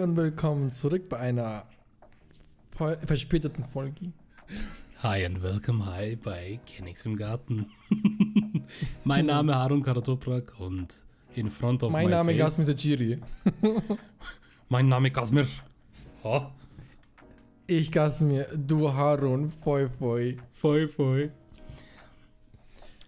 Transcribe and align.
und 0.00 0.16
willkommen 0.16 0.72
zurück 0.72 1.08
bei 1.08 1.18
einer 1.18 1.64
verspäteten 3.04 3.64
Folge. 3.64 4.12
Hi 5.02 5.24
and 5.24 5.42
welcome 5.42 5.84
hi 5.86 6.16
bei 6.16 6.60
Kenix 6.66 7.04
im 7.06 7.16
Garten. 7.16 7.66
mein 9.04 9.26
Name 9.26 9.54
Harun 9.54 9.82
Karatoprak 9.82 10.58
und 10.60 11.04
in 11.34 11.50
front 11.50 11.82
of 11.82 11.90
Mein 11.92 12.06
my 12.06 12.10
Name 12.10 12.32
ist 12.32 12.38
face. 12.38 12.56
Gasmi 12.56 12.64
Sechiri. 12.64 13.20
Mein 14.68 14.86
Name 14.88 15.10
Kasmir. 15.10 15.46
Oh, 16.22 16.42
Ich 17.66 17.90
Gasmi, 17.90 18.44
du 18.56 18.92
Harun, 18.92 19.50
foi 19.62 19.88
foi. 19.88 20.36
voll, 20.52 20.88
voll. 20.88 21.32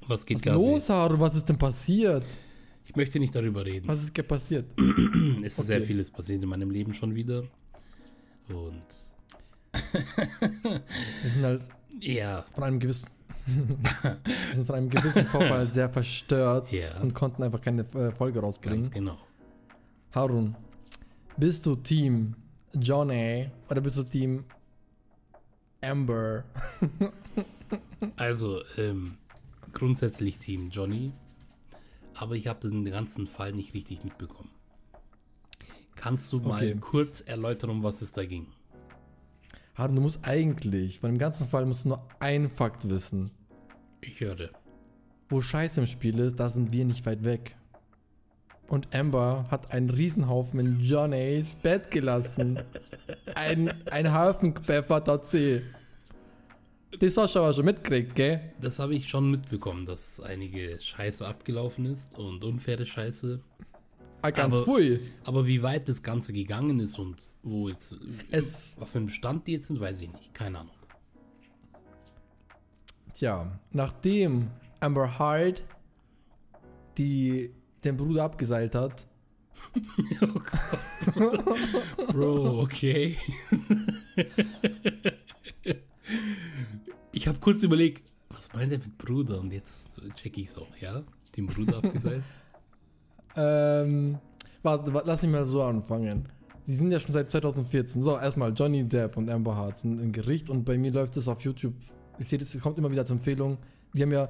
Was 0.08 0.24
geht 0.24 0.44
Was 0.46 0.54
los, 0.54 0.88
Harun? 0.88 1.20
Was 1.20 1.34
ist 1.34 1.48
denn 1.48 1.58
passiert? 1.58 2.24
Ich 2.90 2.96
möchte 2.96 3.20
nicht 3.20 3.32
darüber 3.36 3.64
reden. 3.64 3.86
Was 3.86 4.02
ist 4.02 4.26
passiert? 4.26 4.64
Es 5.44 5.56
ist 5.60 5.66
sehr 5.68 5.76
Okay. 5.76 5.86
vieles 5.86 6.10
passiert 6.10 6.42
in 6.42 6.48
meinem 6.48 6.70
Leben 6.72 6.92
schon 6.92 7.14
wieder. 7.14 7.44
Und 8.48 8.82
Wir 11.22 11.30
sind 11.30 11.44
halt 11.44 11.62
ja, 12.00 12.44
von 12.52 12.64
einem 12.64 12.80
gewissen 12.80 13.08
wir 13.46 14.54
sind 14.56 14.66
von 14.66 14.74
einem 14.74 14.90
gewissen 14.90 15.24
Vorfall 15.28 15.70
sehr 15.72 15.88
verstört 15.88 16.72
Ja. 16.72 16.98
und 17.00 17.14
konnten 17.14 17.44
einfach 17.44 17.60
keine 17.60 17.82
äh, 17.94 18.10
Folge 18.10 18.40
rausbringen. 18.40 18.80
ganz 18.80 18.90
genau. 18.90 19.18
Harun, 20.12 20.56
bist 21.36 21.64
du 21.66 21.76
Team 21.76 22.34
Johnny 22.74 23.48
oder 23.70 23.80
bist 23.80 23.98
du 23.98 24.02
Team 24.02 24.44
Amber? 25.80 26.42
Also, 28.16 28.62
ähm, 28.78 29.14
grundsätzlich 29.72 30.38
Team 30.38 30.70
Johnny, 30.70 31.12
aber 32.20 32.34
ich 32.36 32.46
habe 32.46 32.68
den 32.68 32.84
ganzen 32.84 33.26
Fall 33.26 33.52
nicht 33.52 33.72
richtig 33.74 34.04
mitbekommen. 34.04 34.50
Kannst 35.96 36.32
du 36.32 36.38
mal 36.40 36.56
Okay. 36.56 36.76
kurz 36.80 37.20
erläutern, 37.22 37.70
um 37.70 37.82
was 37.82 38.02
es 38.02 38.12
da 38.12 38.24
ging? 38.24 38.46
Harun, 39.74 39.96
du 39.96 40.02
musst 40.02 40.24
eigentlich, 40.24 41.00
von 41.00 41.10
dem 41.10 41.18
ganzen 41.18 41.48
Fall 41.48 41.64
musst 41.66 41.84
du 41.84 41.88
nur 41.90 42.06
einen 42.18 42.50
Fakt 42.50 42.88
wissen. 42.88 43.30
Ich 44.02 44.20
höre. 44.20 44.50
Wo 45.28 45.40
Scheiße 45.40 45.80
im 45.80 45.86
Spiel 45.86 46.18
ist, 46.18 46.38
da 46.40 46.48
sind 46.48 46.72
wir 46.72 46.84
nicht 46.84 47.06
weit 47.06 47.24
weg. 47.24 47.56
Und 48.68 48.94
Amber 48.94 49.46
hat 49.50 49.72
einen 49.72 49.90
Riesenhaufen 49.90 50.60
in 50.60 50.80
Johnnys 50.80 51.54
Bett 51.54 51.90
gelassen. 51.90 52.60
ein, 53.34 53.72
ein 53.90 54.12
Haufen 54.14 54.54
gepfeffert 54.54 55.26
C. 55.26 55.62
Das 56.98 57.16
hast 57.16 57.34
du 57.34 57.38
aber 57.40 57.52
schon 57.54 57.64
mitgekriegt, 57.66 58.14
gell? 58.14 58.52
Das 58.60 58.78
habe 58.78 58.94
ich 58.94 59.08
schon 59.08 59.30
mitbekommen, 59.30 59.86
dass 59.86 60.20
einige 60.20 60.78
Scheiße 60.80 61.26
abgelaufen 61.26 61.86
ist 61.86 62.18
und 62.18 62.42
unfaire 62.44 62.84
Scheiße. 62.84 63.40
Ah, 64.22 64.30
ganz 64.30 64.56
Aber- 64.56 64.64
pfui. 64.64 65.00
Aber 65.24 65.46
wie 65.46 65.62
weit 65.62 65.88
das 65.88 66.02
Ganze 66.02 66.32
gegangen 66.32 66.80
ist 66.80 66.98
und 66.98 67.30
wo 67.42 67.68
jetzt, 67.68 67.94
Es- 68.30 68.76
auf 68.80 68.92
welchem 68.94 69.08
Stand 69.08 69.46
die 69.46 69.52
jetzt 69.52 69.68
sind, 69.68 69.80
weiß 69.80 70.00
ich 70.02 70.12
nicht. 70.12 70.34
Keine 70.34 70.58
Ahnung. 70.58 70.74
Tja, 73.14 73.58
nachdem 73.72 74.50
Amber 74.80 75.18
Hart 75.18 75.62
die 76.98 77.50
den 77.84 77.96
Bruder 77.96 78.24
abgeseilt 78.24 78.74
hat, 78.74 79.06
Bro, 82.12 82.60
okay. 82.60 83.16
ich 87.12 87.28
habe 87.28 87.38
kurz 87.38 87.62
überlegt, 87.62 88.04
was 88.28 88.52
meint 88.52 88.72
er 88.72 88.78
mit 88.78 88.96
Bruder? 88.98 89.40
Und 89.40 89.52
jetzt 89.52 89.90
check 90.14 90.38
ich's 90.38 90.56
auch, 90.56 90.76
ja? 90.80 91.02
Den 91.36 91.46
Bruder 91.46 91.78
abgeseilt? 91.78 92.24
Ähm, 93.36 94.18
warte, 94.64 94.92
warte, 94.92 95.06
lass 95.06 95.22
mich 95.22 95.30
mal 95.30 95.46
so 95.46 95.62
anfangen. 95.62 96.28
Sie 96.64 96.74
sind 96.74 96.90
ja 96.90 96.98
schon 96.98 97.12
seit 97.12 97.30
2014. 97.30 98.02
So, 98.02 98.18
erstmal 98.18 98.52
Johnny 98.52 98.82
Depp 98.82 99.16
und 99.16 99.30
Amber 99.30 99.54
Hart 99.54 99.78
sind 99.78 100.00
im 100.00 100.10
Gericht 100.10 100.50
und 100.50 100.64
bei 100.64 100.76
mir 100.76 100.92
läuft 100.92 101.16
es 101.16 101.28
auf 101.28 101.40
YouTube. 101.42 101.74
Ich 102.18 102.28
sehe, 102.28 102.40
das 102.40 102.58
kommt 102.58 102.76
immer 102.78 102.90
wieder 102.90 103.06
zur 103.06 103.16
Empfehlung. 103.18 103.58
Die 103.94 104.02
haben 104.02 104.10
ja 104.10 104.28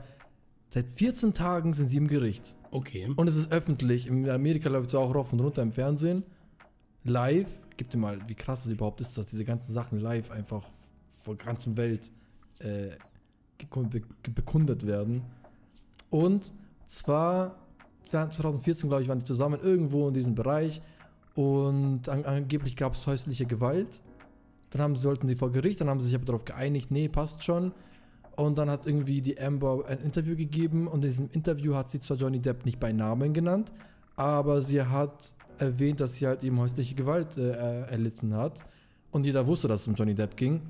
seit 0.68 0.91
14 0.91 1.32
Tagen 1.32 1.72
sind 1.72 1.88
sie 1.88 1.97
im 1.97 2.08
Gericht. 2.08 2.54
Okay. 2.70 3.10
Und 3.16 3.26
es 3.26 3.36
ist 3.36 3.52
öffentlich. 3.52 4.06
In 4.06 4.28
Amerika 4.28 4.68
läuft 4.68 4.88
es 4.91 4.94
auch 4.94 5.14
rauf 5.14 5.32
und 5.32 5.41
runter 5.41 5.62
im 5.62 5.72
Fernsehen. 5.72 6.22
Live. 7.04 7.48
Gib 7.76 7.88
dir 7.91 7.98
mal, 7.98 8.18
wie 8.28 8.34
krass 8.34 8.66
es 8.66 8.70
überhaupt 8.70 9.00
ist, 9.00 9.16
dass 9.16 9.26
diese 9.26 9.44
ganzen 9.44 9.72
Sachen 9.72 9.98
live 9.98 10.30
einfach 10.30 10.68
vor 11.22 11.36
der 11.36 11.47
ganzen 11.47 11.76
Welt 11.76 12.10
äh, 12.60 12.91
bekundet 14.34 14.87
werden. 14.87 15.22
Und 16.09 16.50
zwar, 16.87 17.56
ja, 18.12 18.28
2014, 18.31 18.88
glaube 18.88 19.03
ich, 19.03 19.09
waren 19.09 19.21
die 19.21 19.25
zusammen 19.25 19.60
irgendwo 19.62 20.09
in 20.09 20.15
diesem 20.15 20.34
Bereich. 20.34 20.82
Und 21.34 22.09
an, 22.09 22.25
angeblich 22.25 22.76
gab 22.76 22.94
es 22.94 23.06
häusliche 23.06 23.47
Gewalt. 23.47 24.00
Dann 24.71 24.82
haben, 24.82 24.97
sollten 24.97 25.28
sie 25.28 25.37
vor 25.37 25.50
Gericht, 25.53 25.81
dann 25.81 25.88
haben 25.88 26.00
sie 26.00 26.06
sich 26.06 26.15
aber 26.15 26.25
darauf 26.25 26.44
geeinigt, 26.44 26.91
nee, 26.91 27.09
passt 27.09 27.43
schon. 27.43 27.72
Und 28.37 28.56
dann 28.56 28.71
hat 28.71 28.87
irgendwie 28.87 29.21
die 29.21 29.41
Amber 29.41 29.84
ein 29.87 29.98
Interview 30.00 30.37
gegeben 30.37 30.87
und 30.87 31.04
in 31.04 31.10
diesem 31.10 31.31
Interview 31.32 31.75
hat 31.75 31.91
sie 31.91 32.00
zwar 32.00 32.16
Johnny 32.16 32.38
Depp 32.38 32.65
nicht 32.65 32.78
bei 32.78 32.92
Namen 32.92 33.32
genannt, 33.32 33.72
aber 34.16 34.62
sie 34.62 34.82
hat 34.82 35.34
erwähnt, 35.59 36.00
dass 36.00 36.15
sie 36.15 36.27
halt 36.27 36.42
eben 36.42 36.59
häusliche 36.59 36.94
Gewalt 36.94 37.37
äh, 37.37 37.82
erlitten 37.82 38.34
hat. 38.34 38.65
Und 39.10 39.27
jeder 39.27 39.47
wusste, 39.47 39.69
dass 39.69 39.82
es 39.82 39.88
um 39.88 39.94
Johnny 39.94 40.15
Depp 40.15 40.37
ging. 40.37 40.62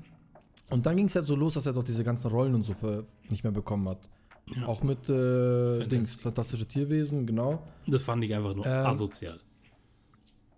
Und 0.71 0.85
dann 0.85 0.97
ging 0.97 1.05
es 1.05 1.15
halt 1.15 1.25
so 1.25 1.35
los, 1.35 1.53
dass 1.53 1.65
er 1.65 1.73
doch 1.73 1.83
diese 1.83 2.03
ganzen 2.03 2.31
Rollen 2.31 2.55
und 2.55 2.63
so 2.63 2.73
für, 2.73 3.05
nicht 3.29 3.43
mehr 3.43 3.51
bekommen 3.51 3.87
hat. 3.89 4.09
Ja. 4.55 4.65
Auch 4.65 4.81
mit 4.83 5.07
äh. 5.09 5.85
Dings, 5.85 6.15
fantastische 6.15 6.65
Tierwesen, 6.65 7.27
genau. 7.27 7.61
Das 7.87 8.01
fand 8.01 8.23
ich 8.23 8.33
einfach 8.33 8.55
nur 8.55 8.65
Ähm, 8.65 8.85
asozial. 8.85 9.39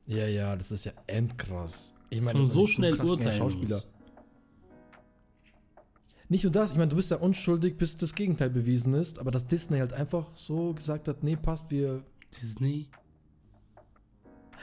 Ja, 0.05 0.27
ja, 0.27 0.55
das 0.55 0.71
ist 0.71 0.85
ja 0.85 0.93
endkrass. 1.07 1.91
Ich 2.09 2.21
meine, 2.21 2.39
das 2.39 2.51
so 2.51 2.65
ist 2.65 2.71
schnell 2.71 2.95
krass, 2.95 3.09
urteilen 3.09 3.37
Schauspieler. 3.37 3.77
muss. 3.77 3.87
Nicht 6.29 6.43
nur 6.43 6.51
das, 6.51 6.71
ich 6.71 6.77
meine, 6.77 6.89
du 6.89 6.95
bist 6.95 7.11
ja 7.11 7.17
unschuldig, 7.17 7.77
bis 7.77 7.97
das 7.97 8.15
Gegenteil 8.15 8.49
bewiesen 8.49 8.93
ist, 8.93 9.19
aber 9.19 9.31
dass 9.31 9.45
Disney 9.45 9.79
halt 9.79 9.93
einfach 9.93 10.35
so 10.35 10.73
gesagt 10.73 11.07
hat, 11.07 11.23
nee, 11.23 11.35
passt, 11.35 11.69
wir. 11.71 12.03
Disney? 12.41 12.87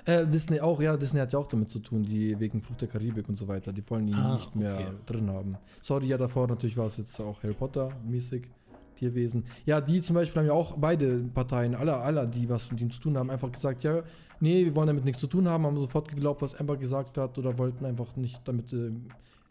Äh, 0.04 0.26
Disney 0.26 0.60
auch, 0.60 0.80
ja, 0.80 0.96
Disney 0.96 1.20
hat 1.20 1.32
ja 1.32 1.38
auch 1.38 1.46
damit 1.46 1.70
zu 1.70 1.78
tun, 1.80 2.02
die 2.02 2.38
wegen 2.38 2.62
Fluch 2.62 2.76
der 2.76 2.88
Karibik 2.88 3.28
und 3.28 3.36
so 3.36 3.46
weiter, 3.48 3.72
die 3.72 3.88
wollen 3.90 4.08
ihn 4.08 4.14
Ah, 4.14 4.34
nicht 4.34 4.54
mehr 4.56 4.74
okay. 4.74 4.92
drin 5.06 5.30
haben. 5.30 5.56
Sorry, 5.82 6.06
ja, 6.06 6.16
davor 6.18 6.48
natürlich 6.48 6.76
war 6.76 6.86
es 6.86 6.96
jetzt 6.96 7.20
auch 7.20 7.42
Harry 7.42 7.54
Potter-mäßig, 7.54 8.48
Tierwesen. 8.96 9.44
Ja, 9.64 9.80
die 9.80 10.00
zum 10.00 10.14
Beispiel 10.14 10.40
haben 10.40 10.46
ja 10.46 10.52
auch 10.52 10.76
beide 10.76 11.18
Parteien, 11.34 11.74
alle, 11.74 11.96
alle, 11.96 12.26
die 12.28 12.48
was 12.48 12.70
mit 12.70 12.80
ihm 12.80 12.90
zu 12.90 13.00
tun 13.00 13.16
haben, 13.16 13.30
einfach 13.30 13.50
gesagt, 13.50 13.82
ja, 13.82 14.02
nee, 14.40 14.64
wir 14.64 14.74
wollen 14.76 14.88
damit 14.88 15.04
nichts 15.04 15.20
zu 15.20 15.26
tun 15.26 15.48
haben, 15.48 15.64
haben 15.64 15.76
sofort 15.76 16.08
geglaubt, 16.08 16.42
was 16.42 16.54
Amber 16.54 16.76
gesagt 16.76 17.16
hat 17.18 17.38
oder 17.38 17.56
wollten 17.58 17.84
einfach 17.84 18.16
nicht 18.16 18.40
damit 18.46 18.72
äh, 18.72 18.86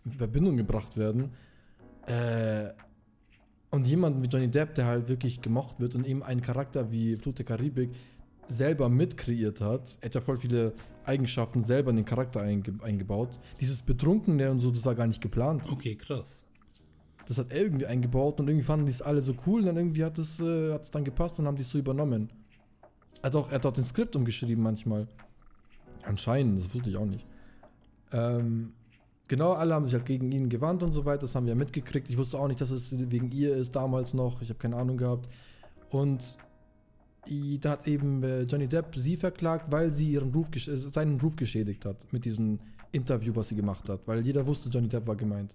in 0.05 0.11
Verbindung 0.17 0.57
gebracht 0.57 0.97
werden. 0.97 1.31
Äh, 2.07 2.69
und 3.71 3.85
jemand 3.85 4.23
wie 4.23 4.27
Johnny 4.27 4.47
Depp, 4.47 4.73
der 4.75 4.85
halt 4.85 5.07
wirklich 5.09 5.41
gemocht 5.41 5.79
wird 5.79 5.93
und 5.95 6.05
eben 6.07 6.23
einen 6.23 6.41
Charakter 6.41 6.91
wie 6.91 7.17
Flut 7.17 7.38
der 7.38 7.45
Karibik 7.45 7.91
selber 8.49 8.89
mitkreiert 8.89 9.61
hat, 9.61 9.97
er 10.01 10.07
hat 10.07 10.15
ja 10.15 10.21
voll 10.21 10.37
viele 10.37 10.73
Eigenschaften 11.05 11.63
selber 11.63 11.91
in 11.91 11.97
den 11.97 12.05
Charakter 12.05 12.41
einge 12.41 12.73
eingebaut. 12.81 13.29
Dieses 13.59 13.81
Betrunkene 13.81 14.51
und 14.51 14.59
so, 14.59 14.69
das 14.69 14.85
war 14.85 14.95
gar 14.95 15.07
nicht 15.07 15.21
geplant. 15.21 15.63
Okay, 15.71 15.95
krass. 15.95 16.45
Das 17.27 17.38
hat 17.38 17.51
er 17.51 17.61
irgendwie 17.61 17.85
eingebaut 17.85 18.39
und 18.39 18.47
irgendwie 18.47 18.65
fanden 18.65 18.85
die 18.85 18.91
es 18.91 19.01
alle 19.01 19.21
so 19.21 19.35
cool 19.45 19.61
und 19.61 19.67
dann 19.67 19.77
irgendwie 19.77 20.03
hat 20.03 20.17
es 20.17 20.39
äh, 20.39 20.73
hat's 20.73 20.91
dann 20.91 21.03
gepasst 21.03 21.39
und 21.39 21.45
haben 21.45 21.55
die 21.55 21.61
es 21.61 21.69
so 21.69 21.77
übernommen. 21.77 22.31
Er 23.21 23.27
hat 23.27 23.35
auch, 23.35 23.49
er 23.49 23.55
hat 23.55 23.65
auch 23.65 23.73
den 23.73 23.83
Skript 23.83 24.15
umgeschrieben 24.15 24.63
manchmal. 24.63 25.07
Anscheinend, 26.03 26.59
das 26.59 26.73
wusste 26.73 26.89
ich 26.89 26.97
auch 26.97 27.05
nicht. 27.05 27.25
Ähm, 28.11 28.73
genau, 29.27 29.53
alle 29.53 29.75
haben 29.75 29.85
sich 29.85 29.93
halt 29.93 30.05
gegen 30.05 30.31
ihn 30.31 30.49
gewandt 30.49 30.81
und 30.81 30.91
so 30.91 31.05
weiter, 31.05 31.21
das 31.21 31.35
haben 31.35 31.45
wir 31.45 31.53
ja 31.53 31.57
mitgekriegt. 31.57 32.09
Ich 32.09 32.17
wusste 32.17 32.39
auch 32.39 32.47
nicht, 32.47 32.61
dass 32.61 32.71
es 32.71 32.93
wegen 33.11 33.31
ihr 33.31 33.55
ist 33.55 33.75
damals 33.75 34.13
noch, 34.13 34.41
ich 34.41 34.50
habe 34.50 34.59
keine 34.59 34.77
Ahnung 34.77 34.97
gehabt. 34.97 35.27
Und 35.91 36.38
dann 37.59 37.71
hat 37.71 37.87
eben 37.87 38.23
äh, 38.23 38.41
Johnny 38.43 38.67
Depp 38.67 38.95
sie 38.95 39.17
verklagt, 39.17 39.71
weil 39.71 39.93
sie 39.93 40.11
ihren 40.13 40.31
Ruf, 40.31 40.47
äh, 40.55 40.77
seinen 40.77 41.19
Ruf 41.19 41.35
geschädigt 41.35 41.85
hat 41.85 42.11
mit 42.11 42.25
diesem 42.25 42.59
Interview, 42.91 43.35
was 43.35 43.49
sie 43.49 43.55
gemacht 43.55 43.87
hat. 43.89 44.01
Weil 44.07 44.21
jeder 44.25 44.45
wusste, 44.45 44.69
Johnny 44.69 44.87
Depp 44.87 45.05
war 45.07 45.15
gemeint. 45.15 45.53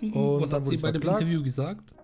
Und 0.00 0.14
was 0.14 0.50
dann 0.50 0.60
hat 0.60 0.66
wurde 0.66 0.76
sie 0.76 0.82
bei 0.82 0.92
dem 0.92 1.00
verklagt. 1.00 1.22
Interview 1.22 1.42
gesagt? 1.42 1.94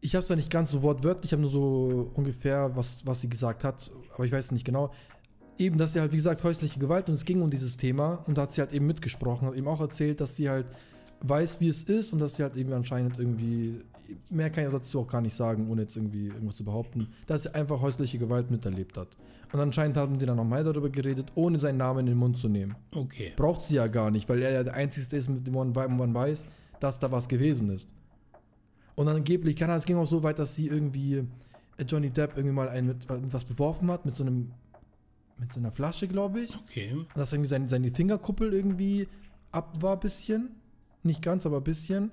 Ich 0.00 0.14
habe 0.14 0.22
es 0.22 0.28
ja 0.30 0.36
nicht 0.36 0.50
ganz 0.50 0.70
so 0.70 0.80
wortwörtlich, 0.80 1.26
ich 1.26 1.32
habe 1.32 1.42
nur 1.42 1.50
so 1.50 2.10
ungefähr, 2.14 2.74
was, 2.74 3.06
was 3.06 3.20
sie 3.20 3.28
gesagt 3.28 3.64
hat, 3.64 3.90
aber 4.14 4.24
ich 4.24 4.32
weiß 4.32 4.50
nicht 4.52 4.64
genau. 4.64 4.90
Eben, 5.58 5.76
dass 5.76 5.92
sie 5.92 6.00
halt, 6.00 6.12
wie 6.12 6.16
gesagt, 6.16 6.42
häusliche 6.42 6.78
Gewalt 6.78 7.08
und 7.08 7.14
es 7.14 7.26
ging 7.26 7.42
um 7.42 7.50
dieses 7.50 7.76
Thema 7.76 8.24
und 8.26 8.38
da 8.38 8.42
hat 8.42 8.54
sie 8.54 8.62
halt 8.62 8.72
eben 8.72 8.86
mitgesprochen, 8.86 9.46
hat 9.46 9.54
eben 9.54 9.68
auch 9.68 9.80
erzählt, 9.80 10.22
dass 10.22 10.36
sie 10.36 10.48
halt 10.48 10.66
weiß, 11.20 11.60
wie 11.60 11.68
es 11.68 11.82
ist 11.82 12.14
und 12.14 12.18
dass 12.18 12.36
sie 12.36 12.42
halt 12.42 12.56
eben 12.56 12.72
anscheinend 12.72 13.18
irgendwie, 13.18 13.82
mehr 14.28 14.50
kann 14.50 14.64
ich 14.64 14.70
dazu 14.70 15.00
auch 15.00 15.06
gar 15.06 15.20
nicht 15.20 15.34
sagen, 15.34 15.70
ohne 15.70 15.82
jetzt 15.82 15.96
irgendwie 15.96 16.28
irgendwas 16.28 16.56
zu 16.56 16.64
behaupten, 16.64 17.08
dass 17.26 17.44
sie 17.44 17.54
einfach 17.54 17.80
häusliche 17.80 18.18
Gewalt 18.18 18.50
miterlebt 18.50 18.96
hat. 18.96 19.08
Und 19.52 19.60
anscheinend 19.60 19.96
haben 19.96 20.18
die 20.18 20.26
dann 20.26 20.36
nochmal 20.36 20.62
darüber 20.62 20.90
geredet, 20.90 21.32
ohne 21.34 21.58
seinen 21.58 21.78
Namen 21.78 22.00
in 22.00 22.06
den 22.06 22.18
Mund 22.18 22.38
zu 22.38 22.48
nehmen. 22.48 22.76
Okay. 22.94 23.32
Braucht 23.36 23.62
sie 23.62 23.76
ja 23.76 23.88
gar 23.88 24.10
nicht, 24.10 24.28
weil 24.28 24.42
er 24.42 24.52
ja 24.52 24.62
der 24.62 24.74
Einzige 24.74 25.16
ist, 25.16 25.28
mit 25.28 25.46
dem 25.46 25.54
man, 25.54 25.72
man 25.72 26.14
weiß, 26.14 26.46
dass 26.78 26.98
da 26.98 27.10
was 27.10 27.28
gewesen 27.28 27.70
ist. 27.70 27.88
Und 28.94 29.08
angeblich, 29.08 29.62
Ahnung, 29.62 29.76
es 29.76 29.86
ging 29.86 29.96
auch 29.96 30.06
so 30.06 30.22
weit, 30.22 30.38
dass 30.38 30.54
sie 30.54 30.68
irgendwie 30.68 31.24
äh, 31.78 31.84
Johnny 31.86 32.10
Depp 32.10 32.36
irgendwie 32.36 32.54
mal 32.54 32.68
einen 32.68 32.88
mit, 32.88 33.10
mit 33.10 33.32
was 33.32 33.44
beworfen 33.44 33.90
hat, 33.90 34.04
mit 34.04 34.14
so 34.14 34.24
einem 34.24 34.52
mit 35.40 35.52
so 35.52 35.58
einer 35.58 35.72
Flasche, 35.72 36.06
glaube 36.06 36.40
ich. 36.40 36.54
Okay. 36.54 36.92
Und 36.92 37.16
dass 37.16 37.32
irgendwie 37.32 37.48
seine, 37.48 37.66
seine 37.66 37.90
Fingerkuppel 37.90 38.52
irgendwie 38.52 39.08
ab 39.52 39.80
war, 39.80 39.98
bisschen. 39.98 40.50
Nicht 41.02 41.22
ganz, 41.22 41.46
aber 41.46 41.56
ein 41.56 41.64
bisschen. 41.64 42.10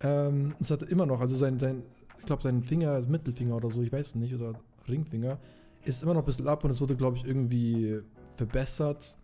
Ähm, 0.00 0.54
es 0.58 0.70
hat 0.70 0.82
immer 0.84 1.06
noch, 1.06 1.20
also 1.20 1.36
sein, 1.36 1.58
sein 1.58 1.82
ich 2.18 2.26
glaube, 2.26 2.42
sein 2.42 2.62
Finger, 2.62 3.00
Mittelfinger 3.00 3.56
oder 3.56 3.70
so, 3.70 3.82
ich 3.82 3.92
weiß 3.92 4.14
nicht, 4.16 4.34
oder 4.34 4.54
Ringfinger, 4.88 5.38
ist 5.84 6.02
immer 6.02 6.14
noch 6.14 6.20
ein 6.20 6.26
bisschen 6.26 6.48
ab 6.48 6.64
und 6.64 6.70
es 6.70 6.80
wurde, 6.80 6.96
glaube 6.96 7.16
ich, 7.16 7.24
irgendwie 7.24 8.00
verbessert. 8.36 9.16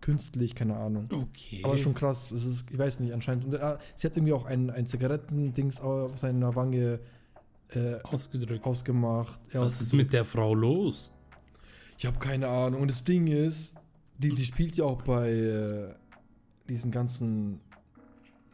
Künstlich, 0.00 0.54
keine 0.54 0.76
Ahnung. 0.76 1.08
Okay. 1.12 1.60
Aber 1.62 1.78
schon 1.78 1.94
krass, 1.94 2.32
es 2.32 2.44
ist, 2.44 2.64
ich 2.70 2.78
weiß 2.78 3.00
nicht, 3.00 3.12
anscheinend. 3.12 3.44
Und, 3.44 3.54
äh, 3.54 3.76
sie 3.94 4.06
hat 4.06 4.16
irgendwie 4.16 4.32
auch 4.32 4.46
ein, 4.46 4.70
ein 4.70 4.86
Zigarettendings 4.86 5.80
auf 5.80 6.16
seiner 6.18 6.54
Wange 6.56 7.00
äh, 7.70 8.00
ausgedrückt. 8.02 8.64
ausgemacht. 8.64 9.38
Ja, 9.52 9.60
Was 9.60 9.80
ist 9.80 9.92
mit 9.92 10.12
der 10.12 10.24
Frau 10.24 10.54
los? 10.54 11.12
Ich 11.98 12.06
habe 12.06 12.18
keine 12.18 12.48
Ahnung. 12.48 12.82
Und 12.82 12.90
das 12.90 13.04
Ding 13.04 13.28
ist, 13.28 13.74
die, 14.18 14.30
die 14.34 14.44
spielt 14.44 14.76
ja 14.76 14.84
auch 14.84 15.02
bei 15.02 15.30
äh, 15.30 15.94
diesen 16.68 16.90
ganzen 16.90 17.60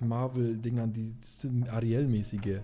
Marvel-Dingern, 0.00 0.92
die, 0.92 1.14
Ariel-mäßige. 1.70 2.60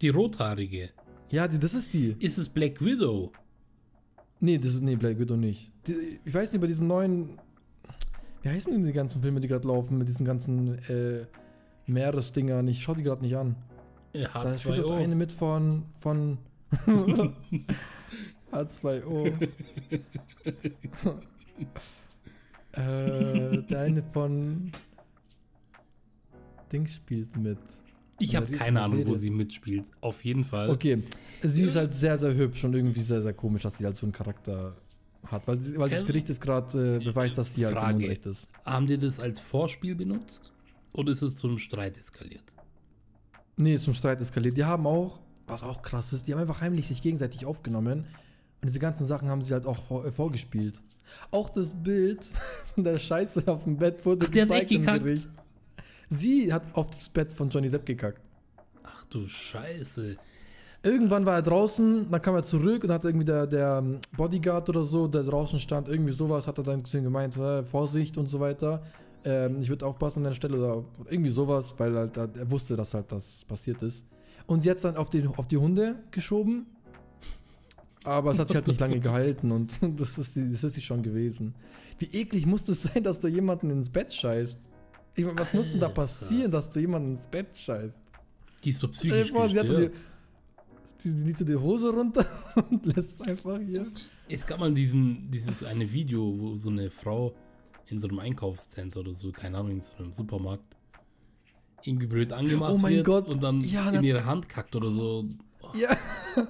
Die 0.00 0.08
rothaarige. 0.08 0.90
Ja, 1.30 1.48
die, 1.48 1.58
das 1.58 1.74
ist 1.74 1.92
die. 1.94 2.16
Ist 2.18 2.38
es 2.38 2.48
Black 2.48 2.84
Widow? 2.84 3.32
Nee, 4.40 4.58
das 4.58 4.74
ist, 4.74 4.82
nee, 4.82 4.96
Black 4.96 5.18
Widow 5.18 5.36
nicht. 5.36 5.70
Die, 5.86 6.20
ich 6.24 6.34
weiß 6.34 6.52
nicht, 6.52 6.60
bei 6.60 6.66
diesen 6.66 6.86
neuen, 6.86 7.38
wie 8.42 8.48
heißen 8.50 8.72
denn 8.72 8.84
die 8.84 8.92
ganzen 8.92 9.22
Filme, 9.22 9.40
die 9.40 9.48
gerade 9.48 9.66
laufen, 9.66 9.98
mit 9.98 10.08
diesen 10.08 10.26
ganzen 10.26 10.78
äh, 10.88 11.26
Meeresdingern? 11.86 12.68
Ich 12.68 12.82
schau 12.82 12.94
die 12.94 13.02
gerade 13.02 13.22
nicht 13.22 13.36
an. 13.36 13.56
Ja, 14.12 14.28
Da 14.32 14.52
spielt 14.52 14.78
dort 14.78 14.92
eine 14.92 15.14
H2O. 15.14 15.16
mit 15.16 15.32
von, 15.32 15.84
von 16.00 16.38
H2O. 18.52 19.32
äh, 22.72 23.62
der 23.62 23.80
eine 23.80 24.02
von 24.12 24.70
Ding 26.72 26.86
spielt 26.86 27.36
mit. 27.36 27.58
Ich 28.18 28.36
habe 28.36 28.46
Eine 28.46 28.56
keine 28.56 28.82
Ahnung, 28.82 28.98
wo 29.00 29.04
Serie. 29.04 29.18
sie 29.18 29.30
mitspielt. 29.30 29.84
Auf 30.00 30.24
jeden 30.24 30.44
Fall. 30.44 30.70
Okay, 30.70 31.02
sie 31.42 31.62
ist 31.64 31.76
halt 31.76 31.92
sehr, 31.92 32.16
sehr 32.16 32.34
hübsch 32.34 32.64
und 32.64 32.74
irgendwie 32.74 33.02
sehr, 33.02 33.22
sehr 33.22 33.32
komisch, 33.32 33.62
dass 33.62 33.78
sie 33.78 33.84
halt 33.84 33.96
so 33.96 34.06
einen 34.06 34.12
Charakter 34.12 34.76
hat. 35.26 35.46
Weil, 35.46 35.58
weil 35.78 35.90
das 35.90 36.06
Gericht 36.06 36.30
ist 36.30 36.40
gerade 36.40 36.96
äh, 37.00 37.04
beweist, 37.04 37.36
dass 37.36 37.54
sie 37.54 37.66
halt 37.66 37.76
im. 37.76 37.96
Unrecht 37.96 38.26
ist. 38.26 38.46
Haben 38.64 38.86
die 38.86 38.98
das 38.98 39.18
als 39.18 39.40
Vorspiel 39.40 39.94
benutzt? 39.94 40.52
Oder 40.92 41.10
ist 41.10 41.22
es 41.22 41.34
zu 41.34 41.48
einem 41.48 41.58
Streit 41.58 41.96
eskaliert? 41.98 42.44
Nee, 43.56 43.78
zum 43.78 43.94
Streit 43.94 44.20
eskaliert. 44.20 44.56
Die 44.56 44.64
haben 44.64 44.86
auch, 44.86 45.20
was 45.46 45.62
auch 45.62 45.82
krass 45.82 46.12
ist, 46.12 46.26
die 46.26 46.32
haben 46.32 46.40
einfach 46.40 46.60
heimlich 46.60 46.86
sich 46.86 47.02
gegenseitig 47.02 47.46
aufgenommen. 47.46 48.06
Und 48.62 48.68
diese 48.68 48.78
ganzen 48.78 49.06
Sachen 49.06 49.28
haben 49.28 49.42
sie 49.42 49.52
halt 49.52 49.66
auch 49.66 49.76
vor, 49.76 50.06
äh, 50.06 50.12
vorgespielt. 50.12 50.80
Auch 51.30 51.50
das 51.50 51.74
Bild 51.74 52.30
von 52.74 52.84
der 52.84 52.98
Scheiße 52.98 53.46
auf 53.48 53.64
dem 53.64 53.76
Bett 53.76 54.06
wurde 54.06 54.26
Ach, 54.26 54.30
der 54.32 54.48
echt 54.50 54.70
im? 54.70 54.86
Gericht. 54.86 55.28
Sie 56.18 56.52
hat 56.52 56.62
auf 56.74 56.90
das 56.90 57.08
Bett 57.08 57.32
von 57.34 57.48
Johnny 57.50 57.68
Depp 57.70 57.86
gekackt. 57.86 58.20
Ach 58.82 59.04
du 59.06 59.26
Scheiße. 59.26 60.16
Irgendwann 60.82 61.24
war 61.24 61.36
er 61.36 61.42
draußen, 61.42 62.10
dann 62.10 62.20
kam 62.20 62.34
er 62.34 62.42
zurück 62.42 62.84
und 62.84 62.90
hat 62.90 63.04
irgendwie 63.06 63.24
der, 63.24 63.46
der 63.46 63.78
ähm, 63.82 63.98
Bodyguard 64.16 64.68
oder 64.68 64.84
so, 64.84 65.08
der 65.08 65.22
draußen 65.22 65.58
stand, 65.58 65.88
irgendwie 65.88 66.12
sowas, 66.12 66.46
hat 66.46 66.58
er 66.58 66.64
dann 66.64 66.84
zu 66.84 66.98
ihm 66.98 67.04
gemeint, 67.04 67.36
äh, 67.38 67.64
Vorsicht 67.64 68.18
und 68.18 68.28
so 68.28 68.38
weiter. 68.38 68.82
Ähm, 69.24 69.60
ich 69.62 69.70
würde 69.70 69.86
aufpassen 69.86 70.18
an 70.18 70.24
der 70.24 70.32
Stelle 70.34 70.58
oder 70.58 70.84
irgendwie 71.08 71.30
sowas, 71.30 71.74
weil 71.78 71.96
halt, 71.96 72.16
er 72.18 72.28
er 72.36 72.50
wusste, 72.50 72.76
dass 72.76 72.92
halt 72.92 73.10
das 73.10 73.46
passiert 73.46 73.82
ist. 73.82 74.06
Und 74.46 74.62
sie 74.62 74.68
hat 74.68 74.76
es 74.76 74.82
dann 74.82 74.96
auf, 74.98 75.08
den, 75.08 75.26
auf 75.28 75.46
die 75.46 75.56
Hunde 75.56 75.96
geschoben. 76.10 76.66
Aber 78.04 78.32
es 78.32 78.38
hat 78.38 78.48
sich 78.48 78.56
halt 78.56 78.66
nicht 78.66 78.80
lange 78.80 79.00
gehalten 79.00 79.50
und 79.52 79.78
das 79.98 80.18
ist, 80.18 80.36
die- 80.36 80.50
das 80.52 80.62
ist 80.64 80.74
sie 80.74 80.82
schon 80.82 81.02
gewesen. 81.02 81.54
Wie 81.98 82.06
eklig 82.12 82.44
muss 82.44 82.68
es 82.68 82.82
sein, 82.82 83.02
dass 83.02 83.20
du 83.20 83.28
jemanden 83.28 83.70
ins 83.70 83.88
Bett 83.88 84.12
scheißt? 84.12 84.58
Ich 85.16 85.24
meine, 85.24 85.38
was 85.38 85.52
muss 85.52 85.70
denn 85.70 85.80
da 85.80 85.86
Alter. 85.86 86.02
passieren, 86.02 86.50
dass 86.50 86.70
du 86.70 86.80
jemanden 86.80 87.16
ins 87.16 87.26
Bett 87.26 87.46
scheißt? 87.54 88.00
Die 88.64 88.70
ist 88.70 88.82
doch 88.82 88.90
dir 88.90 88.96
psychisch 88.96 89.32
vor, 89.32 89.48
sie 89.48 89.60
hat 89.60 89.68
so 89.68 89.76
die, 89.76 89.90
die, 91.04 91.24
die 91.24 91.32
so 91.32 91.44
die 91.44 91.56
Hose 91.56 91.90
runter 91.90 92.26
und 92.70 92.84
lässt 92.86 93.20
es 93.20 93.20
einfach 93.20 93.58
hier. 93.60 93.86
Es 94.28 94.46
gab 94.46 94.58
mal 94.58 94.72
diesen, 94.72 95.30
dieses 95.30 95.62
eine 95.62 95.90
Video, 95.92 96.34
wo 96.38 96.56
so 96.56 96.70
eine 96.70 96.90
Frau 96.90 97.34
in 97.86 98.00
so 98.00 98.08
einem 98.08 98.18
Einkaufscenter 98.18 99.00
oder 99.00 99.14
so, 99.14 99.30
keine 99.30 99.58
Ahnung, 99.58 99.72
in 99.72 99.80
so 99.82 99.92
einem 99.98 100.12
Supermarkt, 100.12 100.64
irgendwie 101.82 102.06
blöd 102.06 102.32
angemacht 102.32 102.72
Oh 102.74 102.78
mein 102.78 102.94
wird 102.94 103.06
Gott, 103.06 103.28
und 103.28 103.42
dann 103.42 103.60
ja, 103.60 103.90
in 103.90 104.02
ihre 104.02 104.24
Hand 104.24 104.48
kackt 104.48 104.74
oder 104.74 104.90
so. 104.90 105.26
Ja. 105.74 105.96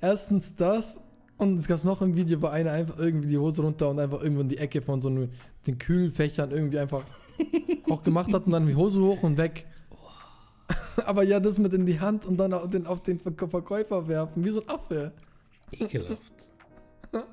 Erstens 0.00 0.54
das 0.54 1.00
und 1.36 1.56
es 1.56 1.66
gab 1.66 1.82
noch 1.84 2.02
ein 2.02 2.16
Video, 2.16 2.40
wo 2.42 2.46
einer 2.46 2.72
einfach 2.72 2.98
irgendwie 2.98 3.28
die 3.28 3.38
Hose 3.38 3.62
runter 3.62 3.88
und 3.88 3.98
einfach 3.98 4.22
irgendwo 4.22 4.42
in 4.42 4.48
die 4.48 4.58
Ecke 4.58 4.82
von 4.82 5.00
so 5.00 5.08
einem, 5.08 5.30
den 5.66 5.78
Kühlfächern 5.78 6.50
irgendwie 6.50 6.78
einfach 6.78 7.02
auch 7.88 8.02
gemacht 8.02 8.32
hat 8.32 8.46
und 8.46 8.52
dann 8.52 8.66
die 8.66 8.74
Hose 8.76 9.00
hoch 9.00 9.22
und 9.22 9.36
weg. 9.38 9.66
Aber 11.06 11.22
ja, 11.22 11.40
das 11.40 11.58
mit 11.58 11.72
in 11.74 11.86
die 11.86 12.00
Hand 12.00 12.24
und 12.26 12.36
dann 12.36 12.52
auf 12.52 12.68
den, 12.70 12.86
auf 12.86 13.02
den 13.02 13.18
Verk- 13.20 13.48
Verkäufer 13.50 14.06
werfen, 14.08 14.44
wie 14.44 14.50
so 14.50 14.62
ein 14.62 14.68
Affe. 14.68 15.12
Ekelhaft. 15.72 16.50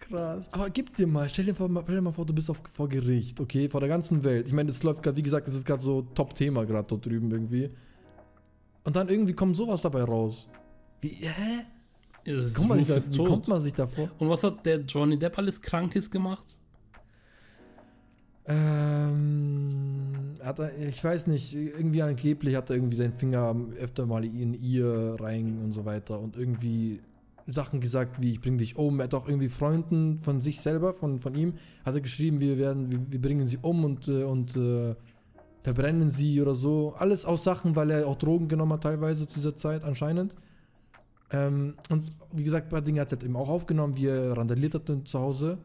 Krass. 0.00 0.48
Aber 0.52 0.68
gib 0.70 0.94
dir 0.94 1.06
mal, 1.06 1.28
stell 1.28 1.46
dir, 1.46 1.54
vor, 1.54 1.68
stell 1.82 1.94
dir 1.96 2.02
mal 2.02 2.12
vor, 2.12 2.26
du 2.26 2.34
bist 2.34 2.50
auf, 2.50 2.62
vor 2.74 2.88
Gericht, 2.88 3.40
okay, 3.40 3.68
vor 3.68 3.80
der 3.80 3.88
ganzen 3.88 4.22
Welt. 4.22 4.46
Ich 4.48 4.52
meine, 4.52 4.70
das 4.70 4.82
läuft 4.82 5.02
gerade, 5.02 5.16
wie 5.16 5.22
gesagt, 5.22 5.46
das 5.48 5.54
ist 5.54 5.64
gerade 5.66 5.82
so 5.82 6.02
Top-Thema 6.02 6.64
gerade 6.66 6.86
dort 6.86 7.06
drüben 7.06 7.30
irgendwie. 7.30 7.70
Und 8.84 8.96
dann 8.96 9.08
irgendwie 9.08 9.32
kommt 9.32 9.56
sowas 9.56 9.80
dabei 9.80 10.02
raus. 10.04 10.46
Wie, 11.00 11.08
hä? 11.08 11.64
Ja, 12.26 12.34
das 12.36 12.44
ist 12.46 12.54
Kommt 12.56 12.68
man 12.70 12.78
sich 12.80 12.88
da, 12.88 13.12
wie 13.12 13.16
tot. 13.16 13.28
kommt 13.28 13.48
man 13.48 13.62
sich 13.62 13.72
da 13.72 13.86
vor? 13.86 14.10
Und 14.18 14.28
was 14.28 14.42
hat 14.44 14.64
der 14.66 14.80
Johnny 14.80 15.18
Depp 15.18 15.38
alles 15.38 15.60
Krankes 15.60 16.10
gemacht? 16.10 16.56
Ähm, 18.46 20.36
hat 20.42 20.58
er, 20.58 20.78
ich 20.78 21.02
weiß 21.02 21.26
nicht, 21.28 21.54
irgendwie 21.54 22.02
angeblich 22.02 22.56
hat 22.56 22.68
er 22.70 22.76
irgendwie 22.76 22.96
seinen 22.96 23.14
Finger 23.14 23.56
öfter 23.80 24.04
mal 24.06 24.24
in 24.24 24.52
ihr 24.54 25.16
rein 25.18 25.60
und 25.64 25.72
so 25.72 25.86
weiter 25.86 26.20
und 26.20 26.36
irgendwie 26.36 27.00
Sachen 27.46 27.80
gesagt 27.80 28.20
wie 28.22 28.32
ich 28.32 28.40
bring 28.40 28.58
dich 28.58 28.76
um. 28.76 29.00
Er 29.00 29.04
hat 29.04 29.14
auch 29.14 29.28
irgendwie 29.28 29.48
Freunden 29.48 30.18
von 30.18 30.40
sich 30.40 30.60
selber, 30.60 30.94
von, 30.94 31.20
von 31.20 31.34
ihm, 31.34 31.54
hat 31.84 31.94
er 31.94 32.00
geschrieben, 32.00 32.40
wir 32.40 32.58
werden, 32.58 32.90
wir, 32.90 33.00
wir 33.10 33.20
bringen 33.20 33.46
sie 33.46 33.58
um 33.60 33.84
und, 33.84 34.08
äh, 34.08 34.24
und 34.24 34.56
äh, 34.56 34.94
verbrennen 35.62 36.10
sie 36.10 36.40
oder 36.40 36.54
so. 36.54 36.94
Alles 36.98 37.24
aus 37.24 37.44
Sachen, 37.44 37.76
weil 37.76 37.90
er 37.90 38.06
auch 38.06 38.16
Drogen 38.16 38.48
genommen 38.48 38.72
hat 38.74 38.82
teilweise 38.82 39.26
zu 39.26 39.36
dieser 39.36 39.56
Zeit 39.56 39.84
anscheinend. 39.84 40.36
Ähm, 41.30 41.74
und 41.90 42.12
wie 42.32 42.44
gesagt, 42.44 42.66
ein 42.66 42.70
paar 42.70 42.82
Dinge 42.82 43.00
hat 43.00 43.12
er 43.12 43.22
eben 43.22 43.36
auch 43.36 43.48
aufgenommen, 43.48 43.96
wie 43.96 44.06
er 44.06 44.36
randaliert 44.36 44.74
hat 44.74 44.90
zu 45.04 45.18
Hause. 45.18 45.58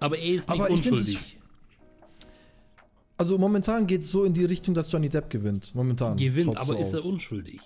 Aber 0.00 0.18
er 0.18 0.34
ist 0.34 0.48
nicht 0.48 0.60
Aber 0.60 0.70
unschuldig. 0.70 1.37
Also 3.18 3.36
momentan 3.36 3.86
geht 3.88 4.02
es 4.02 4.10
so 4.10 4.24
in 4.24 4.32
die 4.32 4.44
Richtung, 4.44 4.74
dass 4.74 4.90
Johnny 4.90 5.08
Depp 5.08 5.28
gewinnt. 5.28 5.74
Momentan. 5.74 6.16
Gewinnt, 6.16 6.56
aber 6.56 6.74
so 6.74 6.78
ist 6.78 6.92
er 6.92 7.04
unschuldig? 7.04 7.60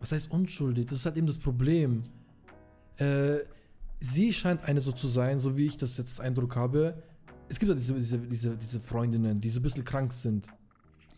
Was 0.00 0.12
heißt 0.12 0.30
unschuldig? 0.30 0.86
Das 0.86 1.00
ist 1.00 1.04
halt 1.04 1.18
eben 1.18 1.26
das 1.26 1.36
Problem. 1.36 2.04
Äh, 2.96 3.40
sie 4.00 4.32
scheint 4.32 4.64
eine 4.64 4.80
so 4.80 4.92
zu 4.92 5.08
sein, 5.08 5.40
so 5.40 5.58
wie 5.58 5.66
ich 5.66 5.76
das 5.76 5.98
jetzt 5.98 6.20
Eindruck 6.22 6.56
habe. 6.56 7.02
Es 7.50 7.58
gibt 7.58 7.68
ja 7.68 7.74
diese, 7.74 7.94
diese, 7.94 8.18
diese, 8.18 8.56
diese 8.56 8.80
Freundinnen, 8.80 9.40
die 9.40 9.50
so 9.50 9.60
ein 9.60 9.62
bisschen 9.62 9.84
krank 9.84 10.12
sind. 10.12 10.48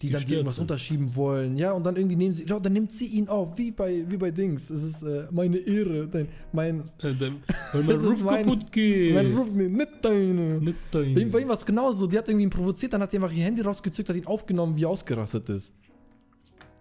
Die 0.02 0.08
dann 0.08 0.20
Gestört 0.20 0.30
dir 0.30 0.34
irgendwas 0.36 0.54
sind. 0.56 0.62
unterschieben 0.62 1.14
wollen. 1.14 1.56
Ja, 1.58 1.72
und 1.72 1.84
dann 1.84 1.96
irgendwie 1.96 2.16
nehmen 2.16 2.32
sie, 2.32 2.46
schau, 2.48 2.58
dann 2.58 2.72
nimmt 2.72 2.90
sie 2.90 3.04
ihn 3.06 3.28
auf, 3.28 3.58
wie 3.58 3.70
bei, 3.70 4.02
wie 4.08 4.16
bei 4.16 4.30
Dings. 4.30 4.70
Es 4.70 4.82
ist 4.82 5.02
äh, 5.02 5.26
meine 5.30 5.58
Ehre, 5.58 6.08
dein, 6.08 6.28
mein, 6.52 6.80
Äh, 7.02 7.14
dann- 7.14 7.42
Weil 7.72 7.82
mein 7.84 7.96
Ruf 7.96 8.22
mein- 8.24 8.44
kaputt 8.46 8.72
geht. 8.72 9.14
mein 9.14 9.36
Ruf, 9.36 9.52
nee, 9.52 9.68
nicht 9.68 9.88
deine. 10.00 10.58
Nicht 10.58 10.78
Bei 10.90 11.02
ihm, 11.02 11.14
dein. 11.14 11.30
bei 11.30 11.40
ihm 11.40 11.48
war 11.48 11.56
es 11.58 11.66
genauso. 11.66 12.06
Die 12.06 12.16
hat 12.16 12.28
irgendwie 12.28 12.44
ihn 12.44 12.50
provoziert, 12.50 12.94
dann 12.94 13.02
hat 13.02 13.10
sie 13.10 13.18
einfach 13.18 13.30
ihr 13.32 13.44
Handy 13.44 13.60
rausgezückt, 13.60 14.08
hat 14.08 14.16
ihn 14.16 14.26
aufgenommen, 14.26 14.74
wie 14.76 14.84
er 14.84 14.88
ausgerastet 14.88 15.48
ist. 15.50 15.74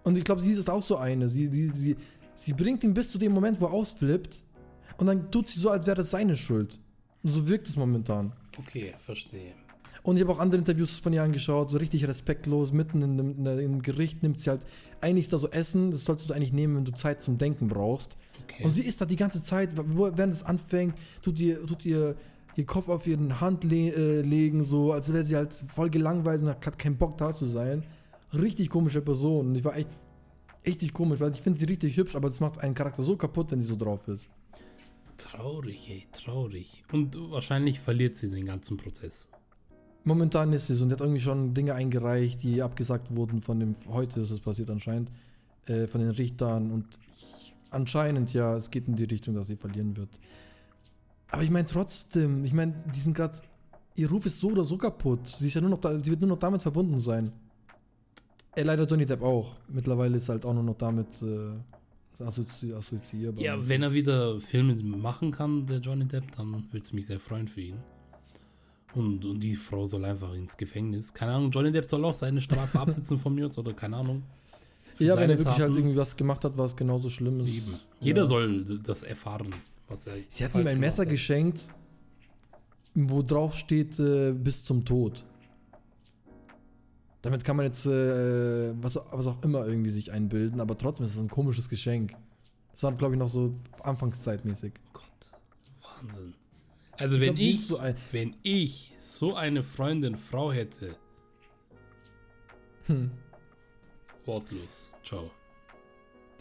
Und 0.04 0.18
ich 0.18 0.24
glaube, 0.24 0.42
sie 0.42 0.54
ist 0.54 0.70
auch 0.70 0.82
so 0.84 0.96
eine. 0.96 1.28
Sie, 1.28 1.50
sie, 1.52 1.72
sie, 1.76 1.96
sie 2.36 2.54
bringt 2.54 2.86
ihn 2.86 2.94
bis 2.94 3.12
zu 3.12 3.18
dem 3.18 3.34
Moment, 3.34 3.60
wo 3.60 3.66
er 3.66 3.74
ausflippt. 3.74 4.46
Und 4.98 5.08
dann 5.08 5.30
tut 5.30 5.50
sie 5.50 5.60
so, 5.60 5.70
als 5.72 5.86
wäre 5.88 5.98
das 5.98 6.10
seine 6.12 6.38
Schuld. 6.38 6.80
Und 7.22 7.32
so 7.32 7.48
wirkt 7.50 7.68
es 7.68 7.76
momentan. 7.76 8.32
Okay, 8.58 8.94
verstehe. 9.06 9.52
Und 10.04 10.16
ich 10.16 10.24
habe 10.24 10.32
auch 10.32 10.40
andere 10.40 10.60
Interviews 10.60 11.00
von 11.00 11.14
ihr 11.14 11.24
angeschaut, 11.24 11.70
so 11.70 11.78
richtig 11.78 12.08
respektlos, 12.08 12.72
mitten 12.72 13.02
in 13.02 13.18
dem, 13.18 13.30
in 13.38 13.44
dem 13.44 13.82
Gericht 13.82 14.24
nimmt 14.24 14.40
sie 14.40 14.50
halt 14.50 14.62
eigentlich 15.02 15.30
da 15.30 15.38
so 15.38 15.50
Essen, 15.50 15.92
das 15.92 16.06
solltest 16.06 16.30
du 16.30 16.34
eigentlich 16.34 16.54
nehmen, 16.54 16.76
wenn 16.78 16.86
du 16.86 16.92
Zeit 16.92 17.22
zum 17.22 17.38
Denken 17.38 17.68
brauchst. 17.68 18.18
Okay. 18.44 18.64
Und 18.64 18.72
sie 18.72 18.84
ist 18.84 19.02
da 19.02 19.06
die 19.06 19.16
ganze 19.16 19.44
Zeit, 19.44 19.72
während 19.76 20.34
es 20.34 20.44
anfängt, 20.44 20.96
tut 21.22 21.40
ihr, 21.40 21.66
tut 21.66 21.86
ihr 21.86 22.16
ihr 22.60 22.66
Kopf 22.66 22.90
auf 22.90 23.08
ihren 23.08 23.42
Hand 23.42 23.64
le 23.64 23.94
äh, 23.94 24.22
legen, 24.22 24.64
so, 24.64 24.92
als 24.92 25.12
wäre 25.12 25.24
sie 25.24 25.36
halt 25.36 25.54
voll 25.68 25.90
gelangweilt 25.90 26.42
und 26.42 26.50
hat 26.50 26.78
keinen 26.78 26.98
Bock 26.98 27.18
da 27.18 27.34
zu 27.34 27.46
sein. 27.46 27.84
Richtig 28.34 28.70
komische 28.70 29.02
Person. 29.02 29.48
Und 29.48 29.56
ich 29.56 29.64
war 29.64 29.76
echt 29.76 29.90
richtig 30.66 30.94
komisch, 30.94 31.20
weil 31.20 31.32
ich 31.32 31.42
finde 31.42 31.58
sie 31.58 31.66
richtig 31.66 31.98
hübsch, 31.98 32.16
aber 32.16 32.30
das 32.30 32.40
macht 32.40 32.60
einen 32.60 32.76
Charakter 32.76 33.02
so 33.02 33.16
kaputt, 33.16 33.52
wenn 33.52 33.62
sie 33.62 33.68
so 33.68 33.76
drauf 33.76 34.08
ist. 34.08 34.30
Traurig, 35.18 35.90
ey, 35.90 36.08
traurig. 36.12 36.84
Und 36.92 37.18
wahrscheinlich 37.32 37.80
verliert 37.80 38.16
sie 38.16 38.30
den 38.30 38.46
ganzen 38.46 38.78
Prozess. 38.78 39.30
Momentan 40.10 40.54
ist 40.54 40.66
so 40.66 40.84
und 40.84 40.90
sie 40.90 40.94
hat 40.94 41.02
irgendwie 41.02 41.20
schon 41.20 41.54
Dinge 41.54 41.76
eingereicht, 41.76 42.42
die 42.42 42.64
abgesagt 42.64 43.16
wurden 43.16 43.44
von 43.44 43.60
dem, 43.60 43.76
heute 43.88 44.20
ist 44.22 44.32
es 44.32 44.40
passiert 44.40 44.72
anscheinend, 44.72 45.12
äh, 45.68 45.86
von 45.86 46.02
den 46.02 46.10
Richtern 46.10 46.72
und 46.72 46.88
ich 47.16 47.54
anscheinend 47.70 48.34
ja, 48.34 48.56
es 48.56 48.72
geht 48.72 48.88
in 48.88 48.96
die 48.96 49.04
Richtung, 49.04 49.36
dass 49.36 49.46
sie 49.46 49.56
verlieren 49.56 49.96
wird. 49.96 50.10
Aber 51.30 51.44
ich 51.44 51.52
meine 51.52 51.68
trotzdem, 51.68 52.44
ich 52.44 52.54
meine, 52.54 52.74
die 52.92 53.00
sind 53.00 53.14
gerade, 53.14 53.38
ihr 53.94 54.10
Ruf 54.10 54.26
ist 54.26 54.40
so 54.40 54.50
oder 54.50 54.66
so 54.66 54.80
kaputt. 54.80 55.28
Sie 55.28 55.46
ist 55.46 55.54
ja 55.54 55.62
nur 55.62 55.70
noch 55.70 55.78
da, 55.78 55.92
sie 56.04 56.10
wird 56.10 56.22
nur 56.22 56.30
noch 56.32 56.40
damit 56.40 56.64
verbunden 56.64 57.00
sein. 57.00 57.32
Äh, 58.56 58.64
leider 58.64 58.86
Johnny 58.86 59.06
Depp 59.06 59.22
auch. 59.22 59.58
Mittlerweile 59.68 60.18
ist 60.18 60.28
halt 60.28 60.44
auch 60.44 60.56
nur 60.56 60.64
noch 60.64 60.78
damit 60.78 61.22
äh, 61.22 62.24
assozi 62.24 62.74
assoziierbar. 62.74 63.44
Ja, 63.44 63.70
wenn 63.70 63.84
er 63.84 63.94
wieder 63.94 64.42
Filme 64.42 64.74
machen 64.74 65.30
kann, 65.30 65.68
der 65.68 65.78
Johnny 65.78 66.06
Depp, 66.06 66.36
dann 66.36 66.52
würde 66.52 66.80
es 66.80 66.94
mich 66.94 67.06
sehr 67.06 67.20
freuen 67.20 67.48
für 67.48 67.62
ihn. 67.62 67.78
Und, 68.96 69.24
und 69.24 69.40
die 69.40 69.56
Frau 69.56 69.86
soll 69.86 70.04
einfach 70.06 70.34
ins 70.34 70.58
Gefängnis. 70.58 71.14
Keine 71.14 71.34
Ahnung, 71.34 71.52
Johnny 71.52 71.72
Depp 71.72 71.90
soll 71.90 72.04
auch 72.06 72.14
seine 72.14 72.42
Strafe 72.42 72.80
absitzen 72.82 73.18
von 73.18 73.36
mir 73.36 73.46
aus 73.46 73.58
oder 73.58 73.74
keine 73.74 73.98
Ahnung. 73.98 74.24
Ja, 74.98 75.16
wenn 75.16 75.30
er 75.30 75.38
wirklich 75.38 75.48
halt 75.48 75.60
Taten. 75.60 75.76
irgendwie 75.78 75.96
was 75.96 76.18
gemacht 76.18 76.44
hat, 76.44 76.58
was 76.58 76.76
genauso 76.76 77.10
schlimm 77.10 77.40
ist. 77.42 77.50
Eben. 77.50 77.74
Jeder 78.02 78.24
Ja. 78.24 78.28
soll 78.28 78.80
das 78.84 79.04
erfahren, 79.04 79.54
was 79.88 80.08
er. 80.08 80.18
Sie 80.28 80.44
hat 80.44 80.54
ihm 80.56 80.68
ein 80.68 80.80
Messer 80.80 81.04
hat. 81.04 81.10
geschenkt, 81.10 81.70
wo 82.96 83.22
drauf 83.22 83.56
steht, 83.56 83.98
äh, 84.00 84.34
bis 84.34 84.66
zum 84.66 84.84
Tod. 84.84 85.24
Damit 87.22 87.44
kann 87.44 87.58
man 87.58 87.66
jetzt 87.66 87.86
äh, 87.86 88.74
was, 88.82 88.98
was 89.12 89.28
auch 89.28 89.42
immer 89.44 89.66
irgendwie 89.68 89.90
sich 89.90 90.12
einbilden, 90.12 90.60
aber 90.60 90.78
trotzdem 90.78 91.06
ist 91.06 91.14
es 91.16 91.20
ein 91.20 91.30
komisches 91.30 91.70
Geschenk. 91.70 92.14
Das 92.72 92.84
war, 92.84 92.94
glaube 92.94 93.14
ich, 93.16 93.20
noch 93.20 93.30
so 93.30 93.54
anfangszeitmäßig. 93.84 94.74
Gott, 94.94 95.04
Wahnsinn. 96.02 96.34
Also 97.00 97.16
Ich 97.16 97.22
wenn 97.22 97.36
glaub, 97.36 97.48
ich, 97.48 97.68
so 97.68 97.78
ein- 97.78 97.96
wenn 98.12 98.36
ich 98.44 98.94
so 98.98 99.34
eine 99.36 99.64
Freundin, 99.64 100.16
Frau 100.18 100.52
hätte, 100.52 100.96
Hm. 102.88 103.12
wortlos. 104.26 104.92
Ciao. 105.04 105.32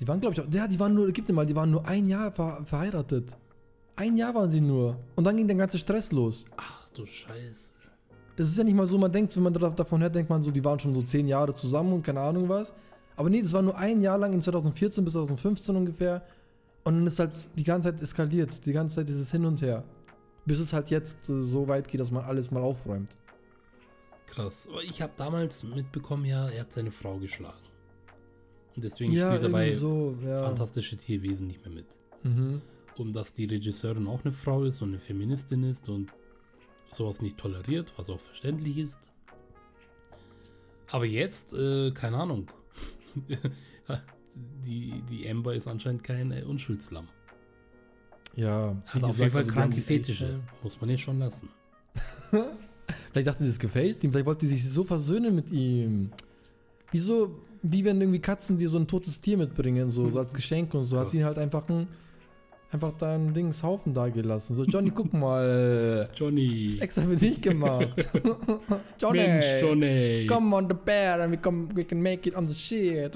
Die 0.00 0.06
waren, 0.08 0.20
glaube 0.20 0.34
ich, 0.34 0.40
auch, 0.40 0.46
ja, 0.52 0.66
die 0.66 0.78
waren 0.78 0.94
nur, 0.94 1.10
gib 1.12 1.28
mir 1.28 1.34
mal, 1.34 1.46
die 1.46 1.54
waren 1.56 1.70
nur 1.70 1.86
ein 1.86 2.08
Jahr 2.08 2.32
ver 2.32 2.62
verheiratet. 2.64 3.36
Ein 3.96 4.16
Jahr 4.16 4.34
waren 4.34 4.50
sie 4.50 4.60
nur. 4.60 4.96
Und 5.16 5.24
dann 5.24 5.36
ging 5.36 5.46
der 5.48 5.56
ganze 5.56 5.78
Stress 5.78 6.12
los. 6.12 6.44
Ach 6.56 6.88
du 6.94 7.04
Scheiße. 7.04 7.72
Das 8.36 8.48
ist 8.48 8.56
ja 8.56 8.62
nicht 8.62 8.74
mal 8.76 8.86
so, 8.86 8.96
man 8.98 9.10
denkt, 9.10 9.34
wenn 9.36 9.42
man 9.42 9.52
da- 9.52 9.70
davon 9.70 10.00
hört, 10.00 10.14
denkt 10.14 10.30
man 10.30 10.42
so, 10.42 10.50
die 10.52 10.64
waren 10.64 10.78
schon 10.78 10.94
so 10.94 11.02
zehn 11.02 11.26
Jahre 11.26 11.52
zusammen 11.54 11.92
und 11.92 12.02
keine 12.04 12.20
Ahnung 12.20 12.48
was. 12.48 12.72
Aber 13.16 13.28
nee, 13.28 13.42
das 13.42 13.52
war 13.52 13.62
nur 13.62 13.76
ein 13.76 14.00
Jahr 14.00 14.16
lang, 14.18 14.32
in 14.32 14.40
2014 14.40 15.04
bis 15.04 15.14
2015 15.14 15.74
ungefähr. 15.74 16.22
Und 16.84 16.94
dann 16.94 17.06
ist 17.08 17.18
halt 17.18 17.48
die 17.56 17.64
ganze 17.64 17.90
Zeit 17.90 18.00
eskaliert, 18.00 18.64
die 18.64 18.72
ganze 18.72 18.96
Zeit 18.96 19.08
dieses 19.08 19.30
Hin 19.32 19.44
und 19.44 19.60
Her. 19.60 19.82
Bis 20.48 20.58
es 20.58 20.72
halt 20.72 20.90
jetzt 20.90 21.28
äh, 21.28 21.42
so 21.42 21.68
weit 21.68 21.88
geht, 21.88 22.00
dass 22.00 22.10
man 22.10 22.24
alles 22.24 22.50
mal 22.50 22.62
aufräumt. 22.62 23.18
Krass. 24.26 24.66
Aber 24.70 24.82
ich 24.82 25.02
habe 25.02 25.12
damals 25.16 25.62
mitbekommen, 25.62 26.24
ja, 26.24 26.48
er 26.48 26.62
hat 26.62 26.72
seine 26.72 26.90
Frau 26.90 27.18
geschlagen. 27.18 27.58
Und 28.74 28.84
deswegen 28.84 29.12
ja, 29.12 29.28
spielt 29.28 29.42
er 29.42 29.48
bei 29.50 29.66
irgendwie 29.66 29.78
so, 29.78 30.16
ja. 30.24 30.42
Fantastische 30.42 30.96
Tierwesen 30.96 31.48
nicht 31.48 31.64
mehr 31.64 31.74
mit. 31.74 31.86
Mhm. 32.22 32.62
Und 32.96 33.14
dass 33.14 33.34
die 33.34 33.44
Regisseurin 33.44 34.06
auch 34.06 34.24
eine 34.24 34.32
Frau 34.32 34.64
ist 34.64 34.80
und 34.80 34.88
eine 34.88 34.98
Feministin 34.98 35.64
ist 35.64 35.88
und 35.88 36.12
sowas 36.86 37.20
nicht 37.20 37.36
toleriert, 37.36 37.92
was 37.96 38.08
auch 38.08 38.20
verständlich 38.20 38.78
ist. 38.78 39.10
Aber 40.90 41.04
jetzt, 41.04 41.52
äh, 41.52 41.90
keine 41.90 42.16
Ahnung. 42.16 42.50
die, 44.64 45.02
die 45.10 45.28
Amber 45.28 45.54
ist 45.54 45.68
anscheinend 45.68 46.04
kein 46.04 46.32
äh, 46.32 46.42
Unschuldslamm. 46.42 47.08
Ja, 48.38 48.76
Hat 48.86 49.02
auf 49.02 49.18
jeden 49.18 49.30
Fall 49.32 49.40
also 49.42 49.52
kranke 49.52 49.76
echt 49.78 49.86
Fetische. 49.86 50.26
schnell- 50.26 50.40
Muss 50.62 50.80
man 50.80 50.90
ihr 50.90 50.98
schon 50.98 51.18
lassen. 51.18 51.48
Vielleicht 53.12 53.26
dachte 53.26 53.42
sie, 53.42 53.50
es 53.50 53.58
gefällt 53.58 54.02
ihm, 54.04 54.12
vielleicht 54.12 54.26
wollte 54.26 54.46
sie 54.46 54.56
sich 54.56 54.68
so 54.68 54.84
versöhnen 54.84 55.34
mit 55.34 55.50
ihm. 55.50 56.10
Wieso, 56.92 57.34
wie 57.62 57.84
wenn 57.84 58.00
irgendwie 58.00 58.20
Katzen 58.20 58.56
dir 58.56 58.68
so 58.68 58.78
ein 58.78 58.86
totes 58.86 59.20
Tier 59.20 59.36
mitbringen, 59.36 59.90
so, 59.90 60.08
so 60.08 60.20
als 60.20 60.32
Geschenk 60.32 60.72
und 60.74 60.84
so, 60.84 60.98
hat 61.00 61.10
sie 61.10 61.18
Gott. 61.18 61.26
halt 61.28 61.38
einfach 61.38 61.68
ein, 61.68 61.88
einfach 62.70 62.92
da 62.96 63.14
ein 63.16 63.34
Dings 63.34 63.62
Haufen 63.62 63.92
da 63.92 64.08
gelassen. 64.08 64.54
So, 64.54 64.64
Johnny, 64.64 64.90
guck 64.90 65.12
mal, 65.12 66.08
Johnny. 66.14 66.66
ist 66.68 66.80
extra 66.80 67.02
für 67.02 67.16
dich 67.16 67.40
gemacht. 67.40 67.88
Johnny, 69.00 69.18
Mensch, 69.18 69.46
Johnny. 69.60 70.26
come 70.28 70.54
on 70.54 70.68
the 70.68 70.74
bed 70.74 71.20
and 71.20 71.32
we, 71.32 71.36
come, 71.38 71.68
we 71.74 71.84
can 71.84 72.00
make 72.00 72.26
it 72.28 72.36
on 72.36 72.46
the 72.48 72.54
shit. 72.54 73.12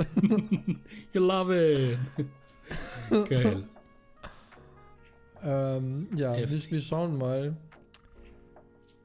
You 1.13 1.21
love 1.21 1.51
it. 1.55 1.97
Geil. 3.29 3.65
Ähm, 5.45 6.07
ja, 6.17 6.37
wir, 6.37 6.49
wir 6.71 6.81
schauen 6.81 7.17
mal. 7.19 7.57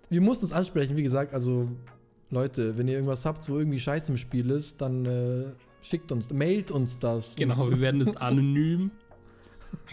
Wir 0.10 0.22
mussten 0.22 0.46
es 0.46 0.52
ansprechen, 0.52 0.96
wie 0.96 1.04
gesagt, 1.04 1.34
also 1.34 1.68
Leute, 2.30 2.78
wenn 2.78 2.88
ihr 2.88 2.96
irgendwas 2.96 3.26
habt, 3.26 3.48
wo 3.50 3.58
irgendwie 3.58 3.80
Scheiß 3.80 4.08
im 4.10 4.18
Spiel 4.18 4.50
ist, 4.52 4.80
dann 4.82 5.06
äh, 5.06 5.46
schickt 5.82 6.12
uns, 6.12 6.30
mailt 6.32 6.72
uns 6.72 6.98
das. 7.00 7.36
Genau, 7.36 7.70
wir 7.70 7.80
werden 7.82 8.02
es 8.02 8.16
anonym 8.18 8.92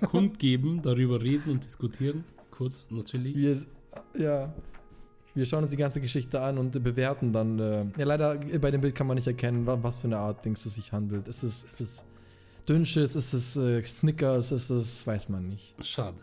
kundgeben, 0.03 0.81
darüber 0.83 1.21
reden 1.21 1.51
und 1.51 1.65
diskutieren. 1.65 2.25
Kurz 2.51 2.91
natürlich. 2.91 3.35
Wir, 3.37 3.57
ja, 4.17 4.55
wir 5.35 5.45
schauen 5.45 5.63
uns 5.65 5.71
die 5.73 5.77
ganze 5.77 6.01
Geschichte 6.01 6.41
an 6.41 6.59
und 6.59 6.81
bewerten 6.83 7.33
dann. 7.33 7.59
Äh, 7.59 7.85
ja, 7.99 8.05
leider 8.05 8.35
äh, 8.53 8.59
bei 8.59 8.71
dem 8.71 8.81
Bild 8.81 8.95
kann 8.95 9.09
man 9.09 9.17
nicht 9.17 9.27
erkennen, 9.27 9.67
wa- 9.67 9.79
was 9.83 10.01
für 10.01 10.07
eine 10.07 10.19
Art 10.19 10.45
Dings 10.45 10.65
es 10.65 10.77
sich 10.77 10.93
handelt. 10.93 11.27
Ist 11.27 11.43
es, 11.43 11.65
ist 11.65 11.81
es 11.81 12.05
Dünnschiss, 12.69 13.17
ist 13.17 13.33
es 13.33 13.57
äh, 13.57 13.83
Snickers, 13.85 14.53
ist 14.53 14.71
es, 14.71 15.05
weiß 15.07 15.29
man 15.29 15.49
nicht. 15.49 15.75
Schade. 15.85 16.15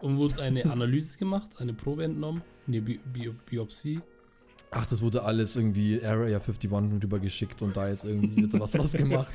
Und 0.00 0.16
wurde 0.18 0.42
eine 0.42 0.64
Analyse 0.70 1.18
gemacht, 1.18 1.52
eine 1.58 1.72
Probe 1.72 2.04
entnommen, 2.04 2.42
eine 2.66 2.80
Bi 2.82 3.00
Bi 3.12 3.30
Biopsie. 3.46 4.00
Ach, 4.72 4.84
das 4.84 5.00
wurde 5.00 5.22
alles 5.22 5.56
irgendwie 5.56 6.02
Area 6.04 6.38
51 6.38 6.70
rüber 7.02 7.18
geschickt 7.20 7.62
und 7.62 7.76
da 7.76 7.88
jetzt 7.88 8.04
irgendwie 8.04 8.42
wird 8.42 8.52
da 8.54 8.60
was 8.60 8.72
draus 8.72 8.92
gemacht. 8.94 9.32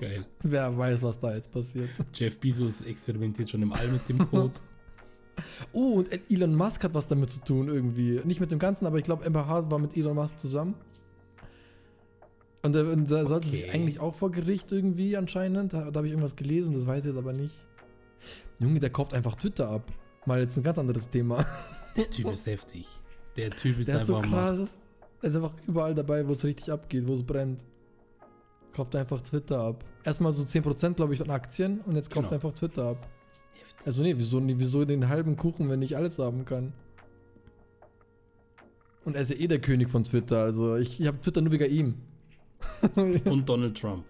Geil. 0.00 0.24
Wer 0.42 0.76
weiß, 0.76 1.02
was 1.02 1.20
da 1.20 1.34
jetzt 1.34 1.52
passiert. 1.52 1.90
Jeff 2.14 2.38
Bezos 2.40 2.80
experimentiert 2.80 3.50
schon 3.50 3.62
im 3.62 3.72
All 3.72 3.86
mit 3.88 4.08
dem 4.08 4.18
Code. 4.30 4.54
Oh, 5.72 5.98
und 5.98 6.08
Elon 6.30 6.54
Musk 6.56 6.82
hat 6.82 6.94
was 6.94 7.06
damit 7.06 7.30
zu 7.30 7.40
tun 7.44 7.68
irgendwie. 7.68 8.20
Nicht 8.24 8.40
mit 8.40 8.50
dem 8.50 8.58
Ganzen, 8.58 8.86
aber 8.86 8.98
ich 8.98 9.04
glaube, 9.04 9.24
Amber 9.24 9.46
Hart 9.46 9.70
war 9.70 9.78
mit 9.78 9.96
Elon 9.96 10.16
Musk 10.16 10.38
zusammen. 10.40 10.74
Und 12.62 12.72
da, 12.72 12.82
und 12.90 13.08
da 13.10 13.24
sollte 13.26 13.48
sich 13.48 13.64
Okay. 13.64 13.72
eigentlich 13.72 14.00
auch 14.00 14.14
vor 14.16 14.32
Gericht 14.32 14.72
irgendwie 14.72 15.16
anscheinend. 15.16 15.74
Da, 15.74 15.90
da 15.90 15.98
habe 15.98 16.06
ich 16.08 16.12
irgendwas 16.12 16.34
gelesen, 16.34 16.74
das 16.74 16.86
weiß 16.86 17.04
ich 17.04 17.10
jetzt 17.10 17.18
aber 17.18 17.32
nicht. 17.32 17.54
Junge, 18.60 18.80
der 18.80 18.90
kauft 18.90 19.14
einfach 19.14 19.34
Twitter 19.36 19.68
ab. 19.68 19.92
Mal 20.26 20.40
jetzt 20.40 20.56
ein 20.56 20.62
ganz 20.62 20.78
anderes 20.78 21.08
Thema. 21.08 21.44
Der 21.96 22.10
Typ 22.10 22.30
ist 22.30 22.46
heftig. 22.46 22.86
Der 23.36 23.50
Typ 23.50 23.78
ist 23.78 23.88
Der 23.88 23.98
ist 23.98 24.06
so 24.06 24.16
einfach 24.16 24.30
krass. 24.30 24.78
Er 25.22 25.28
ist 25.30 25.36
einfach 25.36 25.52
überall 25.66 25.94
dabei, 25.94 26.26
wo 26.28 26.32
es 26.32 26.44
richtig 26.44 26.70
abgeht, 26.70 27.06
wo 27.06 27.14
es 27.14 27.22
brennt. 27.24 27.64
Kauft 28.72 28.94
einfach 28.94 29.20
Twitter 29.20 29.58
ab. 29.60 29.84
Erstmal 30.04 30.32
so 30.32 30.42
10% 30.42 30.94
glaube 30.94 31.12
ich 31.14 31.18
von 31.18 31.30
Aktien 31.30 31.80
und 31.86 31.96
jetzt 31.96 32.10
kauft 32.10 32.28
Genau. 32.28 32.30
er 32.30 32.34
einfach 32.34 32.52
Twitter 32.58 32.84
ab. 32.84 33.08
Heftig. 33.54 33.86
Also 33.86 34.02
nee, 34.02 34.14
wieso, 34.16 34.40
wieso 34.46 34.84
den 34.84 35.08
halben 35.08 35.36
Kuchen, 35.36 35.68
wenn 35.70 35.82
ich 35.82 35.96
alles 35.96 36.18
haben 36.18 36.44
kann? 36.44 36.72
Und 39.04 39.14
er 39.16 39.22
ist 39.22 39.30
ja 39.30 39.36
eh 39.36 39.46
der 39.48 39.60
König 39.60 39.88
von 39.90 40.04
Twitter, 40.04 40.38
also 40.42 40.76
ich, 40.76 41.00
ich 41.00 41.06
habe 41.06 41.18
Twitter 41.20 41.40
nur 41.40 41.52
wegen 41.52 41.70
ihm. 41.70 41.94
Und 43.24 43.48
Donald 43.48 43.80
Trump. 43.80 44.04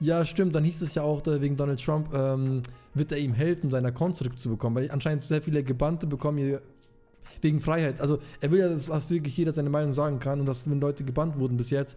Ja, 0.00 0.24
stimmt, 0.24 0.54
dann 0.54 0.64
hieß 0.64 0.82
es 0.82 0.94
ja 0.94 1.02
auch, 1.02 1.22
wegen 1.26 1.56
Donald 1.56 1.82
Trump 1.82 2.12
ähm, 2.14 2.62
wird 2.94 3.12
er 3.12 3.18
ihm 3.18 3.34
helfen, 3.34 3.70
seinen 3.70 3.86
Account 3.86 4.16
zurückzubekommen, 4.16 4.82
weil 4.82 4.90
anscheinend 4.90 5.22
sehr 5.24 5.42
viele 5.42 5.62
Gebannte 5.62 6.06
bekommen 6.06 6.38
hier 6.38 6.62
wegen 7.40 7.60
Freiheit. 7.60 8.00
Also 8.00 8.18
er 8.40 8.50
will 8.50 8.60
ja, 8.60 8.68
dass, 8.68 8.86
dass 8.86 9.10
wirklich 9.10 9.36
jeder 9.36 9.52
seine 9.52 9.70
Meinung 9.70 9.94
sagen 9.94 10.18
kann 10.18 10.40
und 10.40 10.46
dass, 10.46 10.68
wenn 10.70 10.80
Leute 10.80 11.04
gebannt 11.04 11.38
wurden 11.38 11.56
bis 11.56 11.70
jetzt, 11.70 11.96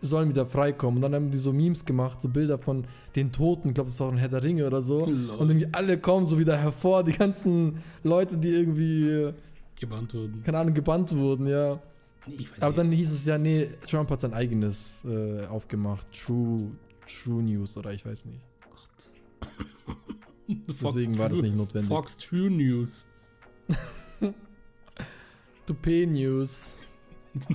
sollen 0.00 0.28
wieder 0.28 0.46
freikommen. 0.46 0.96
Und 0.96 1.02
dann 1.02 1.14
haben 1.14 1.30
die 1.30 1.38
so 1.38 1.52
Memes 1.52 1.84
gemacht, 1.84 2.20
so 2.20 2.28
Bilder 2.28 2.58
von 2.58 2.84
den 3.14 3.30
Toten, 3.32 3.68
ich 3.68 3.74
glaube, 3.74 3.88
das 3.88 3.94
ist 3.94 4.00
auch 4.00 4.10
ein 4.10 4.18
Herr 4.18 4.28
der 4.28 4.42
Ringe 4.42 4.66
oder 4.66 4.82
so. 4.82 5.06
Lol. 5.06 5.30
Und 5.38 5.48
irgendwie 5.50 5.68
alle 5.72 5.98
kommen 5.98 6.26
so 6.26 6.38
wieder 6.38 6.56
hervor, 6.56 7.04
die 7.04 7.12
ganzen 7.12 7.78
Leute, 8.02 8.36
die 8.36 8.48
irgendwie, 8.48 9.32
Gebannt 9.78 10.12
wurden. 10.14 10.42
keine 10.44 10.58
Ahnung, 10.58 10.74
gebannt 10.74 11.14
wurden, 11.16 11.46
ja. 11.46 11.78
Ich 12.26 12.50
weiß 12.50 12.58
Aber 12.60 12.68
nicht. 12.68 12.78
dann 12.78 12.92
hieß 12.92 13.12
es 13.12 13.24
ja, 13.26 13.38
nee, 13.38 13.68
Trump 13.88 14.10
hat 14.10 14.20
sein 14.20 14.32
eigenes 14.34 15.02
äh, 15.04 15.44
aufgemacht. 15.46 16.06
True, 16.12 16.70
True 17.06 17.42
News 17.42 17.76
oder 17.76 17.92
ich 17.92 18.04
weiß 18.04 18.24
nicht. 18.26 18.40
Deswegen 20.82 21.18
war 21.18 21.28
das 21.28 21.38
nicht 21.38 21.56
notwendig. 21.56 21.88
Fox 21.88 22.16
True 22.16 22.50
News. 22.50 23.06
Toupee 25.66 26.06
News. 26.06 26.74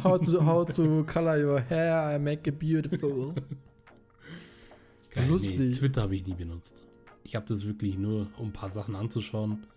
How 0.03 0.17
to, 0.17 0.43
how 0.43 0.65
to 0.65 1.03
color 1.03 1.37
your 1.37 1.59
hair 1.59 2.15
and 2.15 2.23
make 2.23 2.49
it 2.49 2.57
beautiful. 2.57 3.35
Geil, 5.11 5.29
Lustig. 5.29 5.59
Nee, 5.59 5.71
Twitter 5.71 6.01
habe 6.01 6.15
ich 6.15 6.25
nie 6.25 6.33
benutzt. 6.33 6.83
Ich 7.23 7.35
habe 7.35 7.45
das 7.45 7.65
wirklich 7.65 7.97
nur, 7.97 8.27
um 8.37 8.47
ein 8.47 8.53
paar 8.53 8.69
Sachen 8.69 8.95
anzuschauen. 8.95 9.67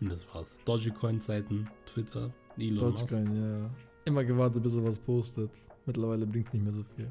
Und 0.00 0.10
das 0.10 0.26
war's. 0.34 0.60
Dogecoin-Seiten, 0.66 1.68
Twitter, 1.86 2.34
Elon 2.58 2.90
Musk. 2.90 3.06
Dogecoin, 3.06 3.36
ja. 3.36 3.70
Immer 4.04 4.24
gewartet, 4.24 4.62
bis 4.62 4.74
er 4.74 4.84
was 4.84 4.98
postet. 4.98 5.50
Mittlerweile 5.86 6.26
bringt 6.26 6.52
nicht 6.52 6.62
mehr 6.62 6.74
so 6.74 6.82
viel. 6.94 7.10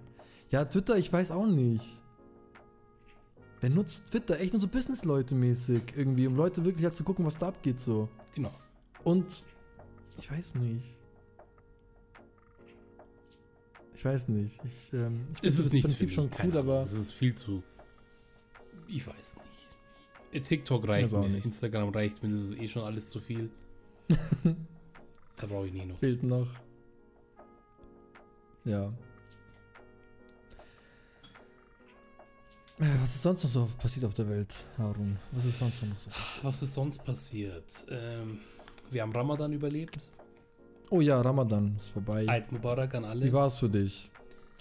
Ja, 0.51 0.65
Twitter, 0.65 0.97
ich 0.97 1.11
weiß 1.11 1.31
auch 1.31 1.47
nicht. 1.47 1.85
Wer 3.61 3.69
nutzt 3.69 4.05
Twitter? 4.11 4.39
Echt 4.39 4.53
nur 4.53 4.59
so 4.59 4.67
Business-Leute 4.67 5.33
mäßig 5.35 5.81
irgendwie, 5.95 6.27
um 6.27 6.35
Leute 6.35 6.63
wirklich 6.65 6.83
halt 6.83 6.95
zu 6.95 7.03
gucken, 7.03 7.25
was 7.25 7.37
da 7.37 7.47
abgeht 7.47 7.79
so. 7.79 8.09
Genau. 8.35 8.53
Und 9.03 9.43
ich 10.17 10.29
weiß 10.31 10.55
nicht. 10.55 10.99
Ich 13.93 14.03
weiß 14.03 14.27
nicht. 14.27 14.59
Ich, 14.65 14.93
ähm, 14.93 15.25
ich 15.33 15.43
Es 15.49 15.57
ist 15.57 15.71
nichts 15.73 15.93
für 15.93 16.05
Prinzip 16.05 16.11
schon 16.11 16.25
cool, 16.25 16.51
Ahnung. 16.51 16.57
aber 16.57 16.81
Es 16.81 16.93
ist 16.93 17.11
viel 17.11 17.33
zu 17.33 17.63
Ich 18.87 19.07
weiß 19.07 19.37
nicht. 19.37 19.45
Äh, 20.33 20.41
TikTok 20.41 20.87
reicht 20.87 21.05
Das 21.05 21.13
mir, 21.13 21.29
nicht. 21.29 21.45
Instagram 21.45 21.89
reicht 21.89 22.21
mir, 22.21 22.29
das 22.29 22.41
ist 22.41 22.59
eh 22.59 22.67
schon 22.67 22.83
alles 22.83 23.09
zu 23.09 23.21
viel. 23.21 23.49
da 25.37 25.47
brauche 25.47 25.67
ich 25.67 25.73
nie 25.73 25.85
noch. 25.85 25.97
Fehlt 25.97 26.23
noch. 26.23 26.49
Ja. 28.65 28.91
Was 32.77 33.15
ist 33.15 33.21
sonst 33.21 33.43
noch 33.43 33.51
so 33.51 33.69
passiert 33.77 34.05
auf 34.05 34.13
der 34.13 34.27
Welt, 34.27 34.53
Harun? 34.77 35.17
Was 35.31 35.45
ist 35.45 35.59
sonst 35.59 35.81
noch 35.83 35.97
so? 35.97 36.11
Was 36.41 36.61
ist 36.61 36.73
sonst 36.73 37.05
passiert? 37.05 37.85
Ähm, 37.89 38.39
wir 38.91 39.01
haben 39.01 39.13
Ramadan 39.13 39.53
überlebt. 39.53 40.11
Oh 40.89 40.99
ja, 40.99 41.21
Ramadan 41.21 41.77
ist 41.77 41.89
vorbei. 41.89 42.27
Eid 42.27 42.51
Mubarak 42.51 42.95
an 42.95 43.05
alle. 43.05 43.25
Wie 43.25 43.31
war 43.31 43.47
es 43.47 43.55
für 43.55 43.69
dich? 43.69 44.11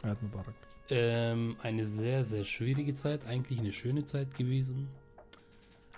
Eid 0.03 0.23
Mubarak. 0.23 0.55
Ähm, 0.91 1.57
eine 1.63 1.87
sehr, 1.89 2.25
sehr 2.25 2.45
schwierige 2.45 2.95
Zeit, 2.95 3.27
eigentlich 3.27 3.59
eine 3.59 3.73
schöne 3.73 4.05
Zeit 4.05 4.37
gewesen. 4.37 4.89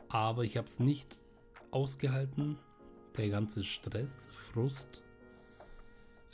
Aber 0.09 0.45
ich 0.45 0.57
habe 0.57 0.69
es 0.69 0.81
nicht 0.81 1.19
ausgehalten. 1.71 2.57
Der 3.19 3.29
ganze 3.29 3.63
Stress, 3.63 4.29
Frust, 4.33 5.03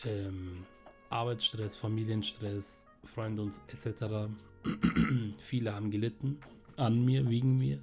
ähm, 0.04 0.64
Arbeitsstress, 1.10 1.76
Familienstress, 1.76 2.86
Freunde 3.04 3.42
und 3.42 3.60
etc. 3.68 4.30
Viele 5.40 5.74
haben 5.74 5.90
gelitten 5.90 6.38
an 6.76 7.04
mir, 7.04 7.28
wegen 7.28 7.58
mir, 7.58 7.80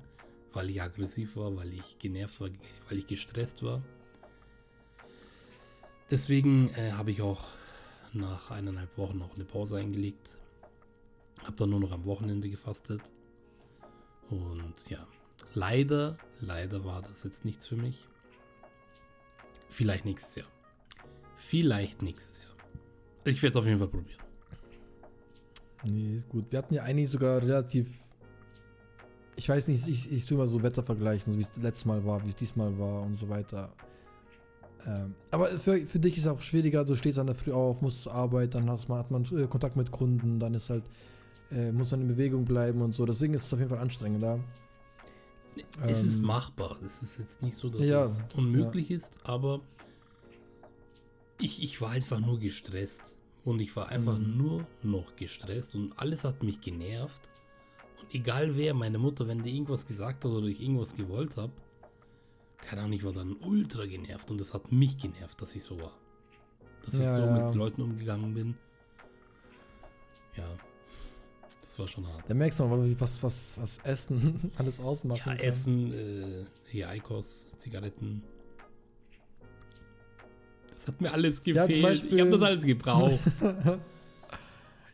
weil 0.54 0.70
ich 0.70 0.82
aggressiv 0.82 1.36
war, 1.36 1.56
weil 1.56 1.74
ich 1.74 2.00
genervt 2.00 2.40
war, 2.42 2.50
weil 2.88 2.98
ich 2.98 3.08
gestresst 3.08 3.64
war. 3.64 3.82
Deswegen 6.10 6.70
äh, 6.70 6.94
habe 6.94 7.12
ich 7.12 7.22
auch 7.22 7.46
nach 8.14 8.50
eineinhalb 8.50 8.98
Wochen 8.98 9.18
noch 9.18 9.36
eine 9.36 9.46
Pause 9.46 9.78
eingelegt. 9.78 10.38
Habe 11.44 11.56
dann 11.56 11.70
nur 11.70 11.80
noch 11.80 11.92
am 11.92 12.06
Wochenende 12.06 12.50
gefastet. 12.50 13.02
Und 14.30 14.74
ja, 14.90 15.06
leider, 15.54 16.18
leider 16.42 16.84
war 16.84 17.02
das 17.02 17.24
jetzt 17.24 17.46
nichts 17.46 17.68
für 17.68 17.76
mich. 17.76 18.08
Vielleicht 19.70 20.06
nächstes 20.06 20.36
Jahr. 20.36 20.48
Vielleicht 21.36 22.02
nächstes 22.02 22.40
Jahr. 22.40 22.50
Ich 23.26 23.42
werde 23.44 23.52
es 23.52 23.56
auf 23.56 23.66
jeden 23.66 23.80
Fall 23.80 23.88
probieren. 23.88 24.29
Nee, 25.86 26.18
ist 26.18 26.30
gut. 26.30 26.46
Wir 26.52 26.60
hatten 26.60 26.74
ja 26.74 26.84
eigentlich 26.84 27.10
sogar 27.10 27.42
relativ. 27.42 27.88
Ich 29.36 29.48
weiß 29.48 29.68
nicht, 29.70 29.88
ich, 29.88 30.12
ich 30.12 30.26
tue 30.26 30.38
mal 30.38 30.48
so 30.48 30.62
Wetter 30.62 30.84
vergleichen, 30.84 31.32
so 31.32 31.40
wie 31.40 31.44
es 31.44 31.50
letztes 31.56 31.86
Mal 31.86 32.06
war, 32.06 32.24
wie 32.26 32.30
es 32.30 32.36
diesmal 32.36 32.78
war 32.78 33.02
und 33.04 33.16
so 33.16 33.30
weiter. 33.30 33.72
Ähm, 34.86 35.16
aber 35.32 35.58
für, 35.58 35.86
für 35.86 36.00
dich 36.00 36.18
ist 36.18 36.26
es 36.26 36.28
auch 36.28 36.42
schwieriger, 36.42 36.84
du 36.86 36.96
stehst 36.96 37.20
an 37.20 37.28
der 37.28 37.36
Früh 37.36 37.52
auf, 37.52 37.82
musst 37.82 38.04
zur 38.04 38.14
Arbeit, 38.14 38.56
dann 38.56 38.70
hast 38.70 38.88
man, 38.90 39.00
hat 39.00 39.12
man 39.12 39.24
äh, 39.38 39.48
Kontakt 39.48 39.76
mit 39.76 39.92
Kunden, 39.92 40.40
dann 40.40 40.54
ist 40.54 40.70
halt, 40.70 40.84
äh, 41.52 41.72
muss 41.72 41.92
man 41.92 42.02
in 42.02 42.08
Bewegung 42.08 42.46
bleiben 42.46 42.82
und 42.82 42.94
so. 42.94 43.06
Deswegen 43.06 43.34
ist 43.34 43.46
es 43.46 43.54
auf 43.54 43.60
jeden 43.60 43.70
Fall 43.70 43.80
anstrengender. 43.80 44.40
es 45.86 46.04
ist 46.04 46.18
Ähm, 46.20 46.26
machbar. 46.26 46.78
Es 46.86 47.02
ist 47.02 47.20
jetzt 47.20 47.42
nicht 47.42 47.56
so, 47.56 47.70
dass 47.70 47.82
Ja, 47.82 48.04
es 48.04 48.22
unmöglich 48.36 48.92
ist, 48.92 49.18
aber 49.24 49.62
ich, 51.40 51.64
ich 51.64 51.80
war 51.82 51.92
einfach 51.92 52.20
nur 52.20 52.40
gestresst. 52.40 53.18
Und 53.46 53.60
ich 53.62 53.76
war 53.76 53.90
einfach 53.90 54.18
Mhm. 54.18 54.38
nur 54.38 54.68
noch 54.84 55.16
gestresst 55.16 55.76
und 55.76 55.94
alles 55.98 56.24
hat 56.24 56.44
mich 56.44 56.60
genervt. 56.62 57.30
Und 58.02 58.14
egal 58.14 58.56
wer, 58.58 58.74
meine 58.74 58.98
Mutter, 58.98 59.28
wenn 59.28 59.44
die 59.44 59.52
irgendwas 59.54 59.88
gesagt 59.88 60.26
hat 60.26 60.32
oder 60.32 60.48
ich 60.48 60.62
irgendwas 60.62 60.96
gewollt 60.96 61.36
habe, 61.38 61.52
keine 62.62 62.82
Ahnung, 62.82 62.94
ich 62.94 63.04
war 63.04 63.14
dann 63.14 63.36
ultra 63.38 63.86
genervt 63.86 64.30
und 64.32 64.40
das 64.42 64.54
hat 64.54 64.72
mich 64.72 64.98
genervt, 64.98 65.42
dass 65.42 65.56
ich 65.56 65.64
so 65.64 65.80
war. 65.80 65.94
Dass 66.86 66.96
ich 66.96 67.02
Ja, 67.02 67.16
so 67.16 67.22
ja. 67.22 67.48
mit 67.48 67.56
Leuten 67.56 67.82
umgegangen 67.82 68.34
bin. 68.34 68.56
Ja, 70.36 70.48
das 71.62 71.80
war 71.80 71.88
schon 71.88 72.06
hart. 72.08 72.24
Da 72.28 72.34
merkst 72.34 72.60
du 72.60 72.66
mal, 72.66 73.00
was, 73.00 73.24
was, 73.24 73.58
was 73.58 73.78
Essen 73.80 74.52
alles 74.58 74.80
ausmachen 74.80 75.18
Ja, 75.20 75.24
kann. 75.24 75.38
Essen, 75.40 75.94
äh, 75.94 76.46
hier 76.68 76.90
Eikos, 76.90 77.48
Zigaretten. 77.58 78.22
Das 80.80 80.88
hat 80.88 81.02
mir 81.02 81.12
alles 81.12 81.44
Ja, 81.46 81.66
gefehlt. 81.66 81.84
Beispiel- 81.84 82.14
ich 82.14 82.22
habe 82.22 82.30
das 82.32 82.42
alles 82.42 82.66
gebraucht. 82.66 83.20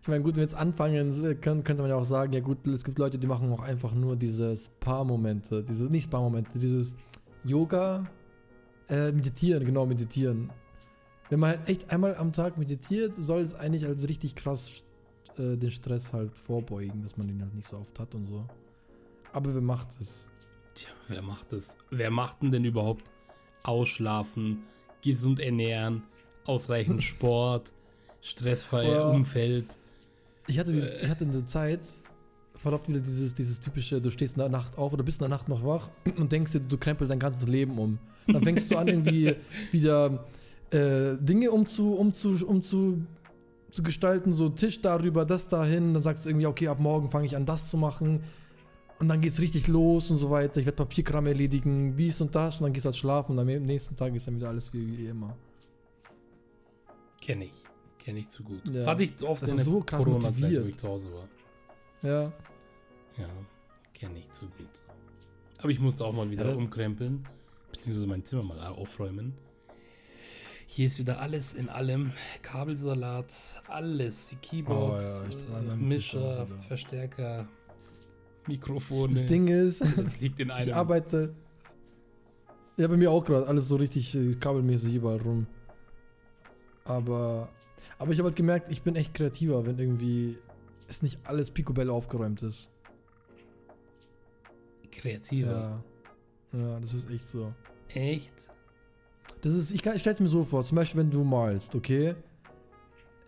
Ich 0.02 0.08
meine, 0.08 0.22
gut, 0.22 0.34
wenn 0.34 0.42
wir 0.42 0.44
jetzt 0.44 0.54
anfangen, 0.54 1.42
können, 1.42 1.64
könnte 1.64 1.82
man 1.82 1.90
ja 1.90 1.96
auch 1.96 2.06
sagen, 2.06 2.32
ja 2.32 2.40
gut, 2.40 2.68
es 2.68 2.84
gibt 2.84 3.00
Leute, 3.00 3.18
die 3.18 3.26
machen 3.26 3.52
auch 3.52 3.62
einfach 3.62 3.92
nur 3.96 4.16
diese 4.16 4.56
Spa-Momente, 4.56 5.64
diese, 5.64 5.86
nicht 5.86 6.04
Spa-Momente, 6.04 6.60
dieses 6.60 6.94
Yoga, 7.44 8.06
äh, 8.88 9.12
meditieren, 9.12 9.66
genau, 9.66 9.88
meditieren. 9.88 10.52
Wenn 11.32 11.40
man 11.40 11.50
halt 11.58 11.68
echt 11.70 11.90
einmal 11.90 12.16
am 12.18 12.34
Tag 12.34 12.56
meditiert, 12.60 13.16
soll 13.18 13.42
es 13.42 13.56
eigentlich 13.56 13.84
als 13.88 14.08
richtig 14.08 14.36
krass 14.36 14.84
äh, 15.40 15.58
den 15.58 15.72
Stress 15.72 16.14
halt 16.14 16.38
vorbeugen, 16.38 17.02
dass 17.02 17.18
man 17.18 17.28
den 17.28 17.42
halt 17.42 17.56
nicht 17.56 17.68
so 17.68 17.78
oft 17.78 18.00
hat 18.00 18.14
und 18.14 18.28
so. 18.28 18.46
Aber 19.34 19.56
wer 19.56 19.62
macht 19.64 19.88
es? 20.00 20.30
Tja, 20.76 20.90
wer 21.08 21.24
macht 21.24 21.52
das? 21.52 21.80
Wer 21.90 22.12
macht 22.12 22.44
denn, 22.44 22.52
denn 22.52 22.64
überhaupt 22.64 23.10
ausschlafen, 23.64 24.60
gesund 25.06 25.40
ernähren, 25.40 26.04
ausreichend 26.46 27.02
Sport, 27.04 27.72
stressfreies 28.22 28.94
Boah. 28.94 29.12
Umfeld? 29.12 29.78
Ich 30.48 30.60
hatte, 30.60 30.72
Äh. 30.72 30.90
ich 30.90 31.10
hatte 31.10 31.24
in 31.24 31.32
der 31.32 31.46
Zeit 31.48 31.82
voll 32.58 32.74
oft 32.74 32.90
wieder 32.90 33.00
dieses, 33.00 33.36
dieses 33.36 33.60
typische, 33.60 34.02
du 34.02 34.10
stehst 34.10 34.36
in 34.36 34.40
der 34.40 34.50
Nacht 34.50 34.78
auf 34.78 34.92
oder 34.92 35.04
bist 35.04 35.20
in 35.22 35.30
der 35.30 35.30
Nacht 35.30 35.48
noch 35.48 35.64
wach 35.66 35.90
und 36.18 36.32
denkst 36.32 36.54
dir, 36.54 36.60
du 36.60 36.78
krempelst 36.78 37.12
dein 37.12 37.20
ganzes 37.20 37.48
Leben 37.48 37.78
um. 37.78 38.00
Dann 38.28 38.44
fängst 38.44 38.72
du 38.72 38.78
an, 38.78 38.88
irgendwie 38.88 39.36
wieder 39.72 40.26
äh, 40.72 41.16
Dinge 41.20 41.52
umzu, 41.52 41.94
umzu, 41.94 42.44
umzu, 42.46 43.06
zu 43.70 43.84
gestalten, 43.84 44.34
so 44.34 44.50
Tisch 44.50 44.82
darüber, 44.82 45.26
das 45.26 45.48
dahin. 45.48 45.94
Dann 45.94 46.02
sagst 46.02 46.26
du 46.26 46.30
irgendwie, 46.30 46.48
okay, 46.48 46.68
ab 46.68 46.80
morgen 46.80 47.12
fange 47.12 47.26
ich 47.28 47.36
an, 47.36 47.46
das 47.46 47.70
zu 47.70 47.78
machen. 47.78 48.24
Und 49.00 49.10
dann 49.10 49.20
geht's 49.20 49.40
richtig 49.42 49.68
los 49.68 50.10
und 50.10 50.18
so 50.18 50.30
weiter. 50.30 50.60
Ich 50.60 50.66
werde 50.66 50.78
Papierkram 50.78 51.28
erledigen, 51.28 51.96
dies 51.98 52.22
und 52.22 52.34
das. 52.34 52.60
Und 52.60 52.64
dann 52.66 52.74
gehst 52.74 52.86
du 52.86 52.88
halt 52.88 52.96
schlafen 52.96 53.34
und 53.34 53.40
am 53.40 53.48
nächsten 53.48 53.96
Tag 53.96 54.16
ist 54.16 54.28
dann 54.28 54.38
wieder 54.38 54.50
alles 54.50 54.72
wie, 54.74 54.98
wie 54.98 55.08
immer. 55.08 55.36
Kenne 57.22 57.46
ich. 57.46 57.54
Kenne 58.00 58.20
ich 58.20 58.30
zu 58.30 58.44
gut. 58.44 58.62
Ja. 58.72 58.86
Hatte 58.86 59.04
ich 59.04 59.22
oft 59.24 59.42
Das 59.42 59.50
in 59.50 59.58
war 59.58 59.64
der 59.64 59.66
so 59.66 59.80
Corona-Zeit, 59.82 60.64
wo 60.64 60.68
ich 60.68 60.78
zu 60.78 60.88
Hause 60.88 61.12
war. 61.14 61.28
Ja. 62.04 62.24
Ja, 63.18 63.28
kenne 63.94 64.20
ich 64.20 64.32
zu 64.32 64.46
gut. 64.46 64.84
Aber 65.60 65.70
ich 65.70 65.80
musste 65.80 66.06
auch 66.06 66.14
mal 66.14 66.30
wieder 66.30 66.48
Ja, 66.50 66.56
umkrempeln, 66.56 67.28
beziehungsweise 67.72 68.08
mein 68.08 68.24
Zimmer 68.24 68.44
mal 68.44 68.60
aufräumen. 68.68 69.34
Hier 70.68 70.88
ist 70.88 71.00
wieder 71.00 71.20
alles 71.20 71.54
in 71.54 71.70
allem. 71.70 72.12
Kabelsalat, 72.42 73.34
alles. 73.68 74.28
Die 74.28 74.36
Keyboards, 74.36 75.26
Oh 75.30 75.54
ja, 75.54 75.74
äh, 75.74 75.76
Mischer. 75.76 76.48
Verstärker, 76.68 77.48
Mikrofone. 78.48 79.14
Das 79.14 79.26
Ding 79.26 79.48
ist, 79.48 79.82
das 79.98 80.20
liegt 80.20 80.40
in 80.40 80.52
einem. 80.52 80.68
Ich 80.68 80.76
arbeite. 80.76 81.34
Ja, 82.78 82.88
bei 82.88 82.98
mir 82.98 83.12
auch 83.12 83.24
gerade. 83.24 83.48
Alles 83.48 83.68
so 83.68 83.76
richtig 83.76 84.16
äh, 84.16 84.34
kabelmäßig 84.36 84.96
überall 84.96 85.22
rum. 85.22 85.48
Aber. 86.84 87.50
Aber 87.98 88.12
ich 88.12 88.20
habe 88.20 88.28
halt 88.28 88.36
gemerkt, 88.36 88.70
ich 88.70 88.82
bin 88.82 88.96
echt 88.96 89.14
kreativer, 89.14 89.66
wenn 89.66 89.80
irgendwie 89.80 90.38
es 90.88 91.02
nicht 91.02 91.20
alles 91.24 91.52
picobello 91.52 91.96
aufgeräumt 91.96 92.42
ist. 92.42 92.70
Kreativer. 94.92 95.82
Ja. 96.54 96.60
Ja, 96.60 96.80
das 96.80 96.94
ist 96.94 97.10
echt 97.10 97.28
so. 97.28 97.54
Echt? 97.90 98.34
Das 99.42 99.54
ist, 99.54 99.72
ich, 99.72 99.86
ich 99.86 100.02
stelle 100.02 100.14
es 100.14 100.20
mir 100.20 100.28
so 100.28 100.44
vor, 100.44 100.64
zum 100.64 100.78
Beispiel, 100.78 101.02
wenn 101.02 101.12
du 101.12 101.24
malst, 101.24 101.76
okay? 101.76 102.16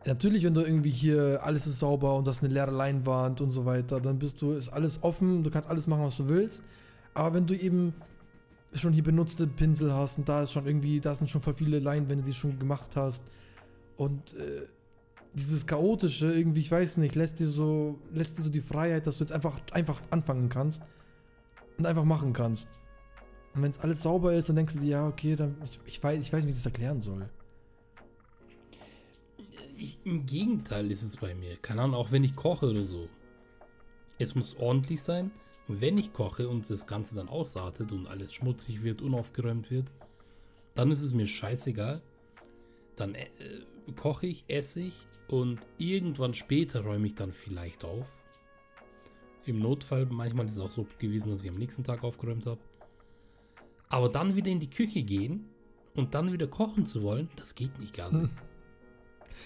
Natürlich, 0.07 0.45
wenn 0.45 0.53
du 0.53 0.61
irgendwie 0.61 0.89
hier, 0.89 1.43
alles 1.43 1.67
ist 1.67 1.79
sauber 1.79 2.15
und 2.15 2.25
das 2.25 2.37
ist 2.37 2.43
eine 2.43 2.53
leere 2.53 2.71
Leinwand 2.71 3.41
und 3.41 3.51
so 3.51 3.65
weiter, 3.65 3.99
dann 3.99 4.17
bist 4.17 4.41
du, 4.41 4.53
ist 4.53 4.69
alles 4.69 5.03
offen, 5.03 5.43
du 5.43 5.51
kannst 5.51 5.69
alles 5.69 5.85
machen, 5.85 6.03
was 6.03 6.15
du 6.15 6.29
willst. 6.29 6.63
Aber 7.13 7.33
wenn 7.33 7.45
du 7.45 7.53
eben 7.53 7.93
schon 8.71 8.93
hier 8.93 9.03
benutzte 9.03 9.47
Pinsel 9.47 9.93
hast 9.93 10.17
und 10.17 10.29
da 10.29 10.43
ist 10.43 10.53
schon 10.53 10.65
irgendwie, 10.65 11.01
da 11.01 11.13
sind 11.13 11.29
schon 11.29 11.41
voll 11.41 11.55
viele 11.55 11.79
Leinwände, 11.79 12.23
die 12.23 12.31
du 12.31 12.37
schon 12.37 12.57
gemacht 12.57 12.95
hast 12.95 13.21
und 13.97 14.33
äh, 14.35 14.67
dieses 15.33 15.65
chaotische 15.65 16.31
irgendwie, 16.31 16.61
ich 16.61 16.71
weiß 16.71 16.95
nicht, 16.97 17.15
lässt 17.15 17.41
dir 17.41 17.47
so, 17.47 17.99
lässt 18.13 18.37
dir 18.37 18.43
so 18.43 18.49
die 18.49 18.61
Freiheit, 18.61 19.07
dass 19.07 19.17
du 19.17 19.25
jetzt 19.25 19.33
einfach, 19.33 19.59
einfach 19.73 20.01
anfangen 20.09 20.47
kannst 20.47 20.83
und 21.77 21.85
einfach 21.85 22.05
machen 22.05 22.31
kannst. 22.31 22.69
Und 23.55 23.61
wenn 23.61 23.71
es 23.71 23.79
alles 23.79 24.03
sauber 24.03 24.33
ist, 24.33 24.47
dann 24.47 24.55
denkst 24.55 24.75
du 24.75 24.79
dir, 24.79 24.89
ja, 24.89 25.07
okay, 25.07 25.35
dann 25.35 25.57
ich, 25.65 25.79
ich 25.85 26.01
weiß, 26.01 26.25
ich 26.25 26.31
weiß 26.31 26.45
nicht, 26.45 26.47
wie 26.47 26.57
ich 26.57 26.63
das 26.63 26.65
erklären 26.65 27.01
soll. 27.01 27.27
Ich, 29.77 29.99
Im 30.05 30.25
Gegenteil 30.25 30.91
ist 30.91 31.03
es 31.03 31.17
bei 31.17 31.35
mir. 31.35 31.55
Keine 31.57 31.83
Ahnung, 31.83 31.95
auch 31.95 32.11
wenn 32.11 32.23
ich 32.23 32.35
koche 32.35 32.69
oder 32.69 32.85
so. 32.85 33.07
Es 34.17 34.33
muss 34.33 34.55
ordentlich 34.57 35.01
sein. 35.01 35.31
Und 35.67 35.81
wenn 35.81 35.97
ich 35.97 36.13
koche 36.13 36.49
und 36.49 36.69
das 36.69 36.87
Ganze 36.87 37.15
dann 37.15 37.29
ausartet 37.29 37.91
und 37.91 38.07
alles 38.07 38.33
schmutzig 38.33 38.83
wird, 38.83 39.01
unaufgeräumt 39.01 39.69
wird, 39.69 39.91
dann 40.73 40.91
ist 40.91 41.01
es 41.01 41.13
mir 41.13 41.27
scheißegal. 41.27 42.01
Dann 42.95 43.13
äh, 43.13 43.27
koche 43.95 44.27
ich, 44.27 44.45
esse 44.47 44.81
ich 44.81 45.07
und 45.27 45.59
irgendwann 45.77 46.33
später 46.33 46.81
räume 46.81 47.07
ich 47.07 47.15
dann 47.15 47.31
vielleicht 47.31 47.83
auf. 47.83 48.07
Im 49.45 49.59
Notfall, 49.59 50.07
manchmal 50.07 50.47
ist 50.47 50.53
es 50.53 50.59
auch 50.59 50.71
so 50.71 50.87
gewesen, 50.97 51.31
dass 51.31 51.43
ich 51.43 51.49
am 51.49 51.57
nächsten 51.57 51.83
Tag 51.83 52.03
aufgeräumt 52.03 52.45
habe. 52.45 52.59
Aber 53.89 54.09
dann 54.09 54.35
wieder 54.35 54.51
in 54.51 54.59
die 54.59 54.69
Küche 54.69 55.03
gehen 55.03 55.45
und 55.95 56.15
dann 56.15 56.31
wieder 56.33 56.47
kochen 56.47 56.85
zu 56.85 57.03
wollen, 57.03 57.29
das 57.35 57.55
geht 57.55 57.77
nicht, 57.79 57.93
Gasi. 57.93 58.21
Hm. 58.21 58.29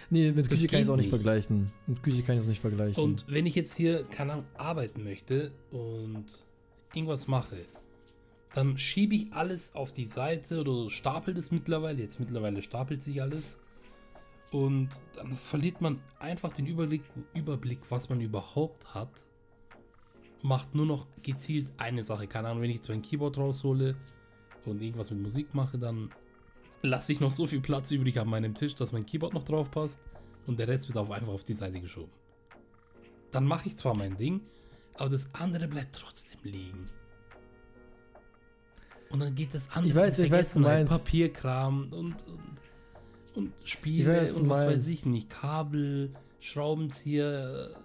Nee, 0.09 0.31
mit 0.31 0.45
Das 0.45 0.49
Küche 0.49 0.67
kann 0.67 0.79
ich 0.79 0.83
es 0.83 0.89
auch 0.89 0.95
nicht 0.95 1.05
nicht. 1.05 1.09
vergleichen. 1.09 1.71
Mit 1.87 2.03
Küche 2.03 2.23
kann 2.23 2.35
ich 2.37 2.41
es 2.43 2.47
nicht 2.47 2.61
vergleichen. 2.61 3.03
Und 3.03 3.25
wenn 3.27 3.45
ich 3.45 3.55
jetzt 3.55 3.75
hier, 3.75 4.03
keine 4.05 4.33
Ahnung, 4.33 4.45
arbeiten 4.57 5.03
möchte 5.03 5.51
und 5.71 6.25
irgendwas 6.93 7.27
mache, 7.27 7.57
dann 8.53 8.77
schiebe 8.77 9.15
ich 9.15 9.31
alles 9.31 9.75
auf 9.75 9.93
die 9.93 10.05
Seite 10.05 10.61
oder 10.61 10.89
stapelt 10.89 11.37
es 11.37 11.51
mittlerweile. 11.51 12.01
Jetzt 12.01 12.19
mittlerweile 12.19 12.61
stapelt 12.61 13.01
sich 13.01 13.21
alles. 13.21 13.59
Und 14.51 14.89
dann 15.15 15.33
verliert 15.33 15.79
man 15.79 15.99
einfach 16.19 16.51
den 16.51 16.65
Überblick, 16.65 17.03
Überblick, 17.33 17.79
was 17.89 18.09
man 18.09 18.19
überhaupt 18.19 18.93
hat. 18.93 19.25
Macht 20.41 20.75
nur 20.75 20.85
noch 20.85 21.07
gezielt 21.23 21.67
eine 21.77 22.03
Sache. 22.03 22.27
Keine 22.27 22.49
Ahnung, 22.49 22.61
wenn 22.63 22.69
ich 22.69 22.77
jetzt 22.77 22.89
mein 22.89 23.01
Keyboard 23.01 23.37
raushole 23.37 23.95
und 24.65 24.81
irgendwas 24.81 25.09
mit 25.11 25.21
Musik 25.21 25.53
mache, 25.53 25.77
dann 25.77 26.09
lasse 26.81 27.13
ich 27.13 27.19
noch 27.19 27.31
so 27.31 27.45
viel 27.45 27.61
Platz 27.61 27.91
übrig 27.91 28.19
an 28.19 28.27
meinem 28.27 28.55
Tisch, 28.55 28.75
dass 28.75 28.91
mein 28.91 29.05
Keyboard 29.05 29.33
noch 29.33 29.43
drauf 29.43 29.71
passt. 29.71 29.99
Und 30.47 30.59
der 30.59 30.67
Rest 30.67 30.87
wird 30.87 30.97
auf 30.97 31.11
einfach 31.11 31.31
auf 31.31 31.43
die 31.43 31.53
Seite 31.53 31.79
geschoben. 31.79 32.11
Dann 33.31 33.45
mache 33.45 33.69
ich 33.69 33.77
zwar 33.77 33.95
mein 33.95 34.17
Ding, 34.17 34.41
aber 34.95 35.09
das 35.09 35.33
andere 35.33 35.67
bleibt 35.67 35.95
trotzdem 35.95 36.39
liegen. 36.43 36.89
Und 39.09 39.19
dann 39.19 39.35
geht 39.35 39.53
das 39.53 39.69
andere 39.75 39.87
Ich 39.87 39.95
weiß, 39.95 40.19
ich 40.19 40.31
weiß, 40.31 40.53
du 40.53 40.59
meinst. 40.61 40.91
Papierkram 40.91 41.91
und, 41.91 42.15
und, 42.27 42.57
und 43.35 43.53
Spiele 43.63 44.21
weiß, 44.21 44.33
und 44.33 44.49
was 44.49 44.65
weiß 44.65 44.87
ich 44.87 45.05
nicht, 45.05 45.29
Kabel, 45.29 46.13
Schraubenzieher, 46.39 47.75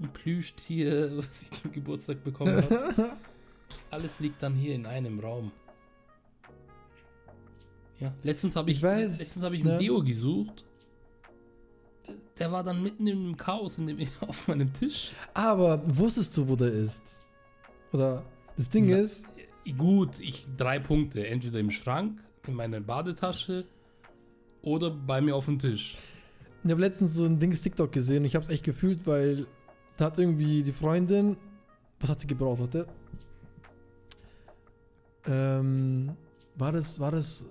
ein 0.00 0.12
Plüschtier, 0.12 1.12
was 1.16 1.42
ich 1.42 1.50
zum 1.52 1.72
Geburtstag 1.72 2.24
bekommen 2.24 2.56
habe. 2.56 3.16
Alles 3.90 4.20
liegt 4.20 4.42
dann 4.42 4.54
hier 4.54 4.74
in 4.74 4.86
einem 4.86 5.20
Raum. 5.20 5.52
Ja, 8.04 8.14
letztens 8.22 8.54
habe 8.54 8.70
ich, 8.70 8.78
Ich 8.78 8.82
weiß, 8.82 9.18
letztens 9.18 9.44
habe 9.44 9.56
ich 9.56 9.64
ne? 9.64 9.70
einen 9.70 9.78
Deo 9.78 10.02
gesucht. 10.02 10.64
Der 12.38 12.52
war 12.52 12.62
dann 12.62 12.82
mitten 12.82 13.06
im 13.06 13.36
Chaos 13.36 13.78
in 13.78 13.86
dem, 13.86 13.98
auf 14.20 14.46
meinem 14.46 14.72
Tisch. 14.72 15.12
Aber 15.32 15.82
wusstest 15.96 16.36
du, 16.36 16.46
wo 16.46 16.54
der 16.54 16.72
ist? 16.72 17.02
Oder 17.92 18.22
das 18.56 18.68
Ding 18.68 18.90
Na, 18.90 18.98
ist, 18.98 19.24
Gut, 19.78 20.20
ich 20.20 20.46
drei 20.56 20.78
Punkte. 20.78 21.26
Entweder 21.26 21.58
im 21.58 21.70
Schrank, 21.70 22.20
in 22.46 22.54
meiner 22.54 22.80
Badetasche 22.80 23.64
oder 24.60 24.90
bei 24.90 25.22
mir 25.22 25.34
auf 25.34 25.46
dem 25.46 25.58
Tisch. 25.58 25.96
ich 26.62 26.70
habe 26.70 26.80
letztens 26.82 27.14
so 27.14 27.24
ein 27.24 27.38
Dings 27.38 27.62
TikTok 27.62 27.90
gesehen. 27.90 28.26
Ich 28.26 28.34
habe 28.34 28.44
es 28.44 28.50
echt 28.50 28.64
gefühlt, 28.64 29.06
weil 29.06 29.46
da 29.96 30.06
hat 30.06 30.18
irgendwie 30.18 30.62
die 30.62 30.72
Freundin, 30.72 31.38
was 32.00 32.10
hat 32.10 32.20
sie 32.20 32.26
gebraucht? 32.26 32.60
Warte. 32.60 32.86
Ähm, 35.26 36.14
war 36.56 36.72
das, 36.72 37.00
war 37.00 37.10
das 37.10 37.46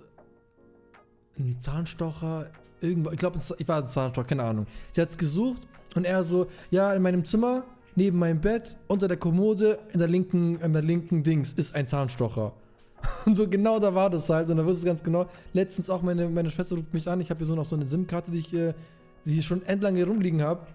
ein 1.38 1.58
Zahnstocher? 1.58 2.50
Irgendwo, 2.80 3.10
ich 3.10 3.18
glaube, 3.18 3.40
ich 3.58 3.68
war 3.68 3.82
ein 3.82 3.88
Zahnstocher, 3.88 4.26
keine 4.26 4.44
Ahnung. 4.44 4.66
Sie 4.92 5.00
hat 5.00 5.10
es 5.10 5.18
gesucht 5.18 5.62
und 5.94 6.04
er 6.04 6.22
so, 6.24 6.46
ja, 6.70 6.92
in 6.92 7.02
meinem 7.02 7.24
Zimmer, 7.24 7.64
neben 7.96 8.18
meinem 8.18 8.40
Bett, 8.40 8.76
unter 8.88 9.08
der 9.08 9.16
Kommode, 9.16 9.78
in 9.92 9.98
der 9.98 10.08
linken, 10.08 10.60
in 10.60 10.72
der 10.72 10.82
linken 10.82 11.22
Dings 11.22 11.52
ist 11.52 11.74
ein 11.74 11.86
Zahnstocher. 11.86 12.52
Und 13.26 13.36
so 13.36 13.46
genau 13.46 13.78
da 13.78 13.94
war 13.94 14.10
das 14.10 14.28
halt. 14.30 14.48
Und 14.48 14.56
da 14.56 14.64
wusste 14.64 14.80
es 14.80 14.84
ganz 14.86 15.02
genau. 15.02 15.26
Letztens 15.52 15.90
auch 15.90 16.02
meine, 16.02 16.28
meine 16.28 16.50
Schwester 16.50 16.76
ruft 16.76 16.94
mich 16.94 17.06
an. 17.08 17.20
Ich 17.20 17.30
habe 17.30 17.38
hier 17.38 17.46
so 17.46 17.54
noch 17.54 17.66
so 17.66 17.76
eine 17.76 17.86
SIM-Karte, 17.86 18.30
die 18.30 18.38
ich, 18.38 18.54
äh, 18.54 18.72
die 19.24 19.38
ich 19.38 19.44
schon 19.44 19.62
endlang 19.66 19.94
hier 19.94 20.06
rumliegen 20.06 20.42
habe. 20.42 20.66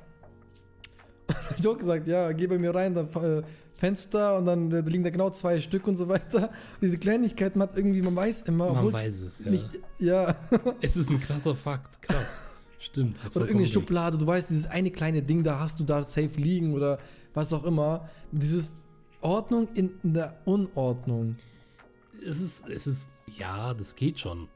ich 1.57 1.67
auch 1.67 1.77
gesagt, 1.77 2.07
ja, 2.07 2.31
geh 2.31 2.47
bei 2.47 2.57
mir 2.57 2.73
rein, 2.73 2.93
dann 2.93 3.07
äh, 3.07 3.41
Fenster 3.79 4.37
und 4.37 4.45
dann 4.45 4.71
äh, 4.71 4.83
da 4.83 4.89
liegen 4.89 5.03
da 5.03 5.09
genau 5.09 5.29
zwei 5.29 5.61
Stück 5.61 5.87
und 5.87 5.95
so 5.95 6.09
weiter. 6.09 6.51
Diese 6.81 6.97
Kleinigkeiten 6.97 7.61
hat 7.61 7.77
irgendwie, 7.77 8.01
man 8.01 8.15
weiß 8.15 8.41
immer, 8.43 8.73
Man 8.73 8.91
weiß 8.91 9.21
es, 9.21 9.39
ja. 9.45 9.51
nicht, 9.51 9.69
ja. 9.99 10.35
Es 10.81 10.97
ist 10.97 11.09
ein 11.09 11.19
krasser 11.19 11.55
Fakt. 11.55 12.01
Krass. 12.01 12.43
Stimmt. 12.79 13.17
Oder 13.19 13.41
irgendeine 13.41 13.61
recht. 13.61 13.73
Schublade, 13.73 14.17
du 14.17 14.27
weißt, 14.27 14.49
dieses 14.49 14.67
eine 14.67 14.91
kleine 14.91 15.21
Ding, 15.21 15.43
da 15.43 15.59
hast 15.59 15.79
du 15.79 15.85
da 15.85 16.01
safe 16.01 16.37
liegen 16.39 16.73
oder 16.73 16.99
was 17.33 17.53
auch 17.53 17.63
immer. 17.63 18.09
Dieses 18.31 18.71
Ordnung 19.21 19.69
in, 19.75 19.91
in 20.03 20.13
der 20.13 20.39
Unordnung. 20.45 21.37
Es 22.25 22.41
ist, 22.41 22.67
es 22.67 22.85
ist, 22.85 23.09
ja, 23.37 23.73
das 23.73 23.95
geht 23.95 24.19
schon. 24.19 24.49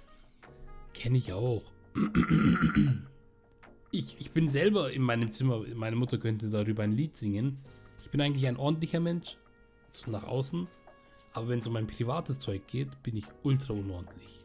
Kenne 0.93 1.17
ich 1.17 1.31
auch. 1.31 1.63
Ich, 3.91 4.17
ich 4.19 4.31
bin 4.31 4.49
selber 4.49 4.91
in 4.91 5.01
meinem 5.01 5.31
Zimmer, 5.31 5.63
meine 5.75 5.95
Mutter 5.95 6.17
könnte 6.17 6.49
darüber 6.49 6.83
ein 6.83 6.91
Lied 6.91 7.15
singen. 7.15 7.59
Ich 8.03 8.09
bin 8.09 8.19
eigentlich 8.19 8.45
ein 8.47 8.57
ordentlicher 8.57 8.99
Mensch, 8.99 9.37
so 9.89 10.11
nach 10.11 10.27
außen. 10.27 10.67
Aber 11.31 11.47
wenn 11.47 11.59
es 11.59 11.67
um 11.67 11.73
mein 11.73 11.87
privates 11.87 12.37
Zeug 12.37 12.67
geht, 12.67 13.01
bin 13.01 13.15
ich 13.15 13.25
ultra 13.43 13.73
unordentlich. 13.73 14.43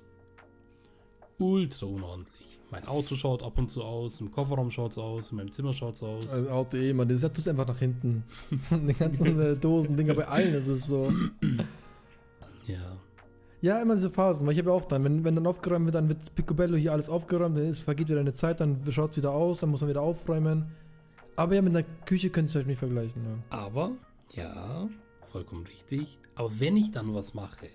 Ultra 1.39 1.87
unordentlich. 1.87 2.61
Mein 2.71 2.87
Auto 2.87 3.17
schaut 3.17 3.43
ab 3.43 3.59
und 3.59 3.71
zu 3.71 3.83
aus, 3.83 4.21
im 4.21 4.31
Kofferraum 4.31 4.71
schaut 4.71 4.93
es 4.93 4.99
aus, 4.99 5.31
in 5.31 5.39
meinem 5.39 5.51
Zimmer 5.51 5.75
schaut 5.75 5.95
es 5.95 6.03
aus. 6.03 6.29
Also 6.29 6.51
Auto 6.51 6.77
eh, 6.77 6.93
man, 6.93 7.09
das 7.09 7.21
tust 7.33 7.49
einfach 7.49 7.67
nach 7.67 7.79
hinten. 7.79 8.25
Die 8.71 8.95
ganzen 8.95 9.41
äh, 9.41 9.57
Dosen, 9.57 9.97
Dinger, 9.97 10.15
bei 10.15 10.29
allen 10.29 10.55
ist 10.55 10.69
es 10.69 10.87
so. 10.87 11.13
Ja. 12.67 12.97
Ja, 13.61 13.83
immer 13.83 13.97
diese 13.97 14.11
Phasen, 14.11 14.47
weil 14.47 14.53
ich 14.53 14.59
habe 14.61 14.71
ja 14.71 14.77
auch 14.77 14.85
dann, 14.85 15.03
wenn, 15.03 15.25
wenn 15.25 15.35
dann 15.35 15.47
aufgeräumt 15.47 15.87
wird, 15.87 15.97
dann 15.97 16.09
wird 16.09 16.33
Picobello 16.37 16.77
hier 16.77 16.93
alles 16.93 17.09
aufgeräumt, 17.09 17.57
dann 17.57 17.65
ist, 17.65 17.81
vergeht 17.81 18.09
wieder 18.09 18.21
eine 18.21 18.35
Zeit, 18.35 18.61
dann 18.61 18.79
schaut 18.91 19.11
es 19.11 19.17
wieder 19.17 19.33
aus, 19.33 19.59
dann 19.59 19.71
muss 19.71 19.81
man 19.81 19.91
wieder 19.91 20.03
aufräumen. 20.03 20.67
Aber 21.39 21.55
ja, 21.55 21.63
mit 21.63 21.77
einer 21.77 21.87
Küche 22.05 22.31
könnt 22.31 22.49
ihr 22.49 22.51
es 22.51 22.57
euch 22.57 22.67
nicht 22.67 22.81
vergleichen. 22.81 23.23
Ja. 23.25 23.57
Aber, 23.57 23.93
ja, 24.35 24.89
vollkommen 25.31 25.65
richtig. 25.69 26.19
Aber 26.35 26.51
wenn 26.59 26.77
ich 26.77 26.91
dann 26.91 27.15
was 27.15 27.33
mache 27.33 27.69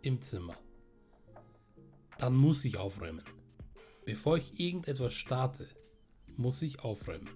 im 0.00 0.22
Zimmer, 0.22 0.56
dann 2.16 2.34
muss 2.34 2.64
ich 2.64 2.78
aufräumen. 2.78 3.24
Bevor 4.06 4.38
ich 4.38 4.58
irgendetwas 4.58 5.12
starte, 5.12 5.68
muss 6.38 6.62
ich 6.62 6.82
aufräumen. 6.82 7.28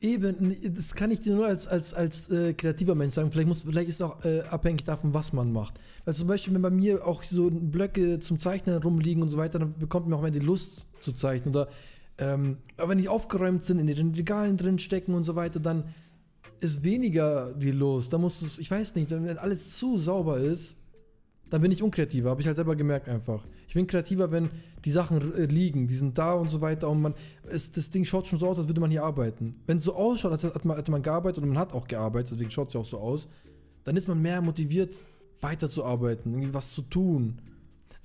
Eben, 0.00 0.56
das 0.72 0.94
kann 0.94 1.10
ich 1.10 1.18
dir 1.18 1.34
nur 1.34 1.46
als, 1.46 1.66
als, 1.66 1.92
als 1.92 2.30
äh, 2.30 2.54
kreativer 2.54 2.94
Mensch 2.94 3.16
sagen. 3.16 3.32
Vielleicht, 3.32 3.48
muss, 3.48 3.64
vielleicht 3.64 3.88
ist 3.88 3.96
es 3.96 4.02
auch 4.02 4.24
äh, 4.24 4.42
abhängig 4.42 4.84
davon, 4.84 5.14
was 5.14 5.32
man 5.32 5.52
macht. 5.52 5.80
Weil 6.04 6.14
zum 6.14 6.28
Beispiel, 6.28 6.54
wenn 6.54 6.62
bei 6.62 6.70
mir 6.70 7.04
auch 7.04 7.24
so 7.24 7.50
Blöcke 7.50 8.20
zum 8.20 8.38
Zeichnen 8.38 8.80
rumliegen 8.80 9.20
und 9.20 9.30
so 9.30 9.36
weiter, 9.36 9.58
dann 9.58 9.76
bekommt 9.76 10.06
mir 10.06 10.14
auch 10.14 10.22
mehr 10.22 10.30
die 10.30 10.38
Lust 10.38 10.86
zu 11.00 11.12
zeichnen. 11.12 11.56
Oder 11.56 11.68
ähm, 12.20 12.58
aber 12.76 12.90
wenn 12.90 12.98
die 12.98 13.08
aufgeräumt 13.08 13.64
sind, 13.64 13.78
in 13.78 13.86
den 13.86 14.14
Regalen 14.14 14.56
drin 14.56 14.78
stecken 14.78 15.14
und 15.14 15.24
so 15.24 15.34
weiter, 15.34 15.58
dann 15.58 15.84
ist 16.60 16.84
weniger 16.84 17.52
die 17.54 17.72
Lust. 17.72 18.12
Da 18.12 18.18
muss 18.18 18.42
es, 18.42 18.58
ich 18.58 18.70
weiß 18.70 18.94
nicht, 18.94 19.10
wenn 19.10 19.38
alles 19.38 19.76
zu 19.76 19.98
sauber 19.98 20.38
ist, 20.38 20.76
dann 21.48 21.62
bin 21.62 21.72
ich 21.72 21.82
unkreativer, 21.82 22.30
habe 22.30 22.40
ich 22.40 22.46
halt 22.46 22.56
selber 22.56 22.76
gemerkt 22.76 23.08
einfach. 23.08 23.44
Ich 23.66 23.74
bin 23.74 23.86
kreativer, 23.86 24.30
wenn 24.30 24.50
die 24.84 24.90
Sachen 24.90 25.34
äh, 25.34 25.46
liegen, 25.46 25.86
die 25.86 25.94
sind 25.94 26.16
da 26.16 26.34
und 26.34 26.50
so 26.50 26.60
weiter 26.60 26.88
und 26.88 27.02
man, 27.02 27.14
es, 27.48 27.72
das 27.72 27.90
Ding 27.90 28.04
schaut 28.04 28.26
schon 28.26 28.38
so 28.38 28.46
aus, 28.46 28.58
als 28.58 28.68
würde 28.68 28.80
man 28.80 28.90
hier 28.90 29.02
arbeiten. 29.02 29.56
Wenn 29.66 29.78
es 29.78 29.84
so 29.84 29.94
ausschaut, 29.94 30.32
als 30.32 30.44
hätte 30.44 30.66
man, 30.66 30.82
man 30.88 31.02
gearbeitet 31.02 31.42
und 31.42 31.48
man 31.48 31.58
hat 31.58 31.72
auch 31.72 31.88
gearbeitet, 31.88 32.32
deswegen 32.32 32.50
schaut 32.50 32.68
es 32.68 32.74
ja 32.74 32.80
auch 32.80 32.86
so 32.86 32.98
aus, 32.98 33.28
dann 33.84 33.96
ist 33.96 34.06
man 34.06 34.20
mehr 34.22 34.40
motiviert, 34.40 35.04
weiterzuarbeiten, 35.40 36.32
irgendwie 36.32 36.54
was 36.54 36.72
zu 36.72 36.82
tun. 36.82 37.40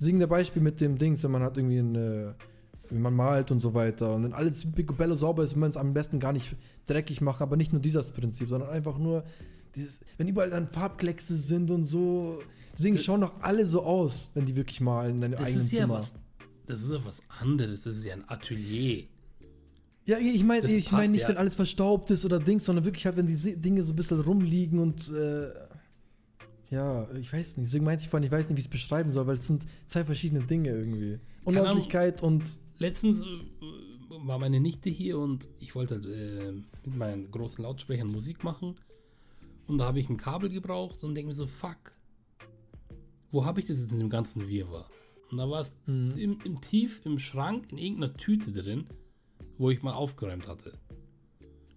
Deswegen 0.00 0.18
der 0.18 0.26
Beispiel 0.26 0.62
mit 0.62 0.80
dem 0.80 0.98
Dings, 0.98 1.22
wenn 1.22 1.30
man 1.30 1.42
hat 1.42 1.56
irgendwie 1.56 1.78
eine, 1.78 2.34
wenn 2.90 3.02
man 3.02 3.14
malt 3.14 3.50
und 3.50 3.60
so 3.60 3.74
weiter 3.74 4.14
und 4.14 4.24
wenn 4.24 4.32
alles 4.32 4.66
picobello 4.72 5.14
sauber 5.14 5.42
ist, 5.42 5.56
man 5.56 5.70
es 5.70 5.76
am 5.76 5.94
besten 5.94 6.18
gar 6.20 6.32
nicht 6.32 6.54
dreckig 6.86 7.20
machen, 7.20 7.42
aber 7.42 7.56
nicht 7.56 7.72
nur 7.72 7.80
dieses 7.82 8.10
Prinzip, 8.10 8.48
sondern 8.48 8.70
einfach 8.70 8.98
nur 8.98 9.24
dieses, 9.74 10.00
wenn 10.16 10.28
überall 10.28 10.50
dann 10.50 10.68
Farbkleckse 10.68 11.36
sind 11.36 11.70
und 11.70 11.84
so. 11.84 12.40
Deswegen 12.76 12.98
schauen 12.98 13.22
doch 13.22 13.32
alle 13.40 13.66
so 13.66 13.82
aus, 13.82 14.28
wenn 14.34 14.44
die 14.44 14.56
wirklich 14.56 14.80
malen 14.80 15.16
in 15.16 15.20
deinem 15.20 15.32
Das 15.32 15.42
eigenen 15.42 15.60
ist 15.60 15.72
ja 15.72 15.80
Zimmer. 15.80 15.94
was. 15.94 16.12
Das 16.66 16.82
ist 16.82 16.90
ja 16.90 17.04
was 17.04 17.22
anderes. 17.40 17.82
Das 17.82 17.96
ist 17.96 18.04
ja 18.04 18.14
ein 18.14 18.28
Atelier. 18.28 19.04
Ja, 20.04 20.18
ich 20.18 20.44
meine 20.44 20.68
ich 20.68 20.92
mein 20.92 21.10
nicht, 21.10 21.22
ja. 21.22 21.28
wenn 21.28 21.36
alles 21.36 21.56
verstaubt 21.56 22.10
ist 22.10 22.24
oder 22.24 22.38
Dings, 22.38 22.64
sondern 22.64 22.84
wirklich 22.84 23.06
halt, 23.06 23.16
wenn 23.16 23.26
die 23.26 23.56
Dinge 23.56 23.82
so 23.82 23.92
ein 23.92 23.96
bisschen 23.96 24.20
rumliegen 24.20 24.78
und 24.78 25.10
äh, 25.10 25.48
ja, 26.70 27.08
ich 27.14 27.32
weiß 27.32 27.56
nicht. 27.56 27.68
Deswegen 27.68 27.84
meinte 27.84 28.02
ich 28.04 28.08
vorhin, 28.08 28.24
ich 28.24 28.30
weiß 28.30 28.48
nicht, 28.48 28.56
wie 28.56 28.60
ich 28.60 28.66
es 28.66 28.70
beschreiben 28.70 29.10
soll, 29.10 29.26
weil 29.26 29.36
es 29.36 29.46
sind 29.46 29.64
zwei 29.88 30.04
verschiedene 30.04 30.44
Dinge 30.44 30.70
irgendwie. 30.70 31.18
Unordentlichkeit 31.44 32.22
und 32.22 32.44
Letztens 32.78 33.20
äh, 33.22 33.24
war 34.08 34.38
meine 34.38 34.60
Nichte 34.60 34.90
hier 34.90 35.18
und 35.18 35.48
ich 35.60 35.74
wollte 35.74 35.94
äh, 35.94 36.52
mit 36.86 36.96
meinen 36.96 37.30
großen 37.30 37.62
Lautsprechern 37.64 38.08
Musik 38.08 38.44
machen. 38.44 38.76
Und 39.66 39.78
da 39.78 39.86
habe 39.86 39.98
ich 39.98 40.08
ein 40.08 40.16
Kabel 40.16 40.48
gebraucht 40.50 41.02
und 41.02 41.14
denke 41.14 41.28
mir 41.28 41.34
so, 41.34 41.46
fuck. 41.46 41.92
Wo 43.30 43.44
habe 43.44 43.60
ich 43.60 43.66
das 43.66 43.80
jetzt 43.80 43.92
in 43.92 43.98
dem 43.98 44.10
ganzen 44.10 44.48
Wirrwarr? 44.48 44.88
Und 45.30 45.38
da 45.38 45.50
war 45.50 45.62
es 45.62 45.72
Mhm. 45.86 46.12
im, 46.16 46.38
im 46.44 46.60
Tief 46.60 47.00
im 47.04 47.18
Schrank 47.18 47.72
in 47.72 47.78
irgendeiner 47.78 48.14
Tüte 48.14 48.52
drin, 48.52 48.86
wo 49.58 49.70
ich 49.70 49.82
mal 49.82 49.94
aufgeräumt 49.94 50.46
hatte. 50.46 50.78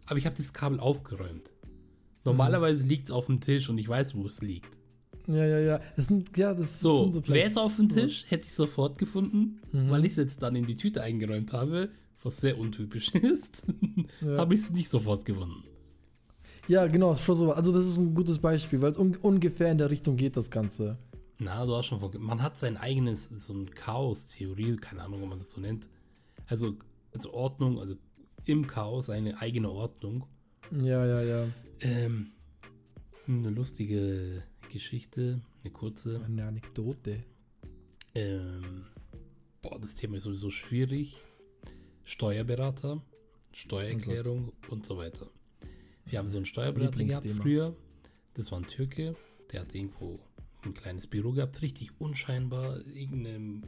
Aber 0.05 0.17
ich 0.19 0.25
habe 0.25 0.35
das 0.35 0.53
Kabel 0.53 0.79
aufgeräumt. 0.79 1.53
Normalerweise 2.25 2.83
liegt 2.83 3.05
es 3.05 3.11
auf 3.11 3.25
dem 3.27 3.41
Tisch 3.41 3.69
und 3.69 3.77
ich 3.77 3.87
weiß, 3.87 4.13
wo 4.15 4.27
es 4.27 4.41
liegt. 4.41 4.77
Ja, 5.29 5.45
ja, 5.45 5.59
ja. 5.59 5.79
Das 5.95 6.07
sind, 6.07 6.35
ja, 6.37 6.53
das 6.53 6.79
So, 6.81 7.09
sind 7.11 7.25
so 7.27 7.33
wäre 7.33 7.47
es 7.49 7.57
auf 7.57 7.75
dem 7.75 7.87
Tisch, 7.89 8.25
hätte 8.29 8.45
ich 8.47 8.53
sofort 8.53 8.97
gefunden, 8.97 9.59
Mhm. 9.71 9.89
weil 9.89 10.05
ich 10.05 10.11
es 10.13 10.17
jetzt 10.17 10.41
dann 10.41 10.55
in 10.55 10.65
die 10.65 10.75
Tüte 10.75 11.01
eingeräumt 11.03 11.53
habe, 11.53 11.89
was 12.23 12.37
sehr 12.41 12.57
untypisch 12.57 13.13
ist, 13.15 13.63
Ja. 14.21 14.37
habe 14.37 14.53
ich 14.55 14.61
es 14.61 14.71
nicht 14.71 14.89
sofort 14.89 15.25
gefunden. 15.25 15.63
Ja, 16.67 16.85
genau, 16.87 17.15
schon 17.15 17.35
so. 17.35 17.51
Also 17.51 17.73
das 17.73 17.85
ist 17.85 17.97
ein 17.97 18.13
gutes 18.13 18.37
Beispiel, 18.39 18.81
weil 18.81 18.91
es 18.91 18.97
un 18.97 19.15
ungefähr 19.15 19.71
in 19.71 19.77
der 19.79 19.89
Richtung 19.89 20.17
geht, 20.17 20.37
das 20.37 20.51
Ganze. 20.51 20.97
Na, 21.39 21.65
du 21.65 21.73
hast 21.75 21.85
schon 21.87 21.99
vor, 21.99 22.11
man 22.19 22.43
hat 22.43 22.59
sein 22.59 22.75
eigenes, 22.77 23.25
so 23.25 23.53
ein 23.53 23.71
Chaos-Theorie, 23.73 24.75
keine 24.75 25.03
Ahnung, 25.03 25.23
ob 25.23 25.29
man 25.29 25.39
das 25.39 25.51
so 25.51 25.61
nennt, 25.61 25.87
Also, 26.47 26.75
also 27.13 27.33
Ordnung, 27.33 27.79
also 27.79 27.95
im 28.45 28.67
Chaos 28.67 29.09
eine 29.09 29.39
eigene 29.41 29.69
Ordnung. 29.71 30.25
Ja, 30.71 31.05
ja, 31.05 31.21
ja. 31.21 31.45
Ähm, 31.81 32.31
eine 33.27 33.49
lustige 33.51 34.43
Geschichte, 34.69 35.41
eine 35.63 35.71
kurze. 35.71 36.23
Eine 36.23 36.45
Anekdote. 36.45 37.23
Ähm, 38.15 38.85
boah, 39.61 39.79
das 39.79 39.95
Thema 39.95 40.17
ist 40.17 40.23
sowieso 40.23 40.49
schwierig. 40.49 41.21
Steuerberater, 42.03 43.01
Steuererklärung 43.51 44.51
und 44.69 44.85
so 44.85 44.97
weiter. 44.97 45.29
Wir 46.05 46.19
haben 46.19 46.29
so 46.29 46.37
einen 46.37 46.45
Steuerberater 46.45 47.03
gehabt 47.03 47.27
früher. 47.27 47.75
Das 48.33 48.51
war 48.51 48.59
ein 48.59 48.65
Türke. 48.65 49.15
Der 49.51 49.61
hat 49.61 49.75
irgendwo 49.75 50.19
ein 50.63 50.73
kleines 50.73 51.07
Büro 51.07 51.31
gehabt, 51.31 51.61
richtig 51.61 51.91
unscheinbar. 51.99 52.85
Irgendeinem 52.87 53.63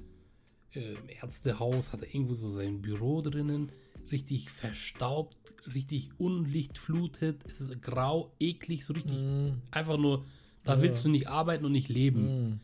äh, 0.73 0.95
Ärztehaus 1.21 1.93
hat 1.93 2.01
er 2.01 2.13
irgendwo 2.13 2.33
so 2.33 2.51
sein 2.51 2.81
Büro 2.81 3.21
drinnen. 3.21 3.71
Richtig 4.11 4.49
verstaubt, 4.49 5.37
richtig 5.73 6.09
unlichtflutet. 6.17 7.43
Es 7.45 7.61
ist 7.61 7.81
grau, 7.81 8.33
eklig, 8.39 8.85
so 8.85 8.93
richtig 8.93 9.17
Mm, 9.17 9.61
einfach 9.71 9.97
nur, 9.97 10.25
da 10.63 10.75
Ja. 10.75 10.81
willst 10.81 11.03
du 11.03 11.09
nicht 11.09 11.27
arbeiten 11.27 11.65
und 11.65 11.71
nicht 11.71 11.89
leben. 11.89 12.49
mm. 12.49 12.59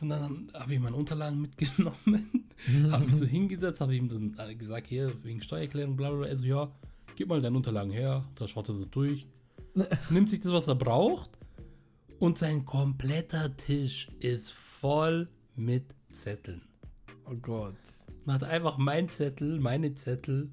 Und 0.00 0.08
dann 0.10 0.50
habe 0.52 0.74
ich 0.74 0.80
meine 0.80 0.96
Unterlagen 0.96 1.40
mitgenommen, 1.40 2.50
habe 2.90 3.04
mich 3.06 3.14
so 3.16 3.24
hingesetzt, 3.24 3.80
habe 3.80 3.94
ihm 3.94 4.08
dann 4.08 4.58
gesagt, 4.58 4.86
hier, 4.86 5.12
wegen 5.24 5.40
Steuererklärung, 5.40 5.96
bla 5.96 6.10
bla 6.10 6.18
bla. 6.20 6.28
Also 6.28 6.44
ja, 6.44 6.70
gib 7.16 7.28
mal 7.28 7.40
deine 7.40 7.56
Unterlagen 7.56 7.90
her. 7.92 8.24
Da 8.34 8.46
schaut 8.46 8.68
er 8.68 8.74
so 8.74 8.84
durch, 8.84 9.26
nimmt 10.10 10.28
sich 10.30 10.40
das, 10.40 10.52
was 10.52 10.66
er 10.66 10.74
braucht 10.74 11.30
und 12.18 12.38
sein 12.38 12.64
kompletter 12.64 13.56
Tisch 13.56 14.08
ist 14.20 14.52
voll 14.52 15.28
mit 15.56 15.84
Zetteln. 16.12 16.62
Oh 17.30 17.34
Gott. 17.40 17.74
Man 18.26 18.34
hat 18.36 18.44
einfach 18.44 18.76
mein 18.78 19.08
Zettel, 19.08 19.58
meine 19.60 19.94
Zettel 19.94 20.50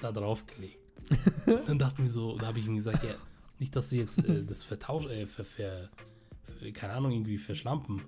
da 0.00 0.12
drauf 0.12 0.44
gelegt. 0.46 0.78
dann 1.66 1.78
dachte 1.78 1.94
ich 1.98 2.04
mir 2.04 2.10
so, 2.10 2.38
da 2.38 2.46
habe 2.48 2.58
ich 2.60 2.66
ihm 2.66 2.76
gesagt, 2.76 3.02
ja, 3.04 3.14
nicht, 3.64 3.74
dass 3.76 3.88
sie 3.88 3.98
jetzt 3.98 4.18
äh, 4.18 4.44
das 4.46 4.62
vertauschen, 4.62 5.10
äh, 5.10 5.26
ver, 5.26 5.44
ver, 5.44 5.88
ver, 6.60 6.72
keine 6.72 6.92
Ahnung, 6.92 7.12
irgendwie 7.12 7.38
verschlampen. 7.38 8.02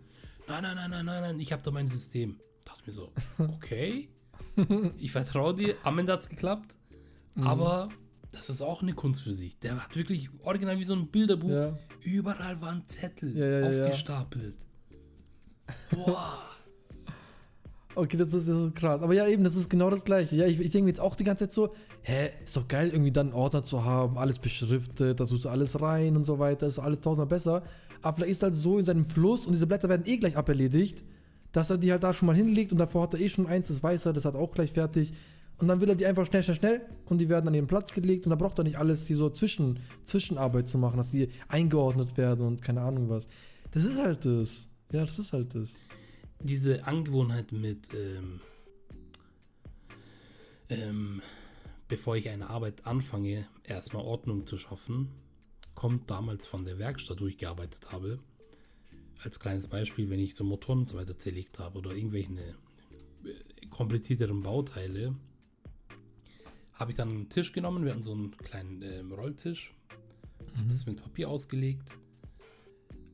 Nein, 0.48 0.62
nein, 0.62 0.76
nein, 0.76 0.90
nein, 0.90 1.06
nein, 1.06 1.22
nein, 1.22 1.40
ich 1.40 1.50
habe 1.52 1.62
da 1.62 1.70
mein 1.70 1.88
System. 1.88 2.38
Dachte 2.64 2.82
mir 2.86 2.92
so, 2.92 3.12
okay, 3.38 4.08
ich 4.98 5.12
vertraue 5.12 5.54
dir, 5.54 5.74
am 5.82 5.98
Ende 5.98 6.12
hat 6.12 6.20
es 6.20 6.28
geklappt, 6.28 6.76
aber 7.42 7.88
das 8.32 8.50
ist 8.50 8.60
auch 8.60 8.82
eine 8.82 8.92
Kunst 8.92 9.22
für 9.22 9.32
sich. 9.32 9.58
Der 9.60 9.82
hat 9.82 9.96
wirklich 9.96 10.28
original 10.42 10.78
wie 10.78 10.84
so 10.84 10.94
ein 10.94 11.08
Bilderbuch, 11.08 11.48
Ja. 11.50 11.78
überall 12.02 12.60
waren 12.60 12.86
Zettel 12.86 13.36
ja, 13.36 13.60
ja. 13.60 13.66
aufgestapelt. 13.66 14.56
Boah. 15.90 16.42
Okay, 17.98 18.18
das 18.18 18.34
ist, 18.34 18.46
das 18.46 18.58
ist 18.58 18.74
krass. 18.74 19.00
Aber 19.00 19.14
ja, 19.14 19.26
eben, 19.26 19.42
das 19.42 19.56
ist 19.56 19.70
genau 19.70 19.88
das 19.88 20.04
Gleiche. 20.04 20.36
Ja, 20.36 20.44
ich, 20.46 20.60
ich 20.60 20.70
denke 20.70 20.84
mir 20.84 20.90
jetzt 20.90 21.00
auch 21.00 21.16
die 21.16 21.24
ganze 21.24 21.44
Zeit 21.44 21.54
so, 21.54 21.74
hä, 22.08 22.30
ist 22.44 22.56
doch 22.56 22.68
geil, 22.68 22.90
irgendwie 22.90 23.10
dann 23.10 23.28
einen 23.28 23.34
Ordner 23.34 23.64
zu 23.64 23.84
haben, 23.84 24.16
alles 24.16 24.38
beschriftet, 24.38 25.18
da 25.18 25.24
tust 25.24 25.44
du 25.44 25.48
alles 25.48 25.80
rein 25.80 26.16
und 26.16 26.24
so 26.24 26.38
weiter, 26.38 26.68
ist 26.68 26.78
alles 26.78 27.00
tausendmal 27.00 27.26
besser. 27.26 27.64
Aber 28.00 28.16
vielleicht 28.16 28.32
ist 28.32 28.42
halt 28.44 28.54
so 28.54 28.78
in 28.78 28.84
seinem 28.84 29.04
Fluss 29.04 29.44
und 29.44 29.52
diese 29.52 29.66
Blätter 29.66 29.88
werden 29.88 30.06
eh 30.06 30.16
gleich 30.16 30.36
aberledigt, 30.36 31.02
dass 31.50 31.68
er 31.68 31.78
die 31.78 31.90
halt 31.90 32.04
da 32.04 32.12
schon 32.12 32.26
mal 32.26 32.36
hinlegt 32.36 32.70
und 32.70 32.78
davor 32.78 33.02
hat 33.02 33.14
er 33.14 33.20
eh 33.20 33.28
schon 33.28 33.48
eins, 33.48 33.66
das 33.66 33.82
weiß 33.82 34.06
er, 34.06 34.12
das 34.12 34.24
hat 34.24 34.36
auch 34.36 34.52
gleich 34.54 34.72
fertig. 34.72 35.14
Und 35.58 35.66
dann 35.66 35.80
will 35.80 35.88
er 35.88 35.96
die 35.96 36.06
einfach 36.06 36.26
schnell, 36.26 36.44
schnell, 36.44 36.56
schnell 36.56 36.80
und 37.06 37.18
die 37.18 37.28
werden 37.28 37.48
an 37.48 37.54
ihren 37.54 37.66
Platz 37.66 37.92
gelegt 37.92 38.24
und 38.24 38.30
da 38.30 38.36
braucht 38.36 38.58
er 38.58 38.64
nicht 38.64 38.78
alles, 38.78 39.06
die 39.06 39.14
so 39.14 39.28
Zwischen, 39.30 39.80
Zwischenarbeit 40.04 40.68
zu 40.68 40.78
machen, 40.78 40.98
dass 40.98 41.10
die 41.10 41.28
eingeordnet 41.48 42.16
werden 42.16 42.46
und 42.46 42.62
keine 42.62 42.82
Ahnung 42.82 43.08
was. 43.08 43.26
Das 43.72 43.84
ist 43.84 44.00
halt 44.00 44.24
das. 44.24 44.68
Ja, 44.92 45.00
das 45.00 45.18
ist 45.18 45.32
halt 45.32 45.56
das. 45.56 45.74
diese 46.40 46.86
Angewohnheit 46.86 47.50
mit, 47.50 47.88
ähm, 47.94 48.40
ähm, 50.68 51.22
bevor 51.88 52.16
ich 52.16 52.28
eine 52.28 52.50
Arbeit 52.50 52.86
anfange, 52.86 53.46
erstmal 53.64 54.04
Ordnung 54.04 54.46
zu 54.46 54.56
schaffen, 54.56 55.08
kommt 55.74 56.10
damals 56.10 56.46
von 56.46 56.64
der 56.64 56.78
Werkstatt, 56.78 57.20
wo 57.20 57.26
ich 57.26 57.38
gearbeitet 57.38 57.92
habe. 57.92 58.18
Als 59.22 59.40
kleines 59.40 59.68
Beispiel, 59.68 60.10
wenn 60.10 60.20
ich 60.20 60.34
so 60.34 60.44
Motoren 60.44 60.80
und 60.80 60.88
so 60.88 60.96
weiter 60.96 61.16
zerlegt 61.16 61.58
habe 61.58 61.78
oder 61.78 61.92
irgendwelche 61.92 62.32
äh, 62.32 63.66
komplizierteren 63.70 64.42
Bauteile, 64.42 65.14
habe 66.74 66.90
ich 66.90 66.96
dann 66.96 67.08
einen 67.08 67.28
Tisch 67.28 67.52
genommen. 67.52 67.84
Wir 67.84 67.92
hatten 67.92 68.02
so 68.02 68.12
einen 68.12 68.36
kleinen 68.36 68.82
ähm, 68.82 69.12
Rolltisch, 69.12 69.74
habe 70.56 70.68
das 70.68 70.86
mit 70.86 71.02
Papier 71.02 71.30
ausgelegt, 71.30 71.88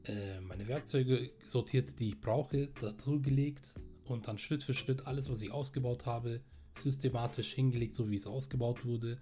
äh, 0.04 0.40
meine 0.40 0.66
Werkzeuge 0.66 1.30
sortiert, 1.46 1.98
die 2.00 2.08
ich 2.08 2.20
brauche, 2.20 2.68
dazu 2.80 3.20
gelegt 3.20 3.74
und 4.06 4.26
dann 4.26 4.38
Schritt 4.38 4.64
für 4.64 4.74
Schritt 4.74 5.06
alles, 5.06 5.30
was 5.30 5.42
ich 5.42 5.52
ausgebaut 5.52 6.06
habe, 6.06 6.40
systematisch 6.78 7.54
hingelegt, 7.54 7.94
so 7.94 8.10
wie 8.10 8.16
es 8.16 8.26
ausgebaut 8.26 8.84
wurde. 8.84 9.20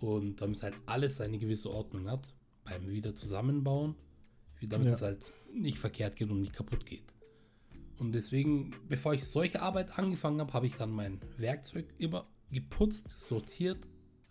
Und 0.00 0.40
damit 0.40 0.62
halt 0.62 0.74
alles 0.86 1.16
seine 1.16 1.38
gewisse 1.38 1.70
Ordnung 1.70 2.08
hat 2.10 2.28
beim 2.64 2.88
wieder 2.88 3.14
zusammenbauen, 3.14 3.94
wie 4.60 4.68
damit 4.68 4.88
Ja. 4.88 4.94
es 4.94 5.02
halt 5.02 5.32
nicht 5.52 5.78
verkehrt 5.78 6.16
geht 6.16 6.30
und 6.30 6.40
nicht 6.40 6.52
kaputt 6.52 6.86
geht. 6.86 7.04
Und 7.98 8.12
deswegen, 8.12 8.72
bevor 8.88 9.14
ich 9.14 9.24
solche 9.24 9.60
Arbeit 9.60 9.98
angefangen 9.98 10.40
habe, 10.40 10.52
habe 10.52 10.66
ich 10.66 10.76
dann 10.76 10.90
mein 10.92 11.20
Werkzeug 11.36 11.86
immer 11.98 12.28
geputzt, 12.50 13.08
sortiert, 13.10 13.78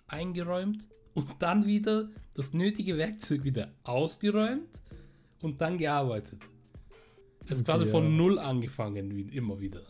eingeräumt 0.07 0.87
und 1.13 1.27
dann 1.39 1.65
wieder 1.65 2.09
das 2.33 2.53
nötige 2.53 2.97
Werkzeug 2.97 3.43
wieder 3.43 3.73
ausgeräumt 3.83 4.69
und 5.41 5.59
dann 5.59 5.77
gearbeitet. 5.77 6.39
Also 7.49 7.61
Okay, 7.61 7.71
quasi 7.71 7.85
ja. 7.85 7.91
von 7.91 8.15
null 8.15 8.39
angefangen, 8.39 9.15
wie, 9.15 9.23
immer 9.35 9.59
wieder. 9.59 9.81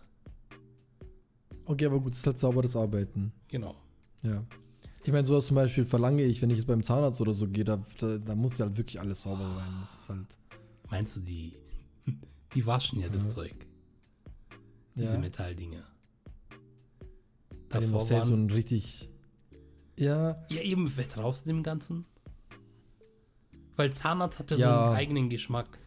Okay, 1.67 1.85
aber 1.85 1.99
gut, 1.99 2.13
das 2.13 2.19
ist 2.19 2.27
halt 2.27 2.39
sauberes 2.39 2.75
Arbeiten. 2.75 3.31
Genau. 3.49 3.75
Ja. 4.23 4.43
Ich 5.03 5.11
meine, 5.11 5.25
sowas 5.27 5.45
zum 5.47 5.55
Beispiel 5.55 5.85
verlange 5.85 6.23
ich, 6.23 6.41
wenn 6.41 6.49
ich 6.49 6.57
jetzt 6.57 6.65
beim 6.67 6.83
Zahnarzt 6.83 7.21
oder 7.21 7.33
so 7.33 7.47
gehe, 7.47 7.63
da, 7.63 7.81
da, 7.99 8.17
da 8.17 8.35
muss 8.35 8.57
ja 8.57 8.65
halt 8.65 8.77
wirklich 8.77 8.99
alles 8.99 9.23
sauber 9.23 9.53
sein. 9.55 9.73
Das 9.81 9.93
ist 9.93 10.09
halt. 10.09 10.37
Meinst 10.89 11.17
du, 11.17 11.21
die, 11.21 11.53
die 12.53 12.65
waschen 12.65 12.99
ja 13.01 13.09
das 13.09 13.25
Ja. 13.25 13.29
Zeug? 13.29 13.55
Diese 14.95 15.13
ja, 15.13 15.19
Metalldinger. 15.19 15.83
Davor 17.69 18.05
selbst 18.05 18.29
so 18.29 18.35
ein 18.35 18.49
richtig. 18.49 19.09
Ja, 19.97 20.35
Ja, 20.49 20.61
eben, 20.61 20.87
vertraust 20.87 21.45
du 21.45 21.49
dem 21.49 21.63
Ganzen? 21.63 22.05
Weil 23.75 23.91
Zahnarzt 23.93 24.39
hat 24.39 24.51
ja, 24.51 24.57
so 24.57 24.63
Ja. 24.63 24.85
einen 24.87 24.95
eigenen 24.95 25.29
Geschmack. 25.29 25.77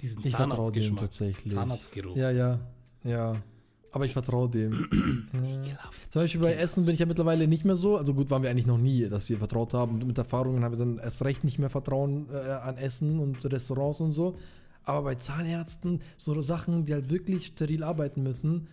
Diesen 0.00 0.22
Zahnarztgeschmack. 0.24 0.98
tatsächlich. 1.00 1.52
Zahnarztgeruch. 1.54 2.16
Ja, 2.16 2.30
ja, 2.30 2.58
ja. 3.04 3.42
Aber 3.92 4.04
ich 4.04 4.12
vertraue 4.12 4.48
dem. 4.48 4.72
ja. 5.32 5.78
Zum 6.10 6.22
Beispiel 6.22 6.40
bei. 6.40 6.54
Essen 6.54 6.84
bin 6.84 6.94
ich 6.94 7.00
ja 7.00 7.06
mittlerweile 7.06 7.48
nicht 7.48 7.64
mehr 7.64 7.76
so. 7.76 7.96
Also 7.96 8.14
gut, 8.14 8.30
waren 8.30 8.42
wir 8.42 8.50
eigentlich 8.50 8.66
noch 8.66 8.78
nie, 8.78 9.08
dass 9.08 9.28
wir 9.28 9.38
vertraut 9.38 9.74
haben. 9.74 9.94
Und 9.94 10.06
mit 10.06 10.18
Erfahrungen 10.18 10.62
haben 10.62 10.72
wir 10.72 10.78
dann 10.78 10.98
erst 10.98 11.24
recht 11.24 11.42
nicht 11.42 11.58
mehr 11.58 11.70
Vertrauen 11.70 12.28
äh, 12.30 12.50
an 12.50 12.76
Essen 12.76 13.18
und 13.18 13.44
Restaurants 13.44 14.00
und 14.00 14.12
so. 14.12 14.36
Aber 14.84 15.02
bei 15.02 15.14
Zahnärzten, 15.16 16.02
so 16.16 16.40
Sachen, 16.40 16.84
die 16.84 16.94
halt 16.94 17.10
wirklich 17.10 17.46
steril 17.46 17.82
arbeiten 17.82 18.22
müssen, 18.22 18.68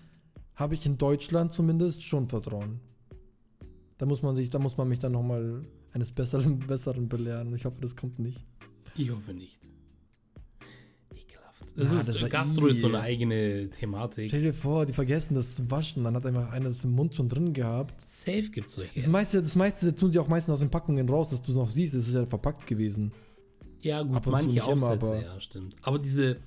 habe 0.56 0.75
ich 0.75 0.86
in 0.86 0.97
Deutschland 0.97 1.51
zumindest 1.51 2.03
schon 2.03 2.27
Vertrauen. 2.27 2.80
Da 3.97 4.06
muss 4.06 4.21
man 4.21 4.36
sich, 4.36 4.49
da 4.49 4.60
muss 4.60 4.77
man 4.77 4.88
mich 4.88 4.99
dann 4.99 5.12
nochmal 5.12 5.63
eines 5.93 6.12
Besseren, 6.12 6.60
Besseren 6.67 7.10
belehren. 7.10 7.53
Ich 7.56 7.65
hoffe, 7.65 7.82
das 7.82 7.95
kommt 7.95 8.19
nicht. 8.19 8.45
Ich 8.95 9.12
hoffe 9.12 9.34
nicht. 9.34 9.60
Das 11.78 11.92
Ja, 11.94 12.00
ist, 12.00 12.10
das 12.10 12.30
Gastro 12.30 12.66
ist 12.68 12.82
so 12.82 12.88
eine 12.88 13.02
eigene 13.02 13.70
Thematik. 13.70 14.30
Stell 14.30 14.42
dir 14.42 14.54
vor, 14.54 14.86
die 14.88 14.94
vergessen 14.94 15.36
das 15.36 15.56
zu 15.56 15.70
waschen. 15.70 16.04
Dann 16.04 16.16
hat 16.16 16.26
einfach 16.26 16.52
einer 16.52 16.70
das 16.70 16.84
im 16.84 16.92
Mund 16.92 17.13
schon 17.16 17.30
drin 17.30 17.54
gehabt. 17.54 18.02
Safe 18.02 18.50
gibt 18.50 18.68
es 18.70 18.74
solche. 18.76 18.90
Das 18.96 19.08
meiste, 19.08 19.42
das 19.44 19.56
meiste 19.56 19.96
tun 19.96 20.12
sie 20.12 20.18
auch 20.18 20.28
meistens 20.28 20.54
aus 20.54 20.60
den 20.60 20.72
Packungen 20.72 21.08
raus, 21.08 21.30
dass 21.30 21.42
du 21.44 21.52
es 21.52 21.58
noch 21.58 21.70
siehst. 21.70 21.94
Es 21.94 22.08
ist 22.08 22.16
ja 22.16 22.26
verpackt 22.26 22.66
gewesen. 22.66 23.12
Ja, 23.82 24.02
gut, 24.02 24.26
manche 24.26 24.58
immer, 24.60 24.68
Aufsätze, 24.68 25.06
aber- 25.06 25.22
ja, 25.22 25.40
stimmt. 25.40 25.76
Aber 25.84 26.00
diese, 26.00 26.38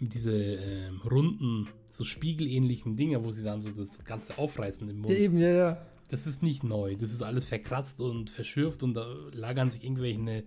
diese 0.00 0.32
ähm, 0.34 1.00
runden, 1.08 1.68
so 1.96 2.02
spiegelähnlichen 2.04 2.96
Dinger, 2.96 3.22
wo 3.22 3.30
sie 3.30 3.44
dann 3.44 3.60
so 3.62 3.70
das 3.70 4.04
Ganze 4.04 4.36
aufreißen 4.36 4.88
im 4.88 4.98
Mund, 4.98 5.12
Ja, 5.12 5.18
eben, 5.20 5.38
ja, 5.38 5.48
ja. 5.50 5.86
das 6.08 6.26
ist 6.26 6.42
nicht 6.42 6.64
neu. 6.64 6.96
Das 6.96 7.12
ist 7.12 7.22
alles 7.22 7.44
verkratzt 7.44 8.00
und 8.00 8.30
verschürft 8.30 8.82
und 8.82 8.94
da 8.94 9.06
lagern 9.32 9.70
sich 9.70 9.84
irgendwelche 9.84 10.42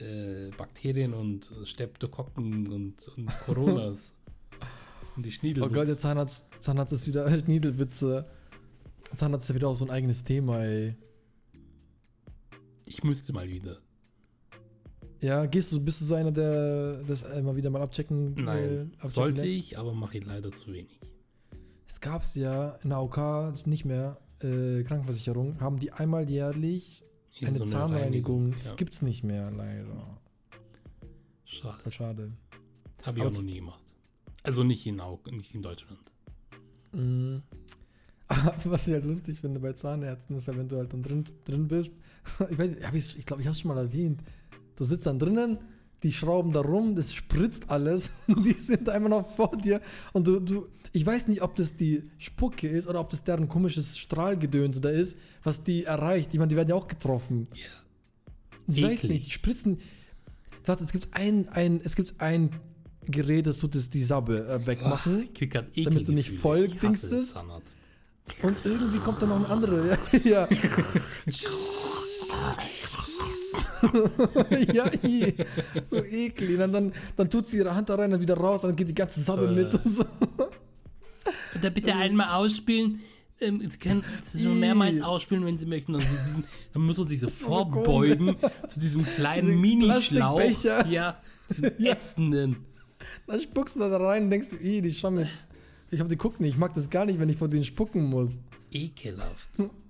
äh, 0.00 0.50
Bakterien 0.56 1.14
und 1.14 1.50
Streptokokken 1.64 2.72
und, 2.72 3.08
und 3.08 3.26
Coronas. 3.44 4.14
und 5.16 5.26
die 5.26 5.32
Schniedel. 5.32 5.64
Oh 5.64 5.68
Gott, 5.68 5.88
der 5.88 5.96
Zahnarzt, 5.96 6.50
Zahnarzt 6.60 6.92
ist 6.92 7.06
wieder 7.06 7.30
Schniedelwitze. 7.44 8.26
Zahnarzt 9.14 9.44
ist 9.44 9.48
ja 9.50 9.54
wieder 9.54 9.68
auch 9.68 9.76
so 9.76 9.84
ein 9.84 9.90
eigenes 9.90 10.24
Thema, 10.24 10.62
ey. 10.62 10.94
Ich 12.84 13.04
müsste 13.04 13.32
mal 13.32 13.48
wieder. 13.48 13.78
Ja, 15.20 15.46
gehst 15.46 15.72
du, 15.72 15.80
bist 15.80 16.00
du 16.00 16.04
so 16.04 16.14
einer, 16.14 16.30
der 16.30 17.02
das 17.04 17.22
immer 17.22 17.56
wieder 17.56 17.70
mal 17.70 17.82
abchecken 17.82 18.34
Nein, 18.34 18.92
abchecken 18.94 19.10
sollte 19.10 19.42
lässt? 19.42 19.54
ich, 19.54 19.78
aber 19.78 19.92
mache 19.92 20.18
ich 20.18 20.24
leider 20.24 20.52
zu 20.52 20.72
wenig. 20.72 21.00
Es 21.88 22.00
gab's 22.00 22.36
ja 22.36 22.78
in 22.82 22.90
der 22.90 22.98
AOK, 22.98 23.16
das 23.16 23.60
ist 23.60 23.66
nicht 23.66 23.84
mehr, 23.84 24.18
äh, 24.40 24.84
Krankenversicherung, 24.84 25.60
haben 25.60 25.80
die 25.80 25.90
einmal 25.90 26.30
jährlich 26.30 27.02
eine 27.46 27.58
so 27.58 27.64
Zahnreinigung. 27.64 28.54
Ja. 28.64 28.74
Gibt's 28.74 29.02
nicht 29.02 29.24
mehr, 29.24 29.50
leider. 29.50 30.18
Schade. 31.44 31.78
Voll 31.82 31.92
schade. 31.92 32.32
Habe 33.02 33.18
ich 33.18 33.22
Aber 33.24 33.30
auch 33.30 33.36
noch 33.36 33.42
nie 33.42 33.56
gemacht. 33.56 33.82
Also 34.42 34.64
nicht 34.64 34.86
in, 34.86 35.00
nicht 35.30 35.54
in 35.54 35.62
Deutschland. 35.62 36.00
Mm. 36.92 37.38
Was 38.64 38.86
ich 38.86 38.94
halt 38.94 39.04
lustig 39.04 39.40
finde 39.40 39.60
bei 39.60 39.72
Zahnärzten 39.72 40.36
ist 40.36 40.46
ja, 40.48 40.56
wenn 40.56 40.68
du 40.68 40.76
halt 40.76 40.92
dann 40.92 41.02
drin, 41.02 41.24
drin 41.44 41.68
bist. 41.68 41.92
Ich 42.50 42.58
weiß, 42.58 42.76
hab 42.82 42.94
ich 42.94 43.26
glaube, 43.26 43.42
ich 43.42 43.48
habe 43.48 43.52
es 43.52 43.60
schon 43.60 43.74
mal 43.74 43.78
erwähnt. 43.78 44.22
Du 44.76 44.84
sitzt 44.84 45.06
dann 45.06 45.18
drinnen, 45.18 45.58
die 46.02 46.12
schrauben 46.12 46.52
da 46.52 46.60
rum, 46.60 46.94
das 46.94 47.14
spritzt 47.14 47.70
alles 47.70 48.10
und 48.26 48.44
die 48.46 48.52
sind 48.52 48.88
einfach 48.88 49.08
noch 49.08 49.28
vor 49.28 49.56
dir. 49.56 49.80
Und 50.12 50.26
du, 50.26 50.40
du, 50.40 50.68
ich 50.92 51.04
weiß 51.04 51.28
nicht, 51.28 51.42
ob 51.42 51.56
das 51.56 51.74
die 51.74 52.04
Spucke 52.18 52.68
ist 52.68 52.86
oder 52.86 53.00
ob 53.00 53.10
das 53.10 53.24
deren 53.24 53.48
komisches 53.48 53.98
Strahlgedöns 53.98 54.80
da 54.80 54.90
ist, 54.90 55.16
was 55.42 55.62
die 55.62 55.84
erreicht. 55.84 56.30
Ich 56.32 56.38
meine, 56.38 56.48
die 56.48 56.56
werden 56.56 56.68
ja 56.68 56.74
auch 56.74 56.88
getroffen. 56.88 57.48
Ja. 57.52 58.74
Ich 58.74 58.82
weiß 58.82 59.04
Eklig. 59.04 59.10
nicht, 59.10 59.26
die 59.26 59.30
spritzen. 59.30 59.78
Warte, 60.64 60.84
es 60.84 60.92
gibt 60.92 61.08
ein, 61.12 61.48
ein, 61.48 61.80
es 61.82 61.96
gibt 61.96 62.20
ein 62.20 62.50
Gerät, 63.06 63.46
das 63.46 63.58
tut 63.58 63.74
das 63.74 63.88
die 63.88 64.04
Sabbe 64.04 64.46
äh, 64.46 64.66
wegmachen. 64.66 65.22
Ich 65.22 65.34
krieg 65.34 65.50
grad 65.50 65.66
Damit 65.76 66.06
du 66.06 66.12
nicht 66.12 66.38
voll 66.38 66.64
Ich 66.64 66.76
dingstest. 66.76 67.36
Und 68.42 68.66
irgendwie 68.66 68.98
kommt 68.98 69.22
dann 69.22 69.30
noch 69.30 69.44
ein 69.44 69.50
anderer. 69.50 69.96
Ja. 70.24 70.46
ja, 74.72 74.90
i. 75.04 75.34
so 75.84 76.02
eklig. 76.04 76.58
Und 76.60 76.72
dann, 76.72 76.92
dann 77.16 77.30
tut 77.30 77.46
sie 77.46 77.58
ihre 77.58 77.74
Hand 77.74 77.88
da 77.88 77.94
rein, 77.96 78.10
dann 78.10 78.20
wieder 78.20 78.36
raus, 78.36 78.62
dann 78.62 78.76
geht 78.76 78.88
die 78.88 78.94
ganze 78.94 79.20
Sabbe 79.20 79.46
Äh. 79.46 79.52
mit 79.52 79.74
und 79.74 79.88
so. 79.92 80.04
Da 81.60 81.70
bitte 81.70 81.94
einmal 81.94 82.28
ausspielen. 82.38 83.00
Ähm, 83.40 83.62
Sie 83.68 83.78
können 83.78 84.02
es 84.20 84.32
so 84.32 84.48
mehrmals 84.48 85.00
ausspielen, 85.00 85.44
wenn 85.44 85.58
Sie 85.58 85.66
möchten. 85.66 85.94
Also 85.94 86.06
diesen, 86.08 86.44
dann 86.72 86.82
muss 86.82 86.98
man 86.98 87.06
sich 87.06 87.20
so 87.20 87.26
war 87.26 87.32
so 87.32 87.44
vorbeugen 87.46 88.36
zu 88.68 88.80
diesem 88.80 89.04
kleinen 89.04 89.46
Diese 89.46 89.58
Mini-Schlauch. 89.58 90.40
Ja, 90.88 91.20
diesen 91.48 91.78
ätzenden. 91.84 92.56
Dann 93.26 93.40
spuckst 93.40 93.76
du 93.76 93.80
da 93.80 93.96
rein 93.96 94.24
und 94.24 94.30
denkst, 94.30 94.48
die 94.60 94.92
schauen 94.94 95.18
jetzt. 95.18 95.46
Ich 95.90 96.00
hab 96.00 96.08
die 96.08 96.16
gucken 96.16 96.44
nicht, 96.44 96.54
ich 96.54 96.58
mag 96.58 96.74
das 96.74 96.90
gar 96.90 97.04
nicht, 97.06 97.18
wenn 97.20 97.28
ich 97.28 97.36
vor 97.36 97.48
denen 97.48 97.64
spucken 97.64 98.04
muss. 98.04 98.40
Ekelhaft. 98.72 99.50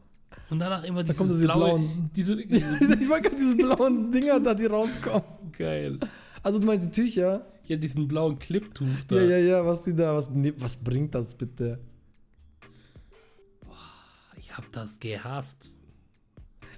Und 0.51 0.59
danach 0.59 0.83
immer 0.85 1.05
Da 1.05 1.13
dieses 1.13 1.29
diese 1.29 1.45
blaue, 1.45 1.59
blauen. 1.59 2.11
diese, 2.17 2.37
diese 2.37 2.95
ich 3.01 3.09
mag 3.09 3.31
diese 3.37 3.57
blauen 3.57 4.11
Dinger 4.11 4.41
da, 4.41 4.55
die 4.55 4.67
rauskommen. 4.67 5.23
geil. 5.57 5.99
Also 6.43 6.59
du 6.59 6.67
meinst 6.67 6.87
die 6.87 6.91
Tücher? 6.91 7.47
Ja, 7.65 7.77
diesen 7.77 8.09
blauen 8.09 8.39
Cliptuch 8.39 8.87
da. 9.09 9.17
Ja, 9.17 9.23
ja, 9.23 9.39
ja, 9.39 9.67
was 9.67 9.85
die 9.85 9.95
da, 9.95 10.15
was, 10.15 10.31
nee, 10.31 10.55
was 10.57 10.77
bringt 10.77 11.15
das 11.15 11.35
bitte? 11.35 11.79
Ich 14.37 14.57
hab 14.57 14.73
das 14.73 14.99
gehasst. 14.99 15.75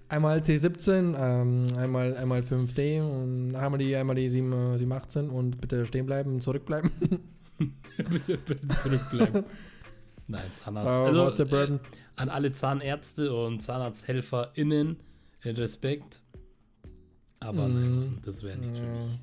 Einmal 0.08 0.40
C17, 0.40 1.14
ähm, 1.16 1.68
einmal, 1.76 2.16
einmal 2.16 2.40
5D 2.40 3.00
und 3.00 3.54
einmal 3.54 3.78
die, 3.78 3.94
einmal 3.94 4.16
die 4.16 4.28
7, 4.28 4.52
äh, 4.52 4.78
718 4.78 5.30
und 5.30 5.60
bitte 5.60 5.86
stehen 5.86 6.06
bleiben, 6.06 6.40
zurückbleiben. 6.40 6.90
bitte, 7.96 8.36
bitte 8.38 8.68
zurückbleiben. 8.78 9.44
Nein, 10.26 10.42
Zahnarzt. 10.54 10.88
Uh, 10.88 11.20
also, 11.28 11.44
äh, 11.44 11.78
an 12.20 12.28
alle 12.28 12.52
Zahnärzte 12.52 13.34
und 13.34 13.60
ZahnarzthelferInnen 13.62 14.98
äh, 15.42 15.50
Respekt. 15.50 16.20
Aber 17.40 17.66
Mhm. 17.68 17.74
nein, 17.74 18.18
das 18.24 18.42
wäre 18.42 18.58
nichts 18.58 18.76
für 18.76 18.84
Ja. 18.84 18.92
mich. 18.92 19.18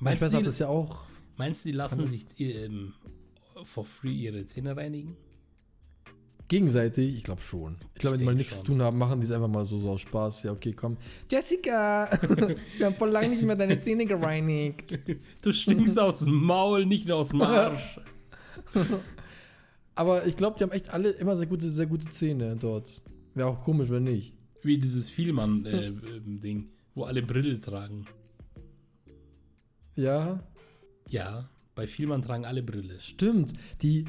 Meinst 0.00 0.18
Schwester 0.20 0.36
hat 0.38 0.42
du, 0.42 0.46
das 0.46 0.58
ja 0.58 0.66
auch. 0.66 1.06
meinst 1.36 1.64
du, 1.64 1.68
die 1.68 1.76
lassen 1.76 2.08
sich 2.08 2.24
ähm, 2.40 2.94
for 3.62 3.84
free 3.84 4.10
ihre 4.12 4.44
Zähne 4.46 4.76
reinigen? 4.76 5.16
Gegenseitig, 6.48 7.16
ich 7.16 7.22
glaube 7.22 7.40
schon. 7.40 7.76
Ich 7.94 8.00
glaube, 8.00 8.14
wenn 8.14 8.18
die 8.18 8.24
mal 8.26 8.34
nichts 8.34 8.58
zu 8.58 8.64
tun 8.64 8.82
haben, 8.82 8.98
machen 8.98 9.20
die 9.20 9.26
es 9.26 9.32
einfach 9.32 9.48
mal 9.48 9.64
so, 9.64 9.78
so 9.78 9.90
aus 9.90 10.00
Spaß. 10.02 10.42
Ja, 10.42 10.52
okay, 10.52 10.72
komm. 10.72 10.96
Jessica, 11.30 12.10
wir 12.78 12.86
haben 12.86 12.96
voll 12.96 13.10
lange 13.10 13.28
nicht 13.28 13.42
mehr 13.42 13.54
deine 13.56 13.80
Zähne 13.80 14.04
gereinigt. 14.04 14.98
Du 15.40 15.52
stinkst 15.52 15.98
aus 16.00 16.18
dem 16.18 16.34
Maul, 16.34 16.84
nicht 16.84 17.06
nur 17.06 17.18
aus 17.18 17.28
dem 17.28 17.42
Arsch. 17.42 18.00
Aber 19.94 20.26
ich 20.26 20.36
glaube, 20.36 20.56
die 20.58 20.64
haben 20.64 20.72
echt 20.72 20.90
alle 20.90 21.10
immer 21.10 21.36
sehr 21.36 21.46
gute, 21.46 21.70
sehr 21.72 21.86
gute 21.86 22.08
Zähne 22.10 22.56
dort. 22.56 23.02
Wäre 23.34 23.48
auch 23.48 23.62
komisch, 23.62 23.90
wenn 23.90 24.04
nicht. 24.04 24.34
Wie 24.62 24.78
dieses 24.78 25.08
Vielmann-Ding, 25.10 26.68
wo 26.94 27.04
alle 27.04 27.22
Brille 27.22 27.60
tragen. 27.60 28.06
Ja, 29.94 30.42
Ja, 31.08 31.48
bei 31.74 31.86
Vielmann 31.86 32.22
tragen 32.22 32.44
alle 32.46 32.62
Brille. 32.62 32.98
stimmt. 33.00 33.52
Die 33.82 34.06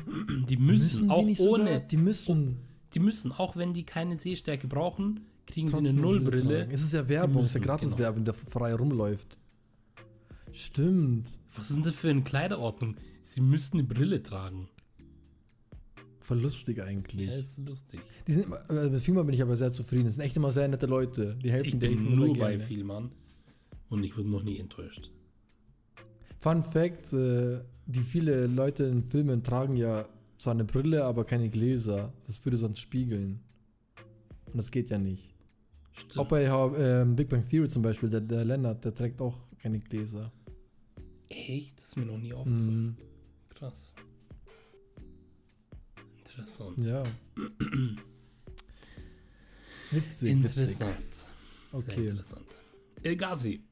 Die 0.47 0.57
müssen, 0.57 1.07
die 1.07 1.13
auch 1.13 1.25
nicht 1.25 1.41
ohne, 1.41 1.63
sogar- 1.65 1.79
die 1.81 1.97
müssen. 1.97 2.57
die 2.93 2.99
müssen, 2.99 3.31
auch 3.33 3.55
wenn 3.57 3.73
die 3.73 3.83
keine 3.83 4.15
Sehstärke 4.17 4.67
brauchen, 4.67 5.21
kriegen 5.47 5.67
sie 5.69 5.77
eine 5.77 5.93
Nullbrille. 5.93 6.67
Es 6.71 6.81
ist 6.81 6.93
ja 6.93 7.07
Werbung, 7.09 7.43
es 7.43 7.49
ist 7.49 7.55
ja 7.55 7.59
müssen, 7.59 7.67
Gratiswerbung, 7.67 8.23
der 8.23 8.33
frei 8.33 8.73
rumläuft. 8.75 9.37
Stimmt. 10.53 11.29
Was 11.55 11.69
ist 11.69 11.75
denn 11.77 11.83
das 11.83 11.95
für 11.95 12.09
eine 12.09 12.21
Kleiderordnung? 12.21 12.95
Sie 13.21 13.41
müssten 13.41 13.79
eine 13.79 13.87
Brille 13.87 14.21
tragen. 14.23 14.69
Voll 16.23 16.39
lustig 16.39 16.81
eigentlich. 16.81 17.29
Ja, 17.29 17.35
ist 17.35 17.57
lustig. 17.59 17.99
Die 18.27 18.31
sind 18.31 18.45
immer, 18.45 18.69
äh, 18.69 18.89
mit 18.89 19.01
Firma 19.01 19.23
bin 19.23 19.35
ich 19.35 19.41
aber 19.41 19.57
sehr 19.57 19.71
zufrieden. 19.71 20.05
Das 20.05 20.15
sind 20.15 20.23
echt 20.23 20.37
immer 20.37 20.51
sehr 20.51 20.67
nette 20.69 20.85
Leute. 20.85 21.37
Die 21.43 21.51
helfen 21.51 21.67
Ich 21.67 21.79
dir 21.79 21.89
echt 21.89 21.99
bin 21.99 22.15
nur 22.15 22.37
bei. 22.37 22.59
Vielmann 22.59 23.11
und 23.89 24.03
ich 24.03 24.17
wurde 24.17 24.29
noch 24.29 24.43
nie 24.43 24.57
enttäuscht. 24.57 25.11
Fun 26.39 26.63
Fact: 26.63 27.11
äh, 27.13 27.59
Die 27.85 27.99
viele 27.99 28.47
Leute 28.47 28.85
in 28.85 29.03
Filmen 29.03 29.43
tragen 29.43 29.75
ja 29.75 30.07
zwar 30.37 30.53
eine 30.53 30.63
Brille, 30.63 31.03
aber 31.03 31.25
keine 31.25 31.49
Gläser. 31.49 32.13
Das 32.25 32.43
würde 32.45 32.57
sonst 32.57 32.79
spiegeln. 32.79 33.41
Und 34.45 34.57
das 34.57 34.71
geht 34.71 34.89
ja 34.89 34.97
nicht. 34.97 35.33
Stimmt. 35.91 36.17
Auch 36.17 36.27
bei 36.27 36.45
ähm, 36.45 37.15
Big 37.15 37.29
Bang 37.29 37.47
Theory 37.47 37.67
zum 37.67 37.81
Beispiel, 37.81 38.09
der, 38.09 38.21
der 38.21 38.45
Lennart, 38.45 38.83
der 38.85 38.95
trägt 38.95 39.21
auch 39.21 39.35
keine 39.59 39.79
Gläser. 39.79 40.31
Echt? 41.27 41.77
Das 41.77 41.85
ist 41.85 41.97
mir 41.97 42.05
noch 42.05 42.17
nie 42.17 42.33
aufgefallen. 42.33 42.85
Mhm. 42.85 42.95
Krass. 43.49 43.95
Interessant. 46.37 46.77
Ja. 46.85 47.03
witzig. 49.91 50.31
Interessant. 50.31 50.97
Witzig. 50.99 51.27
Sehr 51.71 51.93
Okay. 51.97 52.07
interessant. 52.07 52.45
Äh, 53.03 53.15
Gazi, 53.15 53.63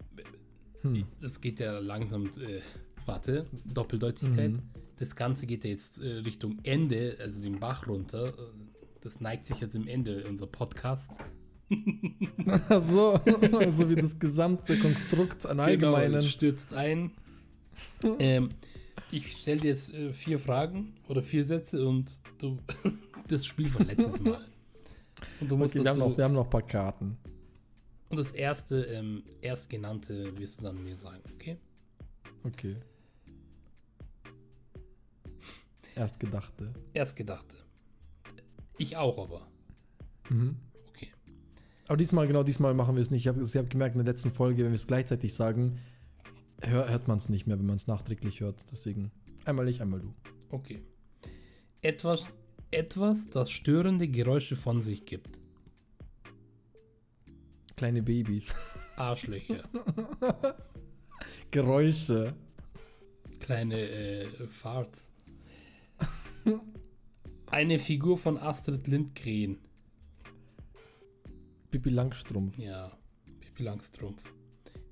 Hm. 0.81 1.05
das 1.21 1.39
geht 1.41 1.59
ja 1.59 1.77
langsam, 1.79 2.25
äh, 2.27 2.61
warte, 3.05 3.45
Doppeldeutigkeit. 3.65 4.51
Mhm. 4.53 4.61
Das 4.97 5.15
Ganze 5.15 5.45
geht 5.45 5.63
ja 5.63 5.69
jetzt 5.69 5.99
äh, 5.99 6.17
Richtung 6.17 6.57
Ende, 6.63 7.17
also 7.19 7.41
den 7.41 7.59
Bach 7.59 7.87
runter. 7.87 8.29
Äh, 8.29 8.31
Das 9.01 9.19
neigt 9.19 9.45
sich 9.47 9.59
jetzt 9.59 9.75
im 9.75 9.87
Ende 9.87 10.25
unser 10.27 10.47
Podcast. 10.47 11.11
So, 12.69 13.19
so 13.71 13.89
wie 13.89 13.95
das 13.95 14.19
gesamte 14.19 14.77
Konstrukt 14.79 15.45
an 15.45 15.57
Genau, 15.57 15.63
Allgemeinen. 15.95 16.13
es 16.15 16.29
stürzt 16.29 16.73
ein. 16.73 17.11
ähm, 18.19 18.49
ich 19.11 19.37
stelle 19.37 19.61
dir 19.61 19.69
jetzt 19.69 19.93
äh, 19.93 20.13
vier 20.13 20.39
Fragen 20.39 20.93
oder 21.07 21.21
vier 21.21 21.43
Sätze 21.43 21.87
und 21.87 22.19
du 22.37 22.59
das 23.27 23.45
Spiel 23.45 23.67
von 23.67 23.85
letztes 23.85 24.19
Mal. 24.21 24.45
Und 25.39 25.51
du 25.51 25.57
musst 25.57 25.75
okay, 25.75 25.83
wir, 25.83 25.91
haben 25.91 25.99
dazu, 25.99 26.09
noch, 26.09 26.17
wir 26.17 26.23
haben 26.23 26.33
noch 26.33 26.45
ein 26.45 26.49
paar 26.49 26.61
Karten. 26.61 27.17
und 28.09 28.17
das 28.17 28.31
erste, 28.31 28.83
ähm, 28.85 29.23
erstgenannte 29.41 30.37
wirst 30.37 30.59
du 30.59 30.63
dann 30.63 30.83
mir 30.83 30.95
sagen, 30.95 31.21
okay? 31.33 31.57
Okay. 32.43 32.77
Erstgedachte. 35.95 36.73
Erstgedachte. 36.93 37.55
Ich 38.77 38.97
auch 38.97 39.17
aber. 39.17 39.47
Mhm. 40.29 40.55
Okay. 40.89 41.09
Aber 41.87 41.97
diesmal, 41.97 42.25
genau 42.25 42.43
diesmal 42.43 42.73
machen 42.73 42.95
wir 42.95 43.01
es 43.01 43.11
nicht. 43.11 43.21
Ich 43.21 43.27
habe 43.27 43.45
hab 43.45 43.69
gemerkt 43.69 43.95
in 43.95 44.03
der 44.03 44.11
letzten 44.11 44.31
Folge, 44.31 44.63
wenn 44.63 44.71
wir 44.71 44.75
es 44.75 44.87
gleichzeitig 44.87 45.33
sagen, 45.33 45.77
hör, 46.61 46.89
hört 46.89 47.07
man 47.07 47.17
es 47.17 47.29
nicht 47.29 47.47
mehr, 47.47 47.57
wenn 47.59 47.65
man 47.65 47.75
es 47.75 47.87
nachträglich 47.87 48.41
hört. 48.41 48.63
Deswegen 48.71 49.11
einmal 49.45 49.67
ich, 49.67 49.81
einmal 49.81 49.99
du. 49.99 50.13
Okay. 50.49 50.81
Etwas, 51.81 52.27
etwas, 52.69 53.27
das 53.27 53.51
störende 53.51 54.07
Geräusche 54.07 54.55
von 54.55 54.81
sich 54.81 55.05
gibt. 55.05 55.39
Kleine 57.75 58.03
Babys. 58.03 58.53
Arschlöcher. 58.95 59.63
Geräusche. 61.51 62.35
Kleine 63.39 63.79
äh, 63.79 64.47
Farts. 64.47 65.13
Eine 67.47 67.79
Figur 67.79 68.17
von 68.17 68.37
Astrid 68.37 68.87
Lindgren. 68.87 69.57
Pipi 71.71 71.89
Langstrumpf. 71.89 72.57
Ja, 72.57 72.97
Pippi 73.39 73.63
Langstrumpf. 73.63 74.23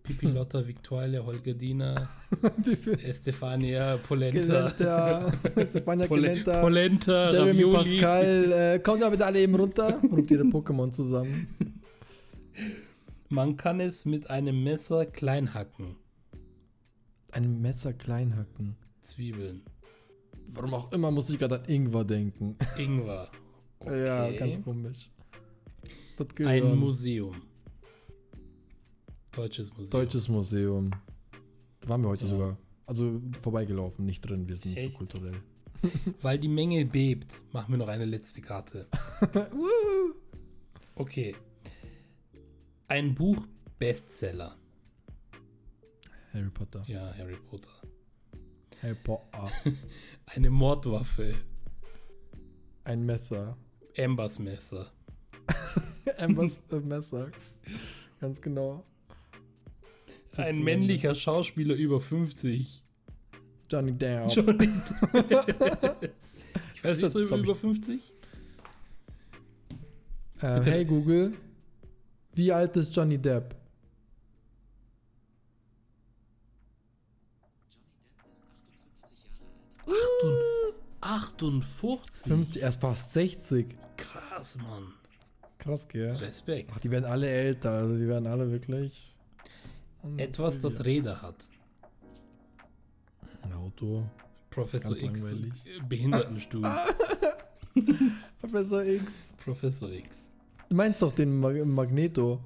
Pippi 0.09 0.25
Lotta, 0.27 0.65
Victoria, 0.65 1.23
Holgerdina, 1.23 2.09
Pipi 2.63 2.91
Estefania, 3.03 3.97
Polenta. 3.97 4.41
Gelenta. 4.41 5.31
Stefania 5.65 6.07
Pole, 6.07 6.21
Gelenta. 6.21 6.61
Polenta, 6.61 7.29
Jeremy 7.29 7.63
Ravioli. 7.63 7.99
Pascal. 7.99 8.51
Äh, 8.51 8.79
kommt 8.79 9.01
da 9.03 9.09
bitte 9.09 9.25
alle 9.27 9.39
eben 9.39 9.53
runter. 9.55 9.99
Ruft 10.11 10.31
ihre 10.31 10.43
Pokémon 10.45 10.91
zusammen. 10.91 11.47
Man 13.29 13.55
kann 13.55 13.79
es 13.79 14.05
mit 14.05 14.29
einem 14.31 14.63
Messer 14.63 15.05
klein 15.05 15.53
hacken. 15.53 15.95
Ein 17.31 17.61
Messer 17.61 17.93
klein 17.93 18.35
hacken. 18.35 18.75
Zwiebeln. 19.01 19.61
Warum 20.47 20.73
auch 20.73 20.91
immer 20.91 21.11
muss 21.11 21.29
ich 21.29 21.37
gerade 21.37 21.59
an 21.61 21.65
Ingwer 21.67 22.03
denken. 22.03 22.57
Ingwer. 22.77 23.29
Ja, 23.85 24.25
Okay. 24.25 24.37
ganz 24.37 24.63
komisch. 24.63 25.11
Ein. 26.43 26.75
Museum. 26.79 27.35
Deutsches 29.39 29.69
Museum. 29.71 29.89
Deutsches 29.89 30.27
Museum. 30.27 30.91
Da 31.79 31.89
waren 31.89 32.01
wir 32.03 32.09
heute 32.09 32.25
Ja. 32.25 32.31
sogar. 32.31 32.57
Also 32.85 33.21
vorbeigelaufen, 33.41 34.05
nicht 34.05 34.21
drin, 34.21 34.49
wir 34.49 34.57
sind 34.57 34.71
nicht 34.71 34.79
Echt? 34.79 34.91
so 34.93 34.97
kulturell. 34.97 35.35
Weil 36.21 36.37
die 36.39 36.49
Menge 36.49 36.85
bebt, 36.85 37.39
machen 37.53 37.71
wir 37.71 37.77
noch 37.77 37.87
eine 37.87 38.05
letzte 38.05 38.41
Karte. 38.41 38.87
Okay. 40.95 41.33
Ein 42.89 43.15
Buch 43.15 43.47
Bestseller. 43.77 44.57
Harry 46.33 46.49
Potter. 46.49 46.83
Ja, 46.87 47.13
Harry 47.17 47.37
Potter. 47.49 47.69
Harry 48.81 48.95
Potter. 49.01 49.49
Eine 50.25 50.49
Mordwaffe. 50.49 51.35
Ein 52.83 53.05
Messer. 53.05 53.55
Ambers 53.97 54.39
Messer. 54.39 54.91
Ambers 56.17 56.59
Messer. 56.83 57.31
Ganz 58.19 58.41
genau. 58.41 58.83
Ein 60.37 60.55
ist 60.55 60.61
männlicher 60.63 61.15
Schauspieler 61.15 61.75
über 61.75 61.99
50. 61.99 62.83
Johnny 63.69 63.91
Depp. 63.93 64.27
Johnny. 64.35 64.69
ich 66.75 66.83
weiß 66.83 66.97
Ist 66.97 67.03
nicht, 67.03 67.11
so 67.11 67.19
über, 67.21 67.27
glaub 67.29 67.39
ich- 67.39 67.45
über 67.45 67.55
50? 67.55 68.13
Äh, 70.41 70.55
Bitte. 70.59 70.71
hey 70.71 70.85
Google, 70.85 71.33
wie 72.33 72.51
alt 72.51 72.77
ist 72.77 72.95
Johnny 72.95 73.17
Depp? 73.17 73.55
Achtund- 81.01 81.63
58. 81.63 82.23
50, 82.27 82.61
er 82.61 82.69
ist 82.69 82.81
fast 82.81 83.13
60. 83.13 83.75
Krass, 83.97 84.57
Mann. 84.57 84.93
Krass, 85.57 85.87
gell? 85.87 86.15
Respekt. 86.15 86.71
Ach, 86.73 86.79
die 86.79 86.91
werden 86.91 87.05
alle 87.05 87.27
älter, 87.29 87.71
also 87.71 87.97
die 87.97 88.07
werden 88.07 88.27
alle 88.27 88.51
wirklich. 88.51 89.15
Etwas, 90.17 90.59
das 90.59 90.83
Räder 90.85 91.21
hat. 91.21 91.35
Ein 93.41 93.53
Auto. 93.53 94.03
Professor 94.49 94.95
Ganz 94.95 95.31
X. 95.33 95.65
äh, 95.65 95.79
Behindertenstuhl. 95.87 96.63
Professor 98.41 98.83
X. 98.83 99.33
Professor 99.43 99.91
X. 99.91 100.31
Du 100.69 100.75
meinst 100.75 101.01
doch 101.01 101.13
den 101.13 101.39
Mag 101.39 101.65
Magneto. 101.65 102.39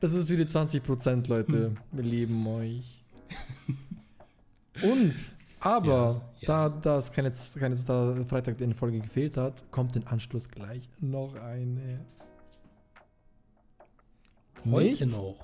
Das 0.00 0.12
ist 0.12 0.28
für 0.28 0.36
die 0.36 0.46
20 0.46 0.82
Prozent, 0.82 1.28
Leute. 1.28 1.72
Wir 1.92 2.04
lieben 2.04 2.46
euch. 2.46 3.02
Und, 4.82 5.14
aber, 5.60 5.86
Ja, 5.86 6.12
ja. 6.40 6.68
da 6.68 6.68
das 6.68 7.10
keine, 7.10 7.32
keine 7.58 7.76
da 7.76 8.14
Freitag 8.28 8.60
eine 8.60 8.74
Folge 8.74 9.00
gefehlt 9.00 9.38
hat, 9.38 9.64
kommt 9.70 9.96
im 9.96 10.06
Anschluss 10.06 10.50
gleich 10.50 10.88
noch 11.00 11.34
eine. 11.36 12.00
Heute 14.70 15.06
Nicht? 15.06 15.16
noch. 15.16 15.36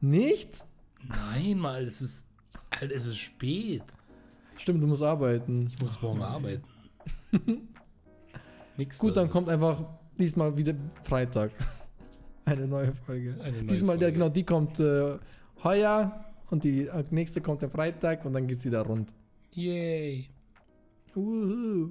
Nicht? 0.00 0.64
Nein, 1.08 1.58
mal, 1.58 1.84
es 1.84 2.00
ist. 2.00 2.26
Alter, 2.70 2.94
es 2.94 3.06
ist 3.06 3.16
spät. 3.18 3.82
Stimmt, 4.56 4.82
du 4.82 4.86
musst 4.86 5.02
arbeiten. 5.02 5.68
Ich 5.68 5.82
muss 5.82 6.00
morgen 6.02 6.22
arbeiten. 6.22 6.64
Nix. 8.76 8.98
Gut, 8.98 9.16
da. 9.16 9.22
dann 9.22 9.30
kommt 9.30 9.48
einfach 9.48 9.82
diesmal 10.18 10.56
wieder 10.56 10.74
Freitag. 11.02 11.52
Eine 12.44 12.66
neue 12.66 12.92
Folge. 12.92 13.36
Eine 13.42 13.58
neue 13.58 13.66
diesmal, 13.66 13.98
der, 13.98 14.08
Folge. 14.08 14.18
genau, 14.18 14.28
die 14.28 14.44
kommt 14.44 14.80
äh, 14.80 15.18
heuer 15.64 16.24
und 16.50 16.64
die 16.64 16.86
äh, 16.86 17.04
nächste 17.10 17.40
kommt 17.40 17.62
am 17.64 17.70
Freitag 17.70 18.24
und 18.24 18.32
dann 18.32 18.46
geht's 18.46 18.64
wieder 18.64 18.82
rund. 18.82 19.12
Yay. 19.54 20.28
Uhu. 21.14 21.90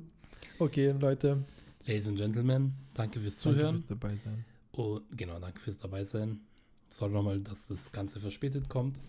Okay, 0.59 0.91
Leute. 0.91 1.43
Ladies 1.86 2.07
and 2.07 2.17
Gentlemen, 2.17 2.73
danke 2.93 3.19
fürs 3.19 3.36
Danke 3.38 3.57
Zuhören. 3.59 3.77
fürs 3.77 3.88
dabei 3.88 4.09
sein. 4.23 4.45
Und 4.78 5.03
genau, 5.17 5.39
danke 5.39 5.59
fürs 5.61 5.78
dabei 5.78 6.03
sein. 6.03 6.39
Sorry 6.89 7.11
nochmal, 7.13 7.39
dass 7.39 7.67
das 7.67 7.91
Ganze 7.91 8.19
verspätet 8.19 8.69
kommt. 8.69 8.99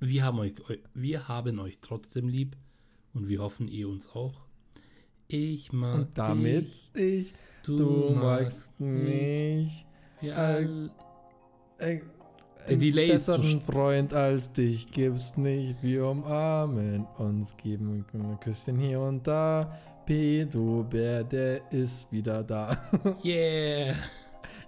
Wir 0.00 0.24
haben 0.24 0.38
euch, 0.38 0.54
eu- 0.68 0.78
wir 0.94 1.28
haben 1.28 1.58
euch 1.60 1.78
trotzdem 1.80 2.28
lieb 2.28 2.56
und 3.14 3.28
wir 3.28 3.40
hoffen, 3.40 3.68
ihr 3.68 3.88
uns 3.88 4.08
auch. 4.14 4.34
Ich 5.28 5.72
mag 5.72 5.94
Und 6.00 6.18
damit 6.18 6.94
dich, 6.96 7.02
ich, 7.28 7.34
du, 7.62 7.76
du 7.78 8.10
magst 8.14 8.78
magst 8.78 8.80
mich, 8.80 9.86
Wir 10.20 10.32
äh, 10.32 10.34
all- 10.36 10.90
äh, 11.78 12.00
Der 12.60 12.68
einen 12.68 12.80
Delay 12.80 13.08
besseren 13.12 13.60
Freund 13.62 14.12
als 14.14 14.52
dich 14.52 14.90
gibt's 14.90 15.36
nicht. 15.36 15.82
Wir 15.82 16.06
umarmen 16.06 17.04
uns, 17.18 17.56
geben 17.56 18.04
ein 18.12 18.38
Küsschen 18.40 18.76
hier 18.78 19.00
und 19.00 19.26
da. 19.26 19.76
Pedro 20.06 20.82
Bär, 20.84 21.22
der 21.24 21.70
ist 21.72 22.10
wieder 22.12 22.42
da. 22.42 22.76
yeah. 23.24 23.94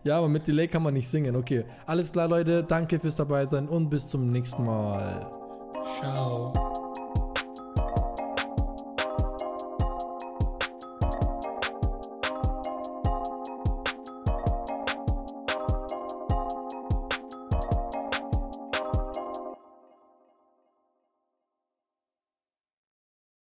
Ja, 0.04 0.18
aber 0.18 0.28
mit 0.28 0.46
Delay 0.46 0.68
kann 0.68 0.82
man 0.82 0.94
nicht 0.94 1.08
singen. 1.08 1.36
Okay, 1.36 1.64
alles 1.86 2.12
klar, 2.12 2.28
Leute. 2.28 2.62
Danke 2.62 2.98
fürs 2.98 3.16
dabei 3.16 3.46
sein 3.46 3.68
und 3.68 3.88
bis 3.88 4.08
zum 4.08 4.30
nächsten 4.30 4.64
Mal. 4.64 5.20
Ciao. 6.00 6.63